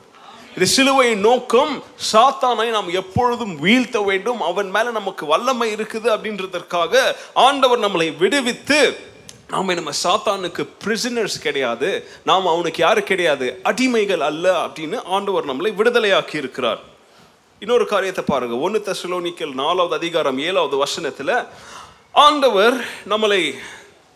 இது 0.56 0.66
சிலுவையின் 0.66 1.20
நோக்கம் 1.20 1.74
சாத்தானை 2.12 2.68
நாம் 2.70 2.90
எப்பொழுதும் 3.02 3.56
வீழ்த்த 3.60 3.98
வேண்டும் 4.10 4.42
அவன் 4.42 4.70
மேலே 4.70 4.92
நமக்கு 5.00 5.26
வல்லமை 5.26 5.68
இருக்குது 5.76 6.08
அப்படின்றதற்காக 6.16 6.94
ஆண்டவர் 7.48 7.84
நம்மளை 7.86 8.08
விடுவித்து 8.18 8.80
நாம் 9.50 9.74
நம்ம 9.74 9.92
சாத்தானுக்கு 10.04 10.68
பிரிசனர்ஸ் 10.86 11.42
கிடையாது. 11.42 12.08
நாம் 12.26 12.48
அவனுக்கு 12.48 12.84
யாரு 12.84 13.04
கிடையாது? 13.04 13.60
அடிமைகள் 13.64 14.18
அல்ல 14.18 14.66
அப்படின்னு 14.66 15.04
ஆண்டவர் 15.04 15.46
நம்மளை 15.46 15.74
விடுதலையாக்கி 15.80 16.36
இருக்கிறார். 16.36 16.80
இன்னொரு 17.60 17.88
காரியத்தை 17.88 18.24
பாருங்க. 18.28 18.56
ஒன்று 18.56 18.84
தெசலோனிக்கல் 18.86 19.54
நாலாவது 19.54 19.96
அதிகாரம் 19.96 20.40
ஏழாவது 20.40 20.78
வசனத்தில் 20.78 21.32
ஆண்டவர் 22.12 22.86
நம்மளை 23.10 23.56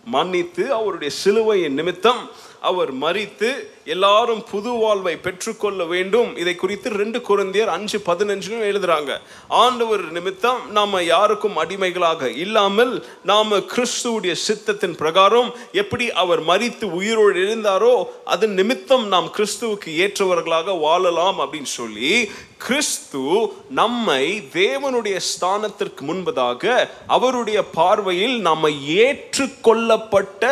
மன்னித்து 0.05 0.73
அவருடைய 0.73 1.13
சிலுவையின் 1.15 1.73
நிமித்தம் 1.73 2.29
அவர் 2.61 2.91
மறித்து 2.97 3.49
எல்லாரும் 3.83 4.43
புது 4.51 4.69
வாழ்வை 4.69 5.15
பெற்றுக்கொள்ள 5.17 5.85
வேண்டும். 5.85 6.35
இதை 6.37 6.55
குறித்து 6.55 6.89
ரெண்டு 6.89 7.19
குழந்தையர் 7.19 7.71
அஞ்சு 7.75 7.97
பதினஞ்சுன்னு 8.05 8.67
எழுதுறாங்க. 8.69 9.11
ஆண்டவர் 9.47 10.03
நிமித்தம் 10.11 10.71
நாம 10.71 11.01
யாருக்கும் 11.03 11.55
அடிமைகளாக 11.55 12.29
இல்லாமல் 12.29 13.05
நாம 13.23 13.57
கிறிஸ்துவுடைய 13.57 14.35
சித்தத்தின் 14.47 14.95
பிரகாரம் 14.95 15.49
எப்படி 15.71 16.11
அவர் 16.11 16.43
மறித்து 16.43 16.85
உயிரோடு 16.91 17.39
எழுந்தாரோ 17.39 18.05
அதன் 18.25 18.53
நிமித்தம் 18.53 19.07
நாம் 19.07 19.29
கிறிஸ்துவுக்கு 19.37 19.91
ஏற்றவர்களாக 20.05 20.79
வாழலாம் 20.79 21.39
அப்படின்னு 21.39 21.71
சொல்லி 21.71 22.31
கிறிஸ்து 22.57 23.23
நம்மை 23.69 24.23
தேவனுடைய 24.53 25.17
ஸ்தானத்திற்கு 25.31 26.01
முன்பதாக 26.07 26.87
அவருடைய 27.07 27.63
பார்வையில் 27.63 28.37
நம்ம 28.41 28.69
ஏற்றுக்கொள்ளப்பட்ட 29.05 30.45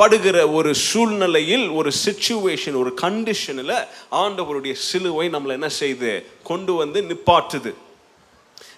படுகிற 0.00 0.38
ஒரு 0.56 0.70
சூழ்நிலையில் 0.88 1.66
ஒரு 1.78 1.90
சுச்சுவேஷன் 2.04 2.76
ஒரு 2.82 2.90
கண்டிஷனில் 3.02 3.76
ஆண்டவருடைய 4.22 4.74
சிலுவை 4.88 5.26
நம்மளை 5.34 5.54
என்ன 5.58 5.70
செய்து 5.82 6.10
கொண்டு 6.50 6.72
வந்து 6.82 6.98
நிப்பாட்டுது. 7.10 7.72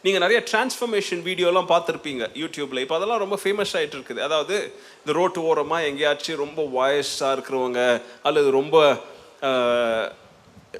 நீங்கள் 0.05 0.23
நிறைய 0.25 0.39
டிரான்ஸ்ஃபர்மேஷன் 0.51 1.23
வீடியோலாம் 1.29 1.69
பார்த்துருப்பீங்க 1.73 2.25
யூடியூப்பில் 2.43 2.83
இப்போ 2.85 2.97
அதெல்லாம் 2.99 3.23
ரொம்ப 3.25 3.37
ஃபேமஸ் 3.43 3.75
ஆகிட்டு 3.79 3.97
இருக்குது. 3.99 4.25
அதாவது 4.29 4.57
இந்த 5.01 5.13
ரோட்டு 5.19 5.41
ஓரமாக 5.51 5.89
எங்கேயாச்சும் 5.91 6.43
ரொம்ப 6.45 6.63
வயசாக 6.79 7.35
இருக்கிறவங்க 7.37 7.83
அல்லது 8.29 8.49
ரொம்ப 8.61 8.77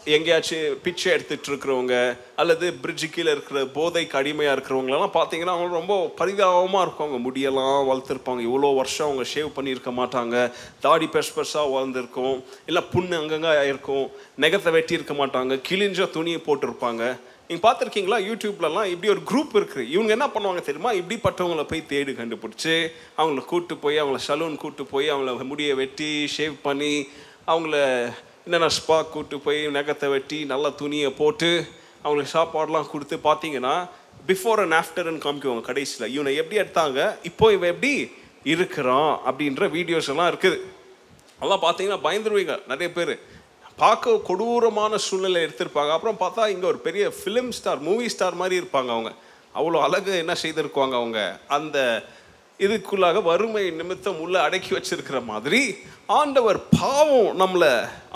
எங்கேயாச்சும் 0.05 0.77
பிச்சை 0.83 1.13
எடுத்துட்டு 1.13 1.49
இருக்கிறவங்க 1.51 1.95
அல்லது 2.41 2.67
பிரிட்ஜு 2.83 3.07
கீழே 3.11 3.31
இருக்கிற 3.31 3.61
போதைக்கு 3.77 4.19
அடிமையாக 4.19 4.55
இருக்கிறவங்களெல்லாம் 4.57 5.17
பார்த்தீங்கன்னா 5.17 5.55
அவங்க 5.55 5.79
ரொம்ப 5.79 5.95
பரிதாபமாக 6.21 6.85
இருக்கும் 6.85 7.07
அவங்க 7.07 7.21
முடியெல்லாம் 7.27 7.89
வளர்த்துருப்பாங்க. 7.91 8.43
இவ்வளோ 8.49 8.71
வருஷம் 8.77 9.07
அவங்க 9.09 9.25
ஷேவ் 9.33 9.57
பண்ணியிருக்க 9.57 9.93
மாட்டாங்க. 10.01 10.53
தாடி 10.87 11.09
பெருசு 11.15 11.33
பெருசாக 11.39 11.73
வளர்ந்துருக்கும். 11.75 12.37
இல்லை 12.67 12.83
புண்ணு 12.93 13.19
அங்கங்கே 13.21 13.67
இருக்கும். 13.73 14.07
நெகத்தை 14.45 14.73
வெட்டி 14.79 14.99
இருக்க 14.99 15.17
மாட்டாங்க. 15.23 15.61
கிழிஞ்ச 15.71 16.09
துணியை 16.11 16.41
போட்டிருப்பாங்க. 16.47 17.03
நீங்கள் 17.49 17.67
பார்த்துருக்கீங்களா? 17.67 18.21
யூடியூப்லலாம் 18.31 18.91
இப்படி 18.95 19.13
ஒரு 19.17 19.23
குரூப் 19.31 19.55
இருக்குது 19.61 19.91
இவங்க 19.97 20.11
என்ன 20.17 20.27
பண்ணுவாங்க 20.35 20.63
தெரியுமா? 20.67 20.93
இப்படிப்பட்டவங்கள 21.01 21.63
போய் 21.73 21.89
தேடி 21.93 22.13
கண்டுபிடிச்சி 22.13 22.77
அவங்கள 23.19 23.45
கூப்பிட்டு 23.53 23.77
போய் 23.77 24.01
அவங்கள 24.03 24.21
சலூன் 24.29 24.61
கூப்பிட்டு 24.63 24.93
போய் 24.95 25.09
அவங்கள 25.15 25.47
முடியை 25.53 25.75
வெட்டி 25.75 26.11
ஷேவ் 26.37 26.57
பண்ணி 26.63 26.95
அவங்கள 27.47 27.77
என்னென்ன 28.47 28.69
ஸ்பா 28.77 28.99
கூட்டு 29.15 29.37
போய் 29.47 29.61
நகத்தை 29.77 30.09
வெட்டி 30.13 30.39
நல்ல 30.53 30.67
துணியை 30.81 31.11
போட்டு 31.21 31.51
அவங்களுக்கு 32.05 32.35
சாப்பாடெலாம் 32.37 32.91
கொடுத்து 32.93 33.17
பார்த்தீங்கன்னா 33.27 33.75
பிஃபோர் 34.29 34.61
அண்ட் 34.63 34.77
ஆஃப்டர்னு 34.79 35.23
காமிக்குவாங்க 35.25 35.65
கடைசியில். 35.69 36.13
இவனை 36.15 36.33
எப்படி 36.41 36.61
எடுத்தாங்க? 36.63 37.01
இப்போ 37.31 37.47
இவன் 37.57 37.73
எப்படி 37.75 37.93
இருக்கிறான் 38.53 39.13
அப்படின்ற 39.29 39.65
வீடியோஸ் 39.77 40.11
எல்லாம் 40.13 40.31
இருக்குது. 40.33 40.59
அதெல்லாம் 41.39 41.65
பார்த்தீங்கன்னா 41.67 42.01
பயந்துருவீங்க 42.07 42.57
நிறைய 42.73 42.89
பேர். 42.99 43.15
பார்க்க 43.83 44.17
கொடூரமான 44.29 44.97
சூழ்நிலை 45.09 45.43
எடுத்திருப்பாங்க. 45.47 45.93
அப்புறம் 45.97 46.21
பார்த்தா 46.23 46.49
இங்கே 46.55 46.67
ஒரு 46.73 46.81
பெரிய 46.87 47.05
ஃபிலிம் 47.19 47.53
ஸ்டார் 47.59 47.81
மூவி 47.89 48.09
ஸ்டார் 48.15 48.41
மாதிரி 48.43 48.57
இருப்பாங்க 48.63 48.91
அவங்க. 48.97 49.13
அவ்வளோ 49.59 49.79
அழகு 49.87 50.13
என்ன 50.23 50.35
செய்திருக்குவாங்க 50.43 50.97
அவங்க? 51.01 51.21
அந்த 51.59 51.79
இதுக்குள்ளாக 52.65 53.23
வறுமை 53.23 53.63
நிமித்தம் 53.71 54.21
உள்ள 54.25 54.37
அடக்கி 54.43 54.71
வச்சிருக்கிற 54.77 55.19
மாதிரி 55.25 55.61
ஆண்டவர் 56.19 56.59
பாவம் 56.81 57.41
நம்மளை 57.41 57.73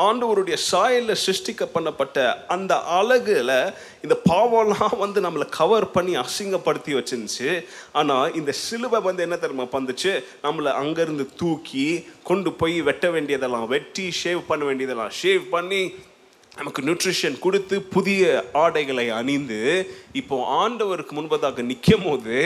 ஆண்டவருடைய 0.07 0.57
சாயலில் 0.70 1.20
சிருஷ்டிக்க 1.24 1.64
பண்ணப்பட்ட 1.74 2.16
அந்த 2.55 2.72
அழகில் 2.99 3.53
இந்த 4.03 4.14
பாவம்லாம் 4.30 4.97
வந்து 4.99 5.20
நம்மளை 5.20 5.47
கவர் 5.49 5.86
பண்ணி 5.90 6.14
அசிங்கப்படுத்தி 6.16 6.92
வச்சிருந்துச்சு. 6.99 7.51
ஆனால் 7.92 8.34
இந்த 8.34 8.53
சிலுவை 8.53 9.01
வந்து 9.01 9.22
என்ன 9.22 9.36
தெரியுமா 9.36 9.66
பண்ணுச்சு? 9.72 10.12
நம்மளை 10.42 10.72
அங்கேருந்து 10.82 11.26
தூக்கி 11.36 11.86
கொண்டு 12.22 12.53
போய் 12.53 12.76
வெட்ட 12.82 13.11
வேண்டியதெல்லாம் 13.11 13.66
வெட்டி 13.66 14.09
ஷேவ் 14.24 14.42
பண்ண 14.47 14.64
வேண்டியதெல்லாம் 14.64 15.14
ஷேவ் 15.22 15.45
பண்ணி 15.51 15.82
நமக்கு 16.59 16.82
நியூட்ரிஷன் 16.82 17.36
கொடுத்து 17.44 17.76
புதிய 17.94 18.24
ஆடைகளை 18.52 19.05
அணிந்து 19.11 19.61
இப்போ 20.20 20.36
ஆண்டவருக்கு 20.59 21.12
முன்பதாக 21.16 21.62
நிற்கும் 21.70 22.05
போது 22.05 22.36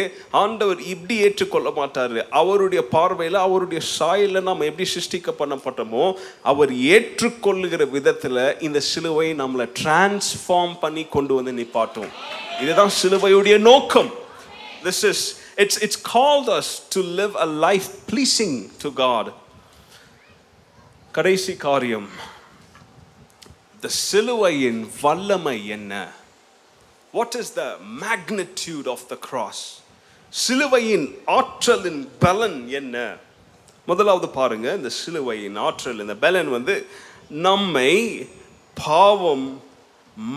ஆண்டவர் 0.42 0.80
இப்படி 0.92 1.16
ஏற்றுக்கொள்ள 1.24 1.70
மாட்டார். 1.70 2.14
அவருடைய 2.40 2.82
பார்வையில் 2.94 3.38
அவருடைய 3.46 3.80
சாயில் 3.96 4.40
நாம் 4.46 4.64
எப்படி 4.68 4.86
சிருஷ்டிக்க 4.94 5.34
பண்ணப்பட்டோமோ 5.40 6.04
அவர் 6.52 6.72
ஏற்றுக்கொள்ளுகிற 6.94 7.90
விதத்தில் 7.96 8.40
இந்த 8.68 8.80
சிலுவை 8.90 9.28
நம்மளை 9.42 9.66
டிரான்ஸ்ஃபார்ம் 9.82 10.74
பண்ணி 10.84 11.04
கொண்டு 11.16 11.34
வந்து 11.34 11.54
நிப்பாட்டும். 11.60 12.10
இதுதான் 12.62 12.94
சிலுவையுடைய 13.02 13.58
நோக்கம். 13.58 14.10
This 14.86 15.04
is 15.10 15.26
it's 15.64 15.82
it's 15.82 16.02
called 16.14 16.50
us 16.58 16.72
to 16.96 17.02
live 17.20 17.36
a 17.46 17.48
life 17.66 17.90
pleasing 18.10 18.58
to 18.82 18.92
God 19.04 19.30
கடைசி 21.12 21.56
காரியம். 21.68 22.08
த 23.80 23.88
சிலுவையின் 23.88 24.90
வல்லமை 25.00 25.66
என்ன? 25.66 26.08
What 27.12 27.36
is 27.38 27.52
the 27.52 27.76
magnitude 28.00 28.88
of 28.90 29.04
the 29.08 29.16
cross 29.16 29.80
சிலுவையின் 30.28 31.18
ஆற்றலின் 31.26 32.08
பலன் 32.18 32.68
என்ன? 32.68 33.16
முதலாவது 33.86 34.28
பாருங்க 34.28 34.74
இந்த 34.74 34.88
சிலுவையின் 34.88 35.56
ஆற்றல் 35.56 35.98
இந்த 35.98 36.14
பலன் 36.14 36.48
வந்து 36.48 36.86
நம்மை 37.28 37.92
பாவம் 38.74 39.62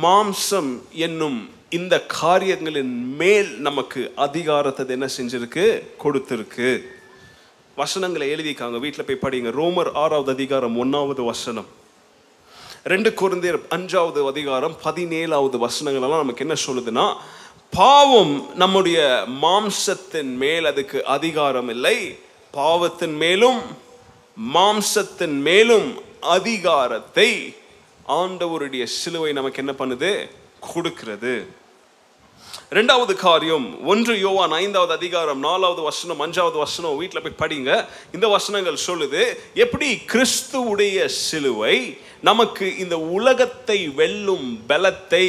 மாம்சம் 0.04 0.72
என்னும் 0.92 1.50
இந்த 1.70 2.06
காரியங்களின் 2.06 3.16
மேல் 3.16 3.60
நமக்கு 3.60 4.14
அதிகாரத்தை 4.16 4.86
என்ன 4.90 5.10
செஞ்சிருக்கு? 5.18 5.84
கொடுத்துருக்கு. 6.04 6.82
வசனங்களை 7.76 8.34
எழுதிக்காங்க 8.34 8.80
வீட்டில் 8.80 9.06
போய் 9.06 9.24
படிங்க. 9.26 9.44
ரோமர் 9.44 9.94
ஆறாவது 9.94 10.32
அதிகாரம் 10.32 10.78
ஒன்றாவது 10.78 11.24
வசனம். 11.24 11.80
ரெண்டு 12.84 13.10
குருந்தியர் 13.10 13.60
அஞ்சாவது 13.70 14.28
அதிகாரம் 14.28 14.76
பதினேழாவது 14.84 15.68
வசனங்களெல்லாம் 15.68 16.24
நமக்கு 16.24 16.46
என்ன 16.46 16.56
சொல்லுதுன்னா 16.66 17.16
பாவம் 17.70 18.56
நம்முடைய 18.56 19.26
மாம்சத்தின் 19.42 20.34
மேல் 20.36 20.66
அதுக்கு 20.66 21.06
அதிகாரம் 21.06 21.70
இல்லை. 21.70 22.20
பாவத்தின் 22.52 23.16
மேலும் 23.16 23.62
மாம்சத்தின் 24.54 25.40
மேலும் 25.42 26.02
அதிகாரத்தை 26.22 27.56
ஆண்டவருடைய 28.08 28.84
சிலுவை 28.84 29.32
நமக்கு 29.32 29.66
என்ன 29.66 29.74
பண்ணுது? 29.78 30.30
கொடுக்கிறது. 30.74 31.60
ரெண்டாவது 32.72 33.14
காரியம் 33.14 33.86
ஒன்று 33.86 34.20
யோவான் 34.20 34.52
ஐந்தாவது 34.52 34.94
அதிகாரம் 34.94 35.40
நாலாவது 35.40 35.82
வசனம் 35.82 36.22
அஞ்சாவது 36.22 36.58
வசனம் 36.58 36.98
வீட்டில் 36.98 37.22
போய் 37.22 37.50
படிங்க. 37.50 37.86
இந்த 38.14 38.28
வசனங்கள் 38.28 38.78
சொல்லுது 38.88 39.38
எப்படி 39.54 40.00
கிறிஸ்துவுடைய 40.08 41.06
சிலுவை 41.06 41.98
நமக்கு 42.24 42.78
இந்த 42.78 43.00
உலகத்தை 43.00 43.90
வெல்லும் 43.90 44.64
பலத்தை 44.70 45.26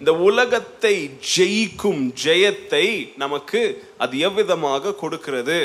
இந்த 0.00 0.12
உலகத்தை 0.12 0.94
ஜெயிக்கும் 1.36 2.12
ஜெயத்தை 2.24 3.12
நமக்கு 3.16 3.60
அது 3.98 4.18
எவ்விதமாக 4.18 4.94
கொடுக்கிறது? 4.94 5.58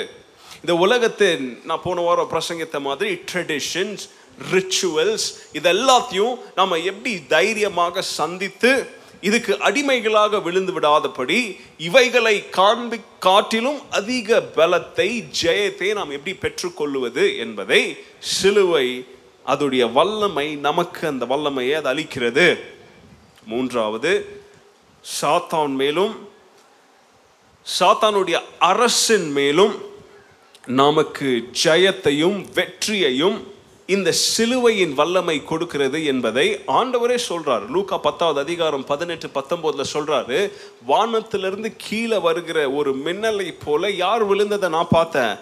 இந்த 0.61 0.75
உலகத்தின் 0.75 1.59
நான் 1.63 1.83
போன 1.83 2.01
வாரம் 2.01 2.31
பிரசங்கித்த 2.31 2.79
மாதிரி 2.79 3.11
ட்ரெடிஷன்ஸ் 3.31 4.03
ரிச்சுவல்ஸ் 4.51 5.27
இது 5.51 5.69
எல்லாத்தையும் 5.69 6.39
நம்ம 6.55 6.77
எப்படி 6.77 7.25
தைரியமாக 7.27 8.01
சந்தித்து 8.01 8.71
இதுக்கு 9.21 9.59
அடிமைகளாக 9.59 10.39
விழுந்து 10.39 10.73
விடாதபடி 10.73 11.39
இவைகளை 11.77 12.49
காண்பி 12.49 12.99
காட்டிலும் 13.19 13.81
அதிக 13.89 14.41
பலத்தை 14.55 15.09
ஜெயத்தை 15.41 15.93
நாம் 15.93 16.09
எப்படி 16.09 16.35
பெற்றுக்கொள்வது 16.35 17.37
என்பதை 17.37 17.81
சிலுவை 18.19 18.87
அதோடைய 19.53 19.91
வல்லமை 19.91 20.55
நமக்கு 20.55 21.07
அந்த 21.07 21.25
வல்லமையை 21.25 21.75
அது 21.81 21.89
அளிக்கிறது. 21.93 22.47
மூன்றாவது 23.45 24.11
சாத்தான் 25.21 25.73
மேலும் 25.81 26.13
சாத்தானுடைய 27.79 28.37
அரசின் 28.59 29.31
மேலும் 29.31 29.75
நமக்கு 30.65 31.29
ஜெயத்தையும் 31.63 32.45
வெற்றியையும் 32.53 33.37
இந்த 33.85 34.11
சிலுவையின் 34.11 34.93
வல்லமை 34.93 35.43
கொடுக்கிறது 35.43 36.05
என்பதை 36.05 36.47
ஆண்டவரே 36.67 37.17
சொல்றார். 37.29 37.63
லூக்கா 37.69 37.97
பத்தாவது 37.97 38.39
அதிகாரம் 38.39 38.85
பதினெட்டு 38.85 39.27
பத்தொன்பதுல 39.27 39.83
சொல்றாரு 39.93 40.39
வானத்திலிருந்து 40.85 41.73
கீழே 41.77 42.17
வருகிற 42.17 42.71
ஒரு 42.71 42.91
மின்னலை 43.05 43.47
போல 43.65 43.89
யார் 44.03 44.23
விழுந்ததை 44.29 44.69
நான் 44.69 44.93
பார்த்தேன்? 44.97 45.33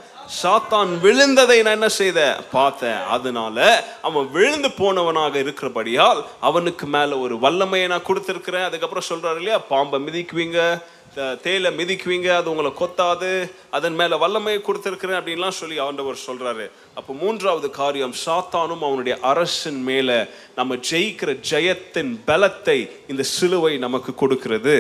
சாத்தான் 0.43 0.89
விழுந்ததை 1.03 1.61
நான் 1.61 1.73
என்ன 1.73 1.87
செய்த? 1.87 2.37
பார்த்தேன். 2.51 3.03
அதனால 3.09 3.83
அவன் 4.01 4.31
விழுந்து 4.31 4.67
போனவனாக 4.67 5.35
இருக்கிறபடியால் 5.35 6.25
அவனுக்கு 6.39 6.85
மேல 6.85 7.17
ஒரு 7.17 7.35
வல்லமையை 7.35 7.87
நான் 7.87 8.05
கொடுத்துருக்குறேன். 8.07 8.63
அதுக்கப்புறம் 8.63 9.09
சொல்றாரு 9.09 9.37
இல்லையா? 9.37 9.57
பாம்பை 9.57 9.99
மிதிக்குவீங்க. 9.99 10.83
தேயிலை 11.17 11.35
தேலை 11.41 11.69
மிதிக்குவீங்க 11.77 12.29
அது 12.35 12.49
உங்களை 12.49 12.71
கொத்தாது 12.79 13.51
அதன் 13.69 13.93
மேலே 13.93 14.15
வல்லமையை 14.15 14.61
கொடுத்துருக்குறேன் 14.61 15.19
அப்படின்லாம் 15.19 15.59
சொல்லி 15.59 15.79
ஆண்டவர் 15.79 16.25
சொல்கிறாரு 16.27 16.65
அப்போ 16.93 17.13
மூன்றாவது 17.13 17.69
காரியம் 17.69 18.13
சாத்தானும் 18.25 18.83
அவனுடைய 18.87 19.17
அரசின் 19.21 19.81
மேலே 19.81 20.23
நம்ம 20.55 20.75
ஜெயிக்கிற 20.89 21.31
ஜெயத்தின் 21.49 22.11
பலத்தை 22.27 22.89
இந்த 23.07 23.23
சிலுவை 23.23 23.77
நமக்கு 23.77 24.13
கொடுக்கிறது. 24.13 24.75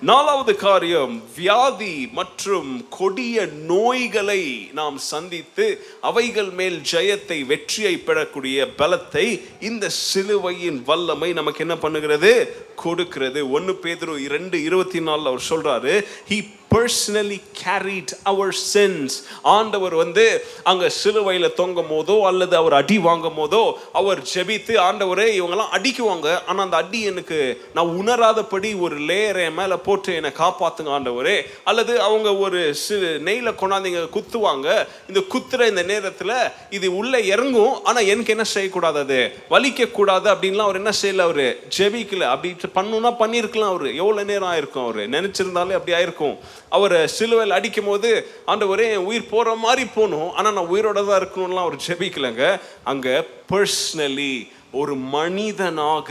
நாலாவது 0.00 0.56
காரியம் 0.56 1.22
வியாதி 1.36 2.08
மற்றும் 2.12 2.86
கொடிய 2.88 3.46
நோய்களை 3.46 4.70
நாம் 4.72 4.98
சந்தித்து 4.98 5.66
அவைகள் 6.00 6.50
மேல் 6.50 6.80
ஜெயத்தை 6.92 7.46
வெற்றியை 7.46 7.96
பெறக்கூடிய 7.96 8.68
பலத்தை 8.78 9.40
இந்த 9.60 9.88
சிலுவையின் 9.88 10.82
வல்லமை 10.86 11.32
நமக்கு 11.32 11.58
என்ன 11.58 11.74
பண்ணுகிறது? 11.74 12.32
கொடுக்கிறது. 12.74 13.50
ஒன்று 13.50 13.78
பேதரும் 13.82 14.18
இரண்டு 14.18 14.62
இருபத்தி 14.62 15.00
நாலில் 15.00 15.26
அவர் 15.26 15.48
சொல்கிறார் 15.50 15.81
he 16.24 16.54
personally 16.72 17.40
carried 17.64 18.12
our 18.22 18.56
sins 18.72 19.10
ஆண்டவர் 19.42 19.94
வந்து 19.94 20.44
அங்க 20.62 20.90
சிலுவையில 21.04 21.52
தொங்கும் 21.52 21.90
போதோ 21.90 22.20
அல்லது 22.20 22.56
அவர் 22.56 22.72
அடி 22.72 22.98
வாங்கும் 22.98 23.36
போதோ 23.36 23.72
அவர் 23.92 24.22
ஜெபித்து 24.34 24.76
ஆண்டவரே 24.76 25.40
இவங்கெல்லாம் 25.40 25.72
அடிக்குவாங்க. 25.72 26.38
ஆனா 26.46 26.62
அந்த 26.62 26.76
அடி 26.76 27.02
எனக்கு 27.02 27.68
நான் 27.74 27.86
உணராதபடி 27.86 28.80
ஒரு 28.80 28.96
லேயரை 29.00 29.50
மேலே 29.50 29.60
மேல 29.62 29.76
போட்டு 29.76 30.14
என்னை 30.14 30.30
காப்பாத்துங்க 30.30 30.90
ஆண்டவரே. 30.90 31.42
அல்லது 31.64 32.00
அவங்க 32.00 32.36
ஒரு 32.36 32.74
சிறு 32.74 33.20
நெய்ல 33.24 33.52
கொண்டாந்து 33.52 34.08
குத்துவாங்க. 34.12 34.86
இந்த 35.08 35.20
குத்துற 35.28 35.68
இந்த 35.68 35.82
நேரத்துல 35.82 36.52
இது 36.70 36.96
உள்ள 36.96 37.20
இறங்கும். 37.20 37.84
ஆனா 37.84 37.98
எனக்கு 37.98 38.30
என்ன 38.30 38.44
செய்யக்கூடாது 38.44 38.98
அது? 38.98 39.32
வலிக்க 39.50 39.90
கூடாது 39.90 40.32
அப்படின்லாம் 40.32 40.56
அவர் 40.56 40.74
என்ன 40.74 40.90
செய்யல 41.02 41.18
அவரு? 41.18 41.60
ஜெபிக்கல. 41.78 42.20
அப்படி 42.20 42.56
பண்ணணும்னா 42.74 43.14
பண்ணியிருக்கலாம் 43.18 43.74
அவரு. 43.74 43.96
எவ்வளவு 43.96 44.24
நேரம் 44.24 44.52
ஆயிருக்கும் 44.52 44.82
அவரு? 44.82 45.08
நினைச்சிருந்தாலே 45.08 45.72
அப்படி 45.72 45.92
ஆயிருக்கும். 45.92 46.38
அவர் 46.76 46.96
சிலுவையில் 47.16 47.56
அடிக்கும் 47.56 47.90
போது 47.90 48.10
ஆண்டவரே 48.52 48.86
என் 48.94 49.08
உயிர் 49.10 49.30
போகிற 49.32 49.54
மாதிரி 49.64 49.84
போகணும். 49.96 50.30
ஆனால் 50.36 50.54
நான் 50.56 50.72
உயிரோட 50.74 50.98
தான் 51.08 51.20
இருக்கணும்லாம் 51.22 51.66
அவர் 51.66 51.84
ஜெபிக்கலைங்க. 51.86 52.46
அங்கே 52.92 53.14
பர்சனலி 53.52 54.34
ஒரு 54.80 54.94
மனிதனாக 55.14 56.10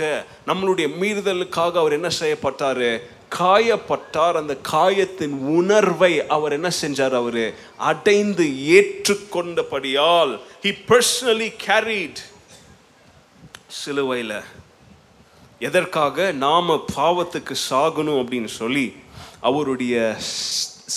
நம்மளுடைய 0.49 0.87
மீறுதலுக்காக 1.01 1.73
அவர் 1.83 1.97
என்ன 1.99 2.09
செய்யப்பட்டார்? 2.21 2.89
காயப்பட்டார். 3.37 4.39
அந்த 4.41 4.53
காயத்தின் 4.71 5.35
உணர்வை 5.57 6.13
அவர் 6.35 6.55
என்ன 6.57 6.69
செஞ்சார் 6.81 7.15
அவர்? 7.21 7.43
அடைந்து 7.91 8.45
ஏற்றுக்கொண்டபடியால் 8.77 10.33
ஹி 10.65 10.73
பர்சனலி 10.89 11.49
கேரிட் 11.67 12.21
சிலுவையில். 13.81 14.39
எதற்காக? 15.67 16.31
நாம 16.45 16.75
பாவத்துக்கு 16.95 17.55
சாகணும் 17.69 18.19
அப்படின்னு 18.21 18.51
சொல்லி 18.61 18.85
அவருடைய 19.49 19.95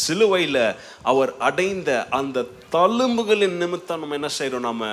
சிலுவையில் 0.02 0.64
அவர் 1.10 1.30
அடைந்த 1.48 1.90
அந்த 2.18 2.46
தழும்புகளின் 2.74 3.56
நிமித்தம் 3.62 4.00
நம்ம 4.02 4.18
என்ன 4.20 4.30
செய்கிறோம் 4.38 4.68
நாம் 4.68 4.86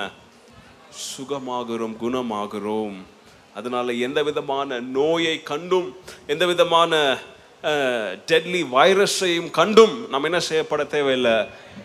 சுகமாகிறோம் 1.08 1.96
குணமாகிறோம். 2.04 2.96
அதனால் 3.58 4.00
எந்த 4.06 4.20
விதமான 4.28 4.80
நோயை 4.98 5.36
கண்டும் 5.50 5.88
எந்த 6.32 6.44
விதமான 6.50 6.92
டெட்லி 8.30 8.60
வைரஸையும் 8.76 9.50
கண்டும் 9.58 9.96
நம்ம 10.12 10.28
என்ன 10.30 10.40
செய்யப்பட 10.48 10.84
தேவையில்லை? 10.94 11.36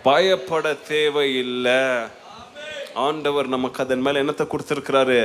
பயப்பட 0.07 0.67
தேவையில்லை. 0.93 1.81
ஆண்டவர் 3.07 3.47
நமக்கு 3.55 3.83
அதன் 3.83 4.03
மேலே 4.05 4.21
என்னத்தை 4.23 4.45
கொடுத்துருக்கிறாரு? 4.53 5.19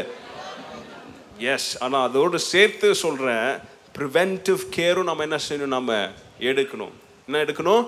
எஸ் 1.53 1.71
ஆனால் 1.85 2.07
அதோடு 2.09 2.39
சேர்த்து 2.53 2.89
சொல்கிறேன் 3.05 3.49
ப்ரிவென்டிவ் 3.97 4.61
கேரும் 4.77 5.09
நம்ம 5.11 5.25
என்ன 5.29 5.39
செய்யணும்? 5.49 5.77
நம்ம 5.79 5.93
எடுக்கணும். 6.51 6.95
என்ன 7.27 7.41
எடுக்கணும்? 7.45 7.85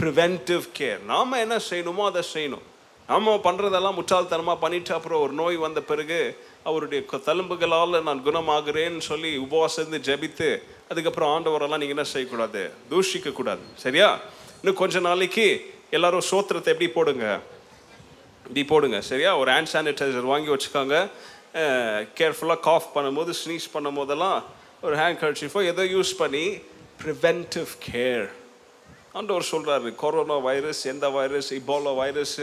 ப்ரிவென்டிவ் 0.00 0.66
கேர் 0.78 1.00
நாம் 1.12 1.40
என்ன 1.44 1.56
செய்யணுமோ 1.70 2.02
அதை 2.10 2.22
செய்யணும். 2.34 2.66
நாம் 3.10 3.28
பண்ணுறதெல்லாம் 3.46 3.96
முற்றாள்தனமாக 3.98 4.58
பண்ணிட்டு 4.64 4.92
அப்புறம் 4.96 5.22
ஒரு 5.24 5.32
நோய் 5.40 5.56
வந்த 5.64 5.80
பிறகு 5.90 6.18
அவருடைய 6.68 7.00
தழும்புகளால் 7.28 8.04
நான் 8.08 8.20
குணமாகிறேன்னு 8.26 9.02
சொல்லி 9.10 9.30
உபவாசந்து 9.46 9.98
ஜெபித்து 10.08 10.48
அதுக்கப்புறம் 10.90 11.32
ஆண்டவரெல்லாம் 11.34 11.82
நீங்கள் 11.82 11.96
என்ன 11.96 12.06
செய்யக்கூடாது? 12.12 12.62
தூஷிக்க 12.90 13.32
கூடாது 13.38 13.64
சரியா? 13.84 14.08
இன்னும் 14.60 14.80
கொஞ்ச 14.82 15.00
நாளைக்கு 15.08 15.46
எல்லாரும் 15.96 16.26
சோத்திரத்தை 16.30 16.70
எப்படி 16.74 16.88
போடுங்க? 16.98 17.26
இப்படி 18.46 18.64
போடுங்க. 18.72 18.98
சரியா? 19.10 19.30
ஒரு 19.40 19.50
ஹேண்ட் 19.54 19.72
சானிடைசர் 19.72 20.32
வாங்கி 20.32 20.50
வச்சுக்காங்க. 20.54 20.96
கேர்ஃபுல்லாக 22.18 22.60
காஃப் 22.68 22.88
பண்ணும்போது 22.96 23.32
ஸ்னீஸ் 23.42 23.66
பண்ணும் 23.74 23.98
போதெல்லாம் 24.00 24.38
ஒரு 24.86 24.94
ஹேண்ட் 25.00 25.20
கர்ச்சிஃபோ 25.22 25.60
எதோ 25.72 25.84
யூஸ் 25.94 26.12
பண்ணி 26.22 26.44
ப்ரிவென்டிவ் 27.04 27.70
கேர் 27.92 28.28
ஆண்டவர் 29.12 29.46
சொல்கிறாரு 29.50 29.94
கொரோனா 29.94 30.36
வைரஸ் 30.36 30.86
எந்த 30.86 31.08
வைரஸ் 31.08 31.54
இபோலா 31.54 31.94
வைரஸ் 31.94 32.40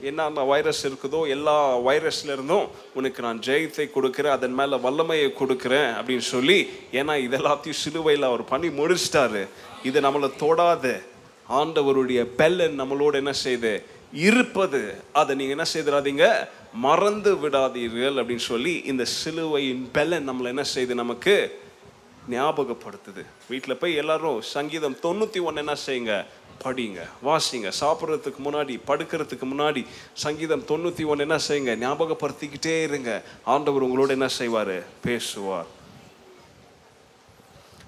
என்னென்ன 0.00 0.44
வைரஸ் 0.44 0.86
இருக்குதோ 0.86 1.28
எல்லா 1.28 1.78
வைரஸ்லேருந்தும் 1.78 2.68
உனக்கு 2.94 3.22
நான் 3.22 3.38
ஜெயத்தை 3.38 3.90
கொடுக்குறேன் 3.94 4.30
அதன் 4.30 4.52
மேலே 4.52 4.76
வல்லமையை 4.76 5.34
கொடுக்குறேன் 5.40 5.90
அப்படின்னு 6.00 6.18
சொல்லி 6.18 6.68
ஏன்னா 6.92 7.14
இதெல்லாத்தையும் 7.26 7.80
சிலுவையில் 7.82 8.22
அவர் 8.22 8.44
பண்ணி 8.44 8.68
முடிச்சிட்டாரு. 8.68 9.48
இது 9.84 10.00
நம்மளை 10.00 10.30
தொடாது. 10.38 11.02
ஆண்டவருடைய 11.48 12.26
பெல்லன் 12.38 12.80
நம்மளோட 12.80 13.12
என்ன 13.12 13.32
செய்து? 13.32 13.82
இருப்பது. 14.12 14.94
அதை 15.12 15.36
நீங்கள் 15.36 15.56
என்ன 15.56 15.66
செய்திடாதீங்க? 15.74 16.48
மறந்து 16.72 17.34
விடாதீர்கள் 17.34 18.18
அப்படின்னு 18.18 18.48
சொல்லி 18.52 18.76
இந்த 18.78 19.04
சிலுவையின் 19.04 19.90
பெல்லன் 19.94 20.28
நம்மளை 20.28 20.44
என்ன 20.44 20.62
செய்து 20.62 20.94
நமக்கு 20.94 21.59
ஞாபகப்படுத்துது. 22.30 23.24
வீட்டில் 23.48 23.80
போய் 23.80 23.94
எல்லாரும் 23.94 24.42
சங்கீதம் 24.42 24.96
தொண்ணூற்றி 25.02 25.42
ஒன்று 25.42 25.62
என்ன 25.64 25.74
செய்யுங்க? 25.86 26.14
படிங்க 26.64 27.00
வாசிங்க. 27.26 27.68
சாப்பிட்றதுக்கு 27.80 28.40
முன்னாடி 28.46 28.74
படுக்கிறதுக்கு 28.86 29.46
முன்னாடி 29.52 29.86
சங்கீதம் 30.12 30.64
தொண்ணூற்றி 30.70 31.04
ஒன்று 31.06 31.26
என்ன 31.26 31.38
செய்யுங்க? 31.48 31.74
ஞாபகப்படுத்திக்கிட்டே 31.86 32.82
இருங்க. 32.82 33.22
ஆண்டவர் 33.44 33.86
உங்களோட 33.86 34.08
என்ன 34.08 34.28
செய்வார்? 34.28 34.76
பேசுவார். 35.06 35.68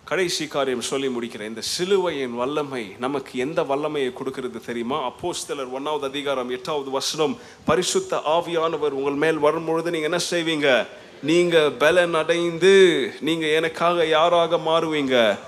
கடைசி 0.05 0.47
காரியம் 0.47 0.89
சொல்லி 0.89 1.09
முடிக்கிறேன். 1.09 1.51
இந்த 1.53 1.61
சிலுவையின் 1.61 2.35
வல்லமை 2.35 2.83
நமக்கு 2.99 3.39
எந்த 3.39 3.63
வல்லமையை 3.63 4.13
கொடுக்கிறது 4.13 4.61
தெரியுமா? 4.61 5.11
அப்போஸ்தலர் 5.11 5.71
ஒன்னாவது 5.77 6.05
அதிகாரம் 6.05 6.51
எட்டாவது 6.51 6.91
வசனம் 6.91 7.39
பரிசுத்த 7.65 8.23
ஆவியானவர் 8.37 8.99
உங்கள் 8.99 9.21
மேல் 9.25 9.39
வரும்பொழுது 9.39 9.91
நீங்கள் 9.91 10.11
என்ன 10.11 10.23
செய்வீங்க? 10.31 10.87
நீங்கள் 11.29 11.73
பலன் 11.73 12.15
அடைந்து 12.15 12.73
நீங்கள் 13.21 13.51
எனக்காக 13.51 14.05
யாராக 14.05 14.57
மாறுவீங்க? 14.57 15.39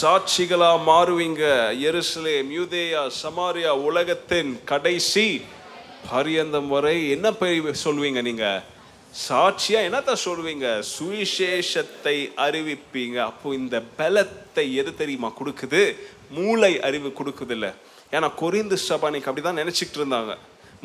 சாட்சிகளா 0.00 0.70
மாறுவீங்க? 0.88 1.44
எருசலேம் 1.88 2.48
யூதேயா 2.56 3.02
சமாரியா 3.22 3.68
உலகத்தின் 3.68 4.60
கடைசி 4.64 5.40
பரியந்தம் 6.10 6.68
வரை 6.68 7.10
என்ன 7.10 7.30
பெய் 7.30 7.62
சொல்வீங்க 7.84 8.22
நீங்க? 8.22 8.62
சாட்சியா 9.28 9.80
என்னத்த 9.88 10.16
சொல்வீங்க? 10.24 10.82
சுவிசேஷத்தை 10.98 12.16
அறிவிப்பீங்க. 12.46 13.16
அப்போ 13.16 13.54
இந்த 13.54 13.82
பலத்தை 13.98 14.74
எது 14.74 14.94
தெரியுமா 14.94 15.32
கொடுக்குது? 15.40 15.96
மூளை 16.30 16.80
அறிவு 16.80 17.08
கொடுக்குது 17.08 17.50
இல்லை 17.50 17.68
ஏன்னா 18.12 18.30
கொரிந்து 18.42 18.76
சபானிக்கு 18.88 19.30
அப்படிதான் 19.30 19.62
நினைச்சிட்டு 19.62 19.98
இருந்தாங்க. 20.00 20.34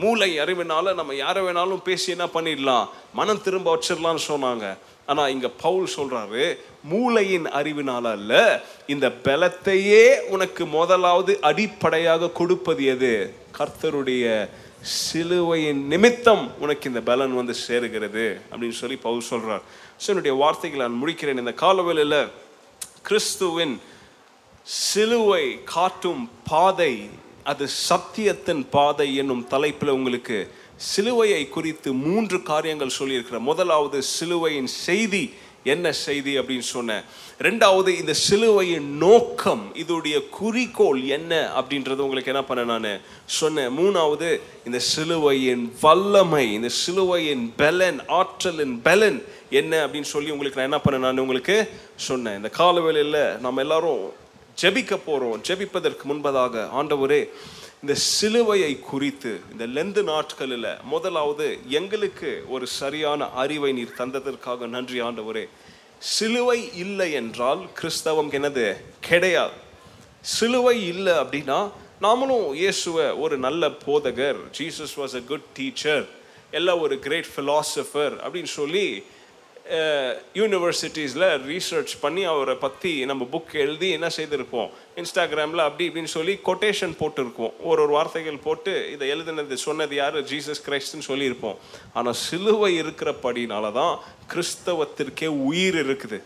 மூளை 0.01 0.29
அறிவினால 0.43 0.93
நம்ம 0.99 1.15
யாரை 1.23 1.41
வேணாலும் 1.45 1.85
பேசி 1.87 2.07
என்ன 2.15 2.25
பண்ணிடலாம் 2.33 2.85
மனம் 3.19 3.41
திரும்ப 3.45 3.67
வச்சிடலாம்னு 3.75 4.23
சொன்னாங்க. 4.31 4.65
ஆனால் 5.11 5.31
இங்கே 5.33 5.49
பவுல் 5.63 5.87
சொல்கிறாரு 5.95 6.43
மூளையின் 6.91 7.47
அறிவினால 7.59 8.05
அல்ல 8.17 8.33
இந்த 8.93 9.07
பலத்தையே 9.25 10.05
உனக்கு 10.35 10.63
முதலாவது 10.77 11.33
அடிப்படையாக 11.49 12.31
கொடுப்பது 12.39 12.85
எது? 12.93 13.13
கர்த்தருடைய 13.57 14.25
சிலுவையின் 14.99 15.81
நிமித்தம் 15.91 16.43
உனக்கு 16.63 16.89
இந்த 16.91 17.01
பலன் 17.09 17.35
வந்து 17.39 17.53
சேருகிறது 17.67 18.25
அப்படின்னு 18.51 18.77
சொல்லி 18.81 18.97
பவுல் 19.05 19.29
சொல்கிறார் 19.31 19.63
ஸோ 20.01 20.07
என்னுடைய 20.13 20.33
வார்த்தைகளை 20.41 20.81
நான் 20.87 21.01
முடிக்கிறேன். 21.03 21.41
இந்த 21.43 21.53
காலவேளையில் 21.63 22.19
கிறிஸ்துவின் 23.07 23.75
சிலுவை 24.81 25.45
காட்டும் 25.73 26.23
பாதை 26.49 26.93
அது 27.51 27.65
சத்தியத்தின் 27.89 28.63
பாதை 28.75 29.07
என்னும் 29.21 29.47
தலைப்பில் 29.47 29.95
உங்களுக்கு 29.97 30.37
சிலுவையை 30.91 31.41
குறித்து 31.55 31.89
மூன்று 32.05 32.37
காரியங்கள் 32.51 32.97
சொல்லியிருக்கிறேன் 32.99 33.49
முதலாவது 33.49 33.97
சிலுவையின் 34.15 34.71
செய்தி 34.85 35.25
என்ன 35.73 35.91
செய்தி 35.91 36.33
அப்படின்னு 36.39 36.65
சொன்னேன். 36.75 37.03
ரெண்டாவது 37.47 37.91
இந்த 38.01 38.13
சிலுவையின் 38.13 38.89
நோக்கம் 38.97 39.63
இதோடைய 39.83 40.17
குறிக்கோள் 40.29 40.99
என்ன 41.17 41.31
அப்படின்றது 41.59 42.05
உங்களுக்கு 42.07 42.33
என்ன 42.33 42.43
பண்ண 42.49 42.63
நான் 42.71 43.01
சொன்னேன். 43.39 43.71
மூணாவது 43.79 44.29
இந்த 44.65 44.79
சிலுவையின் 44.91 45.63
வல்லமை 45.81 46.45
இந்த 46.57 46.69
சிலுவையின் 46.81 47.45
பெலன் 47.57 47.99
ஆற்றலின் 48.19 48.75
பெலன் 48.89 49.19
என்ன 49.61 49.73
அப்படின்னு 49.85 50.13
சொல்லி 50.15 50.35
உங்களுக்கு 50.35 50.59
நான் 50.59 50.69
என்ன 50.71 50.81
பண்ண 50.85 50.99
நான் 51.05 51.23
உங்களுக்கு 51.25 51.57
சொன்னேன். 52.09 52.37
இந்த 52.41 52.51
காலவேளையில் 52.61 53.39
நம்ம 53.47 53.61
எல்லாரும் 53.67 54.05
ஜெபிக்க 54.61 54.93
போகிறோம் 55.05 55.41
ஜெபிப்பதற்கு 55.47 56.03
முன்பதாக 56.09 56.55
ஆண்டவரே 56.79 57.21
இந்த 57.81 57.95
சிலுவையை 58.21 58.79
குறித்து 58.79 59.31
இந்த 59.51 59.65
லெந்து 59.67 60.03
நாட்களில் 60.03 60.67
முதலாவது 60.83 61.47
எங்களுக்கு 61.79 62.45
ஒரு 62.47 62.67
சரியான 62.67 63.27
அறிவை 63.41 63.71
நீர் 63.73 63.97
தந்ததற்காக 63.97 64.67
நன்றி 64.67 65.01
ஆண்டவரே. 65.01 65.45
சிலுவை 65.97 66.59
இல்லை 66.75 67.11
என்றால் 67.11 67.61
கிறிஸ்தவம் 67.73 68.31
என்னது 68.31 68.65
கிடையாது. 68.99 69.57
சிலுவை 70.21 70.87
இல்லை 70.87 71.13
அப்படின்னா 71.13 71.59
நாமளும் 72.01 72.47
இயேசுவை 72.53 73.05
ஒரு 73.23 73.37
நல்ல 73.37 73.69
போதகர். 73.85 74.39
Jesus 74.57 74.95
was 74.97 75.15
a 75.15 75.23
good 75.31 75.47
teacher 75.53 76.05
எல்லாம் 76.51 76.79
ஒரு 76.79 76.99
கிரேட் 76.99 77.31
ஃபிலாசபர் 77.35 78.15
அப்படின்னு 78.23 78.51
சொல்லி 78.59 79.03
Uh, 79.65 80.13
யூனிவர்சிட்டிஸில் 80.39 81.23
ரீசர்ச் 81.49 81.93
பண்ணி 82.01 82.23
அவரை 82.31 82.53
பற்றி 82.63 82.91
நம்ம 83.09 83.23
புக் 83.31 83.53
எழுதி 83.61 83.87
என்ன 83.97 84.07
செய்திருப்போம்? 84.17 84.67
இன்ஸ்டாகிராமில் 85.01 85.63
அப்படி 85.63 85.83
இப்படின்னு 85.89 86.11
சொல்லி 86.15 86.33
கொட்டேஷன் 86.49 86.93
போட்டிருக்கோம். 86.99 87.53
ஒரு 87.69 87.79
ஒரு 87.83 87.93
வார்த்தைகள் 87.97 88.37
போட்டு 88.43 88.73
இதை 88.93 89.05
எழுதினது 89.13 89.55
சொன்னது 89.63 89.95
யார்? 89.95 90.17
ஜீசஸ் 90.31 90.61
கிரைஸ்ட்னு 90.67 91.07
சொல்லியிருப்போம். 91.07 91.57
ஆனால் 91.97 92.17
சிலுவை 92.25 92.69
இருக்கிறபடினால 92.81 93.71
தான் 93.79 93.95
கிறிஸ்தவத்திற்கே 94.33 95.29
உயிர் 95.49 95.77
இருக்குது. 95.83 96.19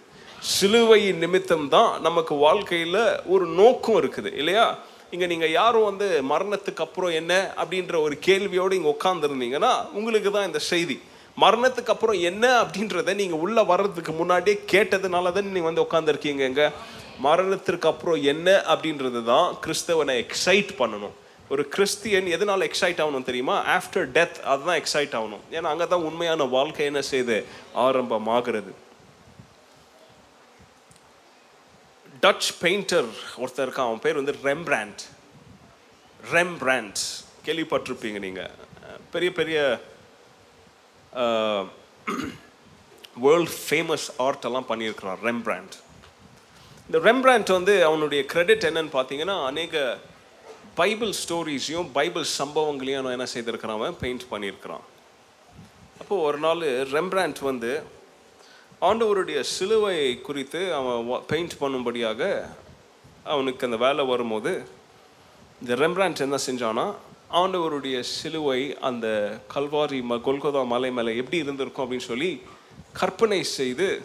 சிலுவையின் 0.56 1.22
நிமித்தம் 1.26 1.68
தான் 1.76 1.92
நமக்கு 2.08 2.36
வாழ்க்கையில் 2.46 3.02
ஒரு 3.36 3.48
நோக்கம் 3.62 4.00
இருக்குது 4.02 4.32
இல்லையா? 4.42 4.66
இங்கே 5.14 5.30
நீங்கள் 5.34 5.56
யாரும் 5.60 5.88
வந்து 5.92 6.10
மரணத்துக்கு 6.34 6.86
அப்புறம் 6.88 7.16
என்ன 7.22 7.34
அப்படின்ற 7.62 7.96
ஒரு 8.08 8.18
கேள்வியோடு 8.28 8.78
இங்கே 8.80 8.94
உட்காந்துருந்தீங்கன்னா 8.98 9.74
உங்களுக்கு 10.00 10.32
தான் 10.38 10.50
இந்த 10.52 10.62
செய்தி. 10.74 10.98
மரணத்துக்கு 11.44 11.94
அப்புறம் 11.96 12.20
என்ன 12.30 12.46
அப்படின்றத 12.62 13.14
நீங்கள் 13.22 13.42
உள்ளே 13.46 13.64
வர்றதுக்கு 13.72 14.14
முன்னாடியே 14.22 14.56
கேட்டதுனால 14.74 15.32
தான் 15.36 15.54
நீங்கள் 15.56 15.70
வந்து 15.70 15.86
உட்காந்துருக்கீங்க 15.88 16.44
எங்கே? 16.50 16.68
மரணத்திற்கு 17.26 17.88
அப்புறம் 17.92 18.20
என்ன 18.32 18.50
அப்படின்றது 18.74 19.22
தான் 19.32 19.48
கிறிஸ்தவனை 19.64 20.14
எக்ஸைட் 20.24 20.72
பண்ணணும். 20.82 21.16
ஒரு 21.54 21.64
கிறிஸ்தியன் 21.76 22.28
எதனால் 22.36 22.68
எக்ஸைட் 22.68 23.02
ஆகணும் 23.04 23.28
தெரியுமா? 23.30 23.56
ஆஃப்டர் 23.78 24.08
டெத் 24.18 24.38
அதுதான் 24.52 24.80
எக்ஸைட் 24.82 25.16
ஆகணும். 25.20 25.44
ஏன்னா 25.56 25.68
அங்கே 25.74 25.88
தான் 25.94 26.06
உண்மையான 26.10 26.48
வாழ்க்கை 26.58 26.86
என்ன 26.92 27.02
செய்யுது 27.12 27.38
ஆரம்பமாகிறது. 27.86 28.72
டச் 32.24 32.50
பெயிண்டர் 32.64 33.10
ஒருத்தர் 33.42 33.66
இருக்கான். 33.68 33.90
அவன் 33.90 34.04
பேர் 34.06 34.20
வந்து 34.22 34.36
ரெம்பிராண்ட் 34.50 35.04
ரெம்பிராண்ட் 36.38 37.02
கேள்விப்பட்டிருப்பீங்க 37.46 38.20
நீங்கள் 38.28 38.52
பெரிய 39.14 39.32
பெரிய 39.40 39.60
வேர்ல்ட் 43.26 43.54
ஃபேமஸ் 43.68 44.08
ஆர்ட் 44.18 44.46
எல்லாம் 44.46 44.70
பண்ணியிருக்கிறான் 44.70 45.20
ரெம்பிராண்ட் 45.24 45.76
இந்த 46.86 46.98
ரெம்பிராண்ட் 46.98 47.50
வந்து 47.52 47.86
அவனுடைய 47.86 48.26
கிரெடிட் 48.26 48.68
என்னன்னு 48.70 48.92
பார்த்தீங்கன்னா 48.94 49.46
அநேக 49.46 49.98
பைபிள் 50.76 51.14
ஸ்டோரிஸையும் 51.22 51.90
பைபிள் 51.92 52.26
சம்பவங்களையும் 52.40 53.02
அவன் 53.02 53.12
என்ன 53.12 53.28
செய்திருக்கிறான் 53.34 53.78
அவன் 53.80 53.98
பெயிண்ட் 54.02 54.26
பண்ணியிருக்கிறான். 54.32 54.86
அப்போது 56.00 56.22
ஒரு 56.22 56.38
நாள் 56.38 56.86
ரெம்பிராண்ட் 56.94 57.40
வந்து 57.40 57.84
ஆண்டவருடைய 58.82 59.40
சிலுவை 59.40 60.20
குறித்து 60.22 60.74
அவன் 60.74 61.26
பெயிண்ட் 61.28 61.56
பண்ணும்படியாக 61.60 62.22
அவனுக்கு 63.24 63.66
அந்த 63.66 63.78
வேலை 63.78 64.06
வரும்போது 64.06 64.52
இந்த 65.62 65.76
ரெம்பிராண்ட் 65.76 66.26
என்ன 66.28 66.38
செஞ்சானா 66.48 66.86
ஆண்டவருடைய 67.30 68.00
சிலுவை 68.00 68.76
அந்த 68.82 69.08
கல்வாரி 69.56 70.02
ம 70.02 70.22
கொல்கொதா 70.22 70.66
மலை 70.68 70.92
மேலே 70.92 71.16
எப்படி 71.16 71.38
இருந்திருக்கும் 71.38 71.86
அப்படின்னு 71.86 72.06
சொல்லி 72.06 72.42
கற்பனை 72.94 73.44
செய்து 73.44 74.02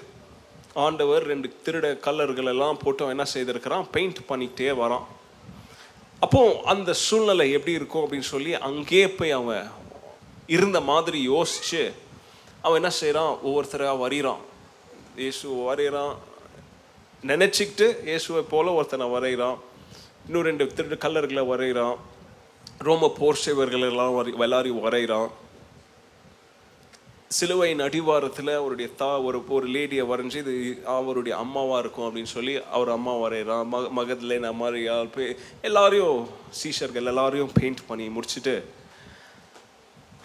ஆண்டவர் 0.75 1.23
ரெண்டு 1.23 1.53
திருட 1.67 1.99
கல்லர்கள் 1.99 2.47
எல்லாம் 2.47 2.77
போட்டு 2.77 3.05
அவன் 3.05 3.21
என்ன 3.21 3.31
செய்திருக்கிறான்? 3.35 3.89
பெயிண்ட் 3.91 4.21
பண்ணிக்கிட்டே 4.29 4.75
வரான். 4.77 5.07
அப்போ 6.23 6.63
அந்த 6.65 6.93
சூழ்நிலை 6.93 7.53
எப்படி 7.53 7.73
இருக்கும் 7.73 8.05
அப்படின்னு 8.05 8.21
சொல்லி 8.21 8.55
அங்கேயே 8.55 9.07
போய் 9.09 9.31
அவன் 9.31 9.71
இருந்த 10.47 10.81
மாதிரி 10.81 11.29
யோசிச்சு 11.29 11.93
அவன் 12.63 12.77
என்ன 12.77 12.91
செய்கிறான் 12.91 13.39
ஒவ்வொருத்தராக 13.43 13.99
வரைகிறான் 13.99 14.43
இயேசு 15.17 15.49
வரைகிறான் 15.71 16.15
நினச்சிக்கிட்டு 17.23 18.05
இயேசுவை 18.05 18.43
போல 18.43 18.73
ஒருத்தனை 18.73 19.11
வரைகிறான் 19.11 19.59
இன்னும் 20.27 20.43
ரெண்டு 20.43 20.65
திருடு 20.67 20.99
கல்லர்களை 20.99 21.47
வரைகிறான் 21.47 21.97
ரோம 22.89 23.09
போர்ஷேவர்கள் 23.19 23.89
எல்லாம் 23.91 24.15
வரை 24.15 24.31
எல்லாரையும் 24.45 24.85
வரைகிறான். 24.87 25.31
சிலுவையின் 27.37 27.83
அடிவாரத்தில் 27.87 28.51
அவருடைய 28.59 28.89
தா 29.01 29.09
ஒரு 29.27 29.39
ஒரு 29.57 29.67
லேடியை 29.75 30.05
வரைஞ்சி 30.11 30.39
இது 30.43 30.55
அவருடைய 30.97 31.35
அம்மாவாக 31.45 31.81
இருக்கும் 31.83 32.07
அப்படின்னு 32.07 32.33
சொல்லி 32.37 32.55
அவர் 32.77 32.91
அம்மா 32.97 33.15
வரைகிறான். 33.23 33.65
மக 33.73 33.89
மகதில் 33.99 34.53
மாதிரி 34.61 34.83
பே 35.15 35.25
எல்லாரையும் 35.69 36.19
சீஷர்கள் 36.61 37.11
எல்லாரையும் 37.13 37.55
பெயிண்ட் 37.59 37.83
பண்ணி 37.87 38.07
முடிச்சுட்டு 38.17 38.55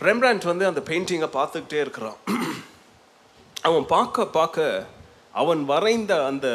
ரெம்ராண்ட் 0.07 0.49
வந்து 0.51 0.69
அந்த 0.71 0.81
பெயிண்டிங்கை 0.89 1.29
பார்த்துக்கிட்டே 1.37 1.79
இருக்கிறான். 1.85 2.19
அவன் 3.67 3.85
பார்க்க 3.95 4.25
பார்க்க 4.37 4.87
அவன் 5.41 5.61
வரைந்த 5.71 6.13
அந்த 6.25 6.47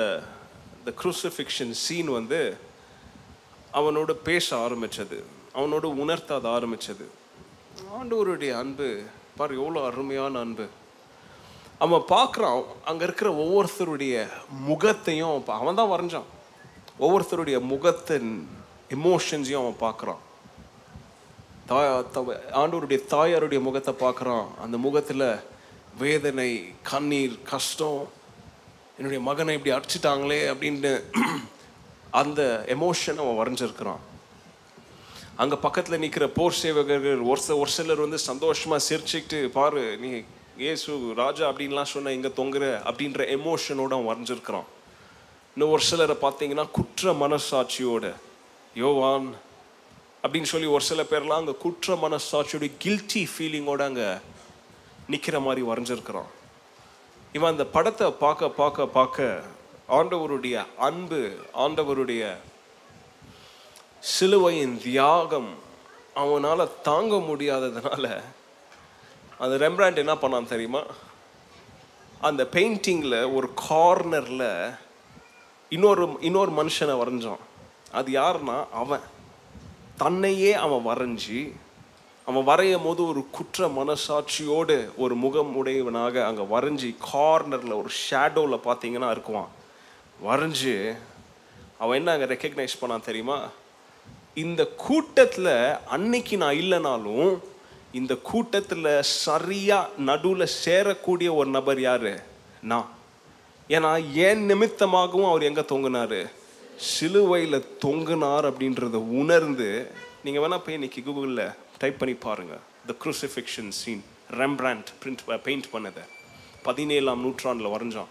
இந்த 0.79 0.93
குரூசிஃபிக்ஷன் 1.01 1.73
சீன் 1.85 2.11
வந்து 2.19 2.41
அவனோட 3.79 4.13
பேச 4.29 4.47
ஆரம்பித்தது 4.57 5.19
அவனோட 5.55 5.85
உணர்த்த 5.85 6.35
அது 6.35 6.49
ஆரம்பித்தது 6.49 7.11
ஆண்டவருடைய 8.03 8.59
அன்பு 8.59 9.03
பார் 9.37 9.53
எவ்வளோ 9.53 9.87
அருமையான 9.87 10.39
அன்பு. 10.39 10.67
அவன் 11.79 12.01
பார்க்குறான் 12.01 12.65
அங்கே 12.85 13.05
இருக்கிற 13.05 13.33
ஒவ்வொருத்தருடைய 13.33 14.29
முகத்தையும் 14.49 15.43
அவன் 15.47 15.75
தான் 15.75 15.89
வரைஞ்சான். 15.89 16.23
ஒவ்வொருத்தருடைய 17.01 17.61
முகத்தின் 17.61 18.49
எமோஷன்ஸையும் 18.91 19.73
அவன் 19.73 19.93
பார்க்குறான். 19.93 20.17
தாய் 21.67 22.05
த- 22.13 22.43
ஆண்டவருடைய 22.53 22.99
தாயாருடைய 23.11 23.61
முகத்தை 23.61 23.95
பார்க்குறான். 23.95 24.47
அந்த 24.63 24.79
முகத்தில் 24.79 25.37
வேதனை 25.99 26.73
கண்ணீர் 26.83 27.39
கஷ்டம் 27.43 28.09
என்னுடைய 28.97 29.23
மகனை 29.25 29.55
இப்படி 29.55 29.77
அடிச்சிட்டாங்களே 29.77 30.55
அப்படின்னு 30.55 31.03
அந்த 32.11 32.65
எமோஷன் 32.69 33.17
அவன் 33.17 33.37
வரைஞ்சிருக்கிறான். 33.39 33.99
அங்கே 35.43 35.57
பக்கத்தில் 35.63 36.01
நிற்கிற 36.03 36.25
போர் 36.37 36.59
சேவகர்கள் 36.63 37.23
ஒரு 37.31 37.41
சில 37.45 37.55
ஒரு 37.63 37.71
சிலர் 37.77 38.03
வந்து 38.03 38.19
சந்தோஷமாக 38.31 38.85
சிரிச்சுக்கிட்டு 38.89 39.39
பாரு 39.57 39.83
நீ 40.03 40.11
ஏசு 40.73 40.91
ராஜா 41.21 41.45
அப்படின்லாம் 41.51 41.91
சொன்ன 41.93 42.13
இங்கே 42.17 42.31
தொங்குற 42.37 42.65
அப்படின்ற 42.91 43.25
எமோஷனோட 43.37 43.93
அவன் 43.97 44.09
வரைஞ்சிருக்கிறான். 44.11 44.69
இன்னும் 45.55 45.73
ஒரு 45.77 45.85
சிலரை 45.89 46.17
பார்த்தீங்கன்னா 46.23 46.67
குற்ற 46.79 47.13
மனசாட்சியோட 47.25 48.13
யோவான் 48.83 49.29
அப்படின்னு 50.23 50.53
சொல்லி 50.53 50.71
ஒரு 50.77 50.85
சில 50.91 51.03
பேர்லாம் 51.11 51.43
அங்கே 51.43 51.57
குற்ற 51.65 51.97
மனசாட்சியோட 52.05 52.71
கில்ட்டி 52.85 53.25
ஃபீலிங்கோட 53.33 53.83
அங்கே 53.91 54.09
நிற்கிற 55.13 55.37
மாதிரி 55.41 55.63
வரைஞ்சிருக்கிறான். 55.71 56.31
இவன் 57.37 57.53
அந்த 57.55 57.65
படத்தை 57.77 58.07
பார்க்க 58.25 58.57
பார்க்க 58.63 58.93
பார்க்க 58.99 59.45
ஆண்டவருடைய 59.99 60.57
அன்பு 60.89 61.23
ஆண்டவருடைய 61.65 62.25
சிலுவையின் 64.13 64.75
தியாகம் 64.83 65.51
அவனால் 66.23 66.73
தாங்க 66.89 67.15
முடியாததுனால 67.29 68.05
அந்த 69.39 69.55
ரெம்ப்ராண்ட் 69.65 70.01
என்ன 70.03 70.15
பண்ணான் 70.15 70.51
தெரியுமா? 70.53 70.83
அந்த 72.21 72.43
பெயிண்டிங்கில் 72.53 73.35
ஒரு 73.37 73.49
கார்னரில் 73.69 74.77
இன்னொரு 75.69 76.05
இன்னொரு 76.21 76.53
மனுஷனை 76.61 76.95
வரைஞ்சான். 77.03 77.43
அது 77.93 78.13
யாருன்னா 78.21 78.59
அவன். 78.83 79.07
தன்னையே 79.97 80.53
அவன் 80.65 80.87
வரைஞ்சி 80.91 81.41
அவன் 82.27 82.49
வரையும் 82.53 82.83
போது 82.83 83.07
ஒரு 83.07 83.25
குற்ற 83.31 83.67
மனசாட்சியோடு 83.81 84.79
ஒரு 84.97 85.15
முகம் 85.15 85.57
உடையவனாக 85.57 86.27
அங்கே 86.27 86.51
வரைஞ்சி 86.55 86.93
கார்னரில் 87.13 87.81
ஒரு 87.81 87.91
ஷேடோவில் 88.05 88.67
பார்த்தீங்கன்னா 88.69 89.11
இருக்குவான். 89.17 89.51
வரைஞ்சி 90.29 90.97
அவன் 91.79 91.97
என்ன 91.97 92.13
அங்கே 92.13 92.33
ரெக்கக்னைஸ் 92.35 92.81
பண்ணான் 92.81 93.09
தெரியுமா? 93.11 93.39
இந்த 94.35 94.67
கூட்டத்தில் 94.67 95.75
அன்னைக்கு 95.87 96.37
நான் 96.37 96.55
இல்லைனாலும் 96.55 97.41
இந்த 97.93 98.17
கூட்டத்தில் 98.17 99.03
சரியாக 99.03 99.91
நடுவில் 99.99 100.49
சேரக்கூடிய 100.65 101.35
ஒரு 101.35 101.51
நபர் 101.51 101.81
யார்? 101.81 102.25
நான். 102.63 102.89
ஏன்னா 103.69 104.13
ஏன் 104.15 104.51
நிமித்தமாகவும் 104.51 105.29
அவர் 105.29 105.43
எங்கே 105.43 105.61
தொங்குனாரு? 105.61 106.31
சிலுவையில் 106.77 107.65
தொங்குனார் 107.85 108.47
அப்படின்றத 108.51 108.95
உணர்ந்து 108.95 109.91
நீங்கள் 110.25 110.43
வேணால் 110.43 110.65
போய் 110.65 110.75
இன்னைக்கு 110.75 111.01
கூகுளில் 111.01 111.55
டைப் 111.79 111.99
பண்ணி 111.99 112.15
பாருங்கள் 112.15 112.61
the 112.87 112.95
crucifixion 113.05 113.69
scene 113.69 114.05
Rembrandt 114.31 114.87
print 115.05 115.39
paint 115.39 115.65
பண்ணதை. 115.73 116.05
பதினேழாம் 116.63 117.21
நூற்றாண்டில் 117.21 117.67
வரைஞ்சான். 117.67 118.11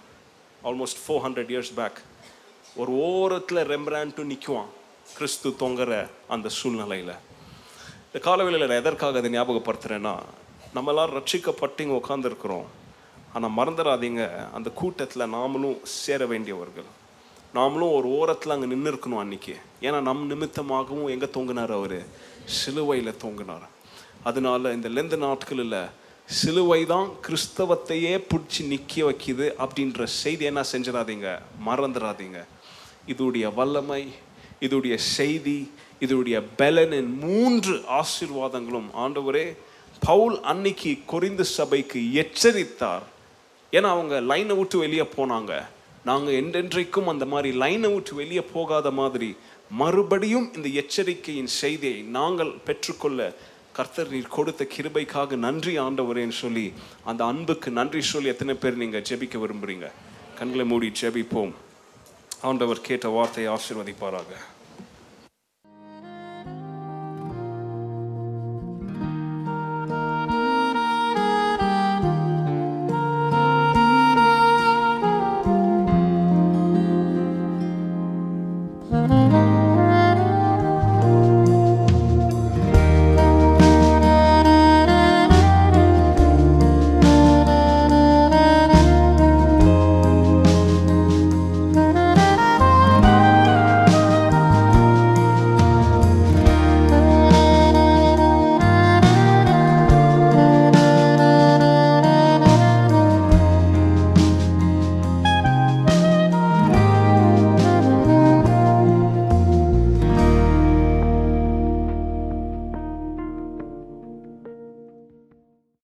Almost 0.64 1.02
four 1.08 1.24
hundred 1.26 1.52
years 1.54 1.74
back 1.76 2.00
ஒரு 2.76 2.92
ஓரத்தில் 2.92 3.58
ரெம்பிராண்ட்டும் 3.58 4.32
நிற்குவான் 4.34 4.72
கிறிஸ்து 5.08 5.50
தொங்குற 5.62 5.92
அந்த 6.34 6.48
சூழ்நிலையில். 6.58 7.14
இந்த 8.08 8.20
காலவேளையில் 8.28 8.70
நான் 8.70 8.82
எதற்காக 8.84 9.20
அதை 9.22 9.30
ஞாபகப்படுத்துகிறேன்னா 9.36 10.16
நம்மளாம் 10.76 11.14
ரட்சிக்கப்பட்டு 11.18 11.84
இங்கே 11.86 11.98
உட்காந்துருக்குறோம் 12.02 12.68
ஆனால் 13.34 13.56
மறந்துடாதீங்க 13.58 14.24
அந்த 14.58 14.70
கூட்டத்தில் 14.82 15.32
நாமளும் 15.36 15.78
சேர 15.84 16.26
வேண்டியவர்கள். 16.32 16.90
நாமளும் 17.58 17.96
ஒரு 17.98 18.08
ஓரத்தில் 18.20 18.54
அங்கே 18.56 18.70
நின்று 18.74 18.92
இருக்கணும் 18.92 19.22
அன்னைக்கு. 19.24 19.56
ஏன்னா 19.88 20.00
நம் 20.10 20.24
நிமித்தமாகவும் 20.32 21.12
எங்கே 21.16 21.30
தொங்கினார் 21.38 21.74
அவர்? 21.80 22.00
சிலுவையில் 22.60 23.20
தொங்கினார். 23.24 23.68
அதனால 24.30 24.74
இந்த 24.78 24.90
லெந்த 24.98 25.16
நாட்களில் 25.26 25.80
சிலுவை 26.30 26.82
தான் 26.94 27.08
கிறிஸ்தவத்தையே 27.26 28.14
பிடிச்சி 28.32 28.62
நிற்க 28.74 28.94
வைக்கிது 29.08 29.48
அப்படின்ற 29.64 30.04
செய்தி 30.22 30.46
என்ன 30.52 30.62
செஞ்சிடாதீங்க? 30.74 31.30
மறந்துடாதீங்க 31.68 32.40
இதுடைய 33.14 33.46
வல்லமை 33.60 34.04
இதோடைய 34.66 34.96
செய்தி 35.16 35.60
இதோடைய 36.06 36.38
பலனின் 36.60 37.12
மூன்று 37.26 37.76
ஆசீர்வாதங்களும். 38.00 38.90
ஆண்டவரே 39.04 39.46
பவுல் 40.10 40.36
அன்னைக்கு 40.52 40.92
குறைந்து 41.12 41.46
சபைக்கு 41.58 42.00
எச்சரித்தார். 42.24 43.06
ஏன்னா 43.78 43.90
அவங்க 43.96 44.16
லைனை 44.32 44.56
விட்டு 44.60 44.78
வெளியே 44.84 45.06
போனாங்க. 45.18 45.54
நாங்கள் 46.10 46.38
என்றென்றைக்கும் 46.42 47.10
அந்த 47.12 47.26
மாதிரி 47.34 47.50
லைனை 47.64 47.90
விட்டு 47.94 48.14
வெளியே 48.16 48.44
போகாத 48.56 48.88
மாதிரி 49.00 49.30
மறுபடியும் 49.82 50.48
இந்த 50.58 50.68
எச்சரிக்கையின் 50.82 51.52
செய்தியை 51.62 52.00
நாங்கள் 52.18 52.52
பெற்றுக்கொள்ள 52.68 53.20
கர்த்தர் 53.78 54.12
நீர் 54.14 54.34
கொடுத்த 54.38 54.68
கிருபைக்காக 54.74 55.38
நன்றி 55.46 55.74
ஆண்டவரேன்னு 55.86 56.36
சொல்லி 56.44 56.66
அந்த 57.10 57.22
அன்புக்கு 57.32 57.70
நன்றி 57.80 58.02
சொல்லி 58.12 58.32
எத்தனை 58.34 58.56
பேர் 58.64 58.82
நீங்கள் 58.82 59.06
ஜெபிக்க 59.10 59.38
விரும்புகிறீங்க 59.44 59.88
கண்களை 60.40 60.66
மூடி 60.72 60.90
ஜெபிப்போம். 61.02 61.54
ஆண்டவர் 62.50 62.86
கேட்ட 62.88 63.08
வார்த்தையை 63.18 63.50
ஆசீர்வதிப்பாராக. 63.56 64.32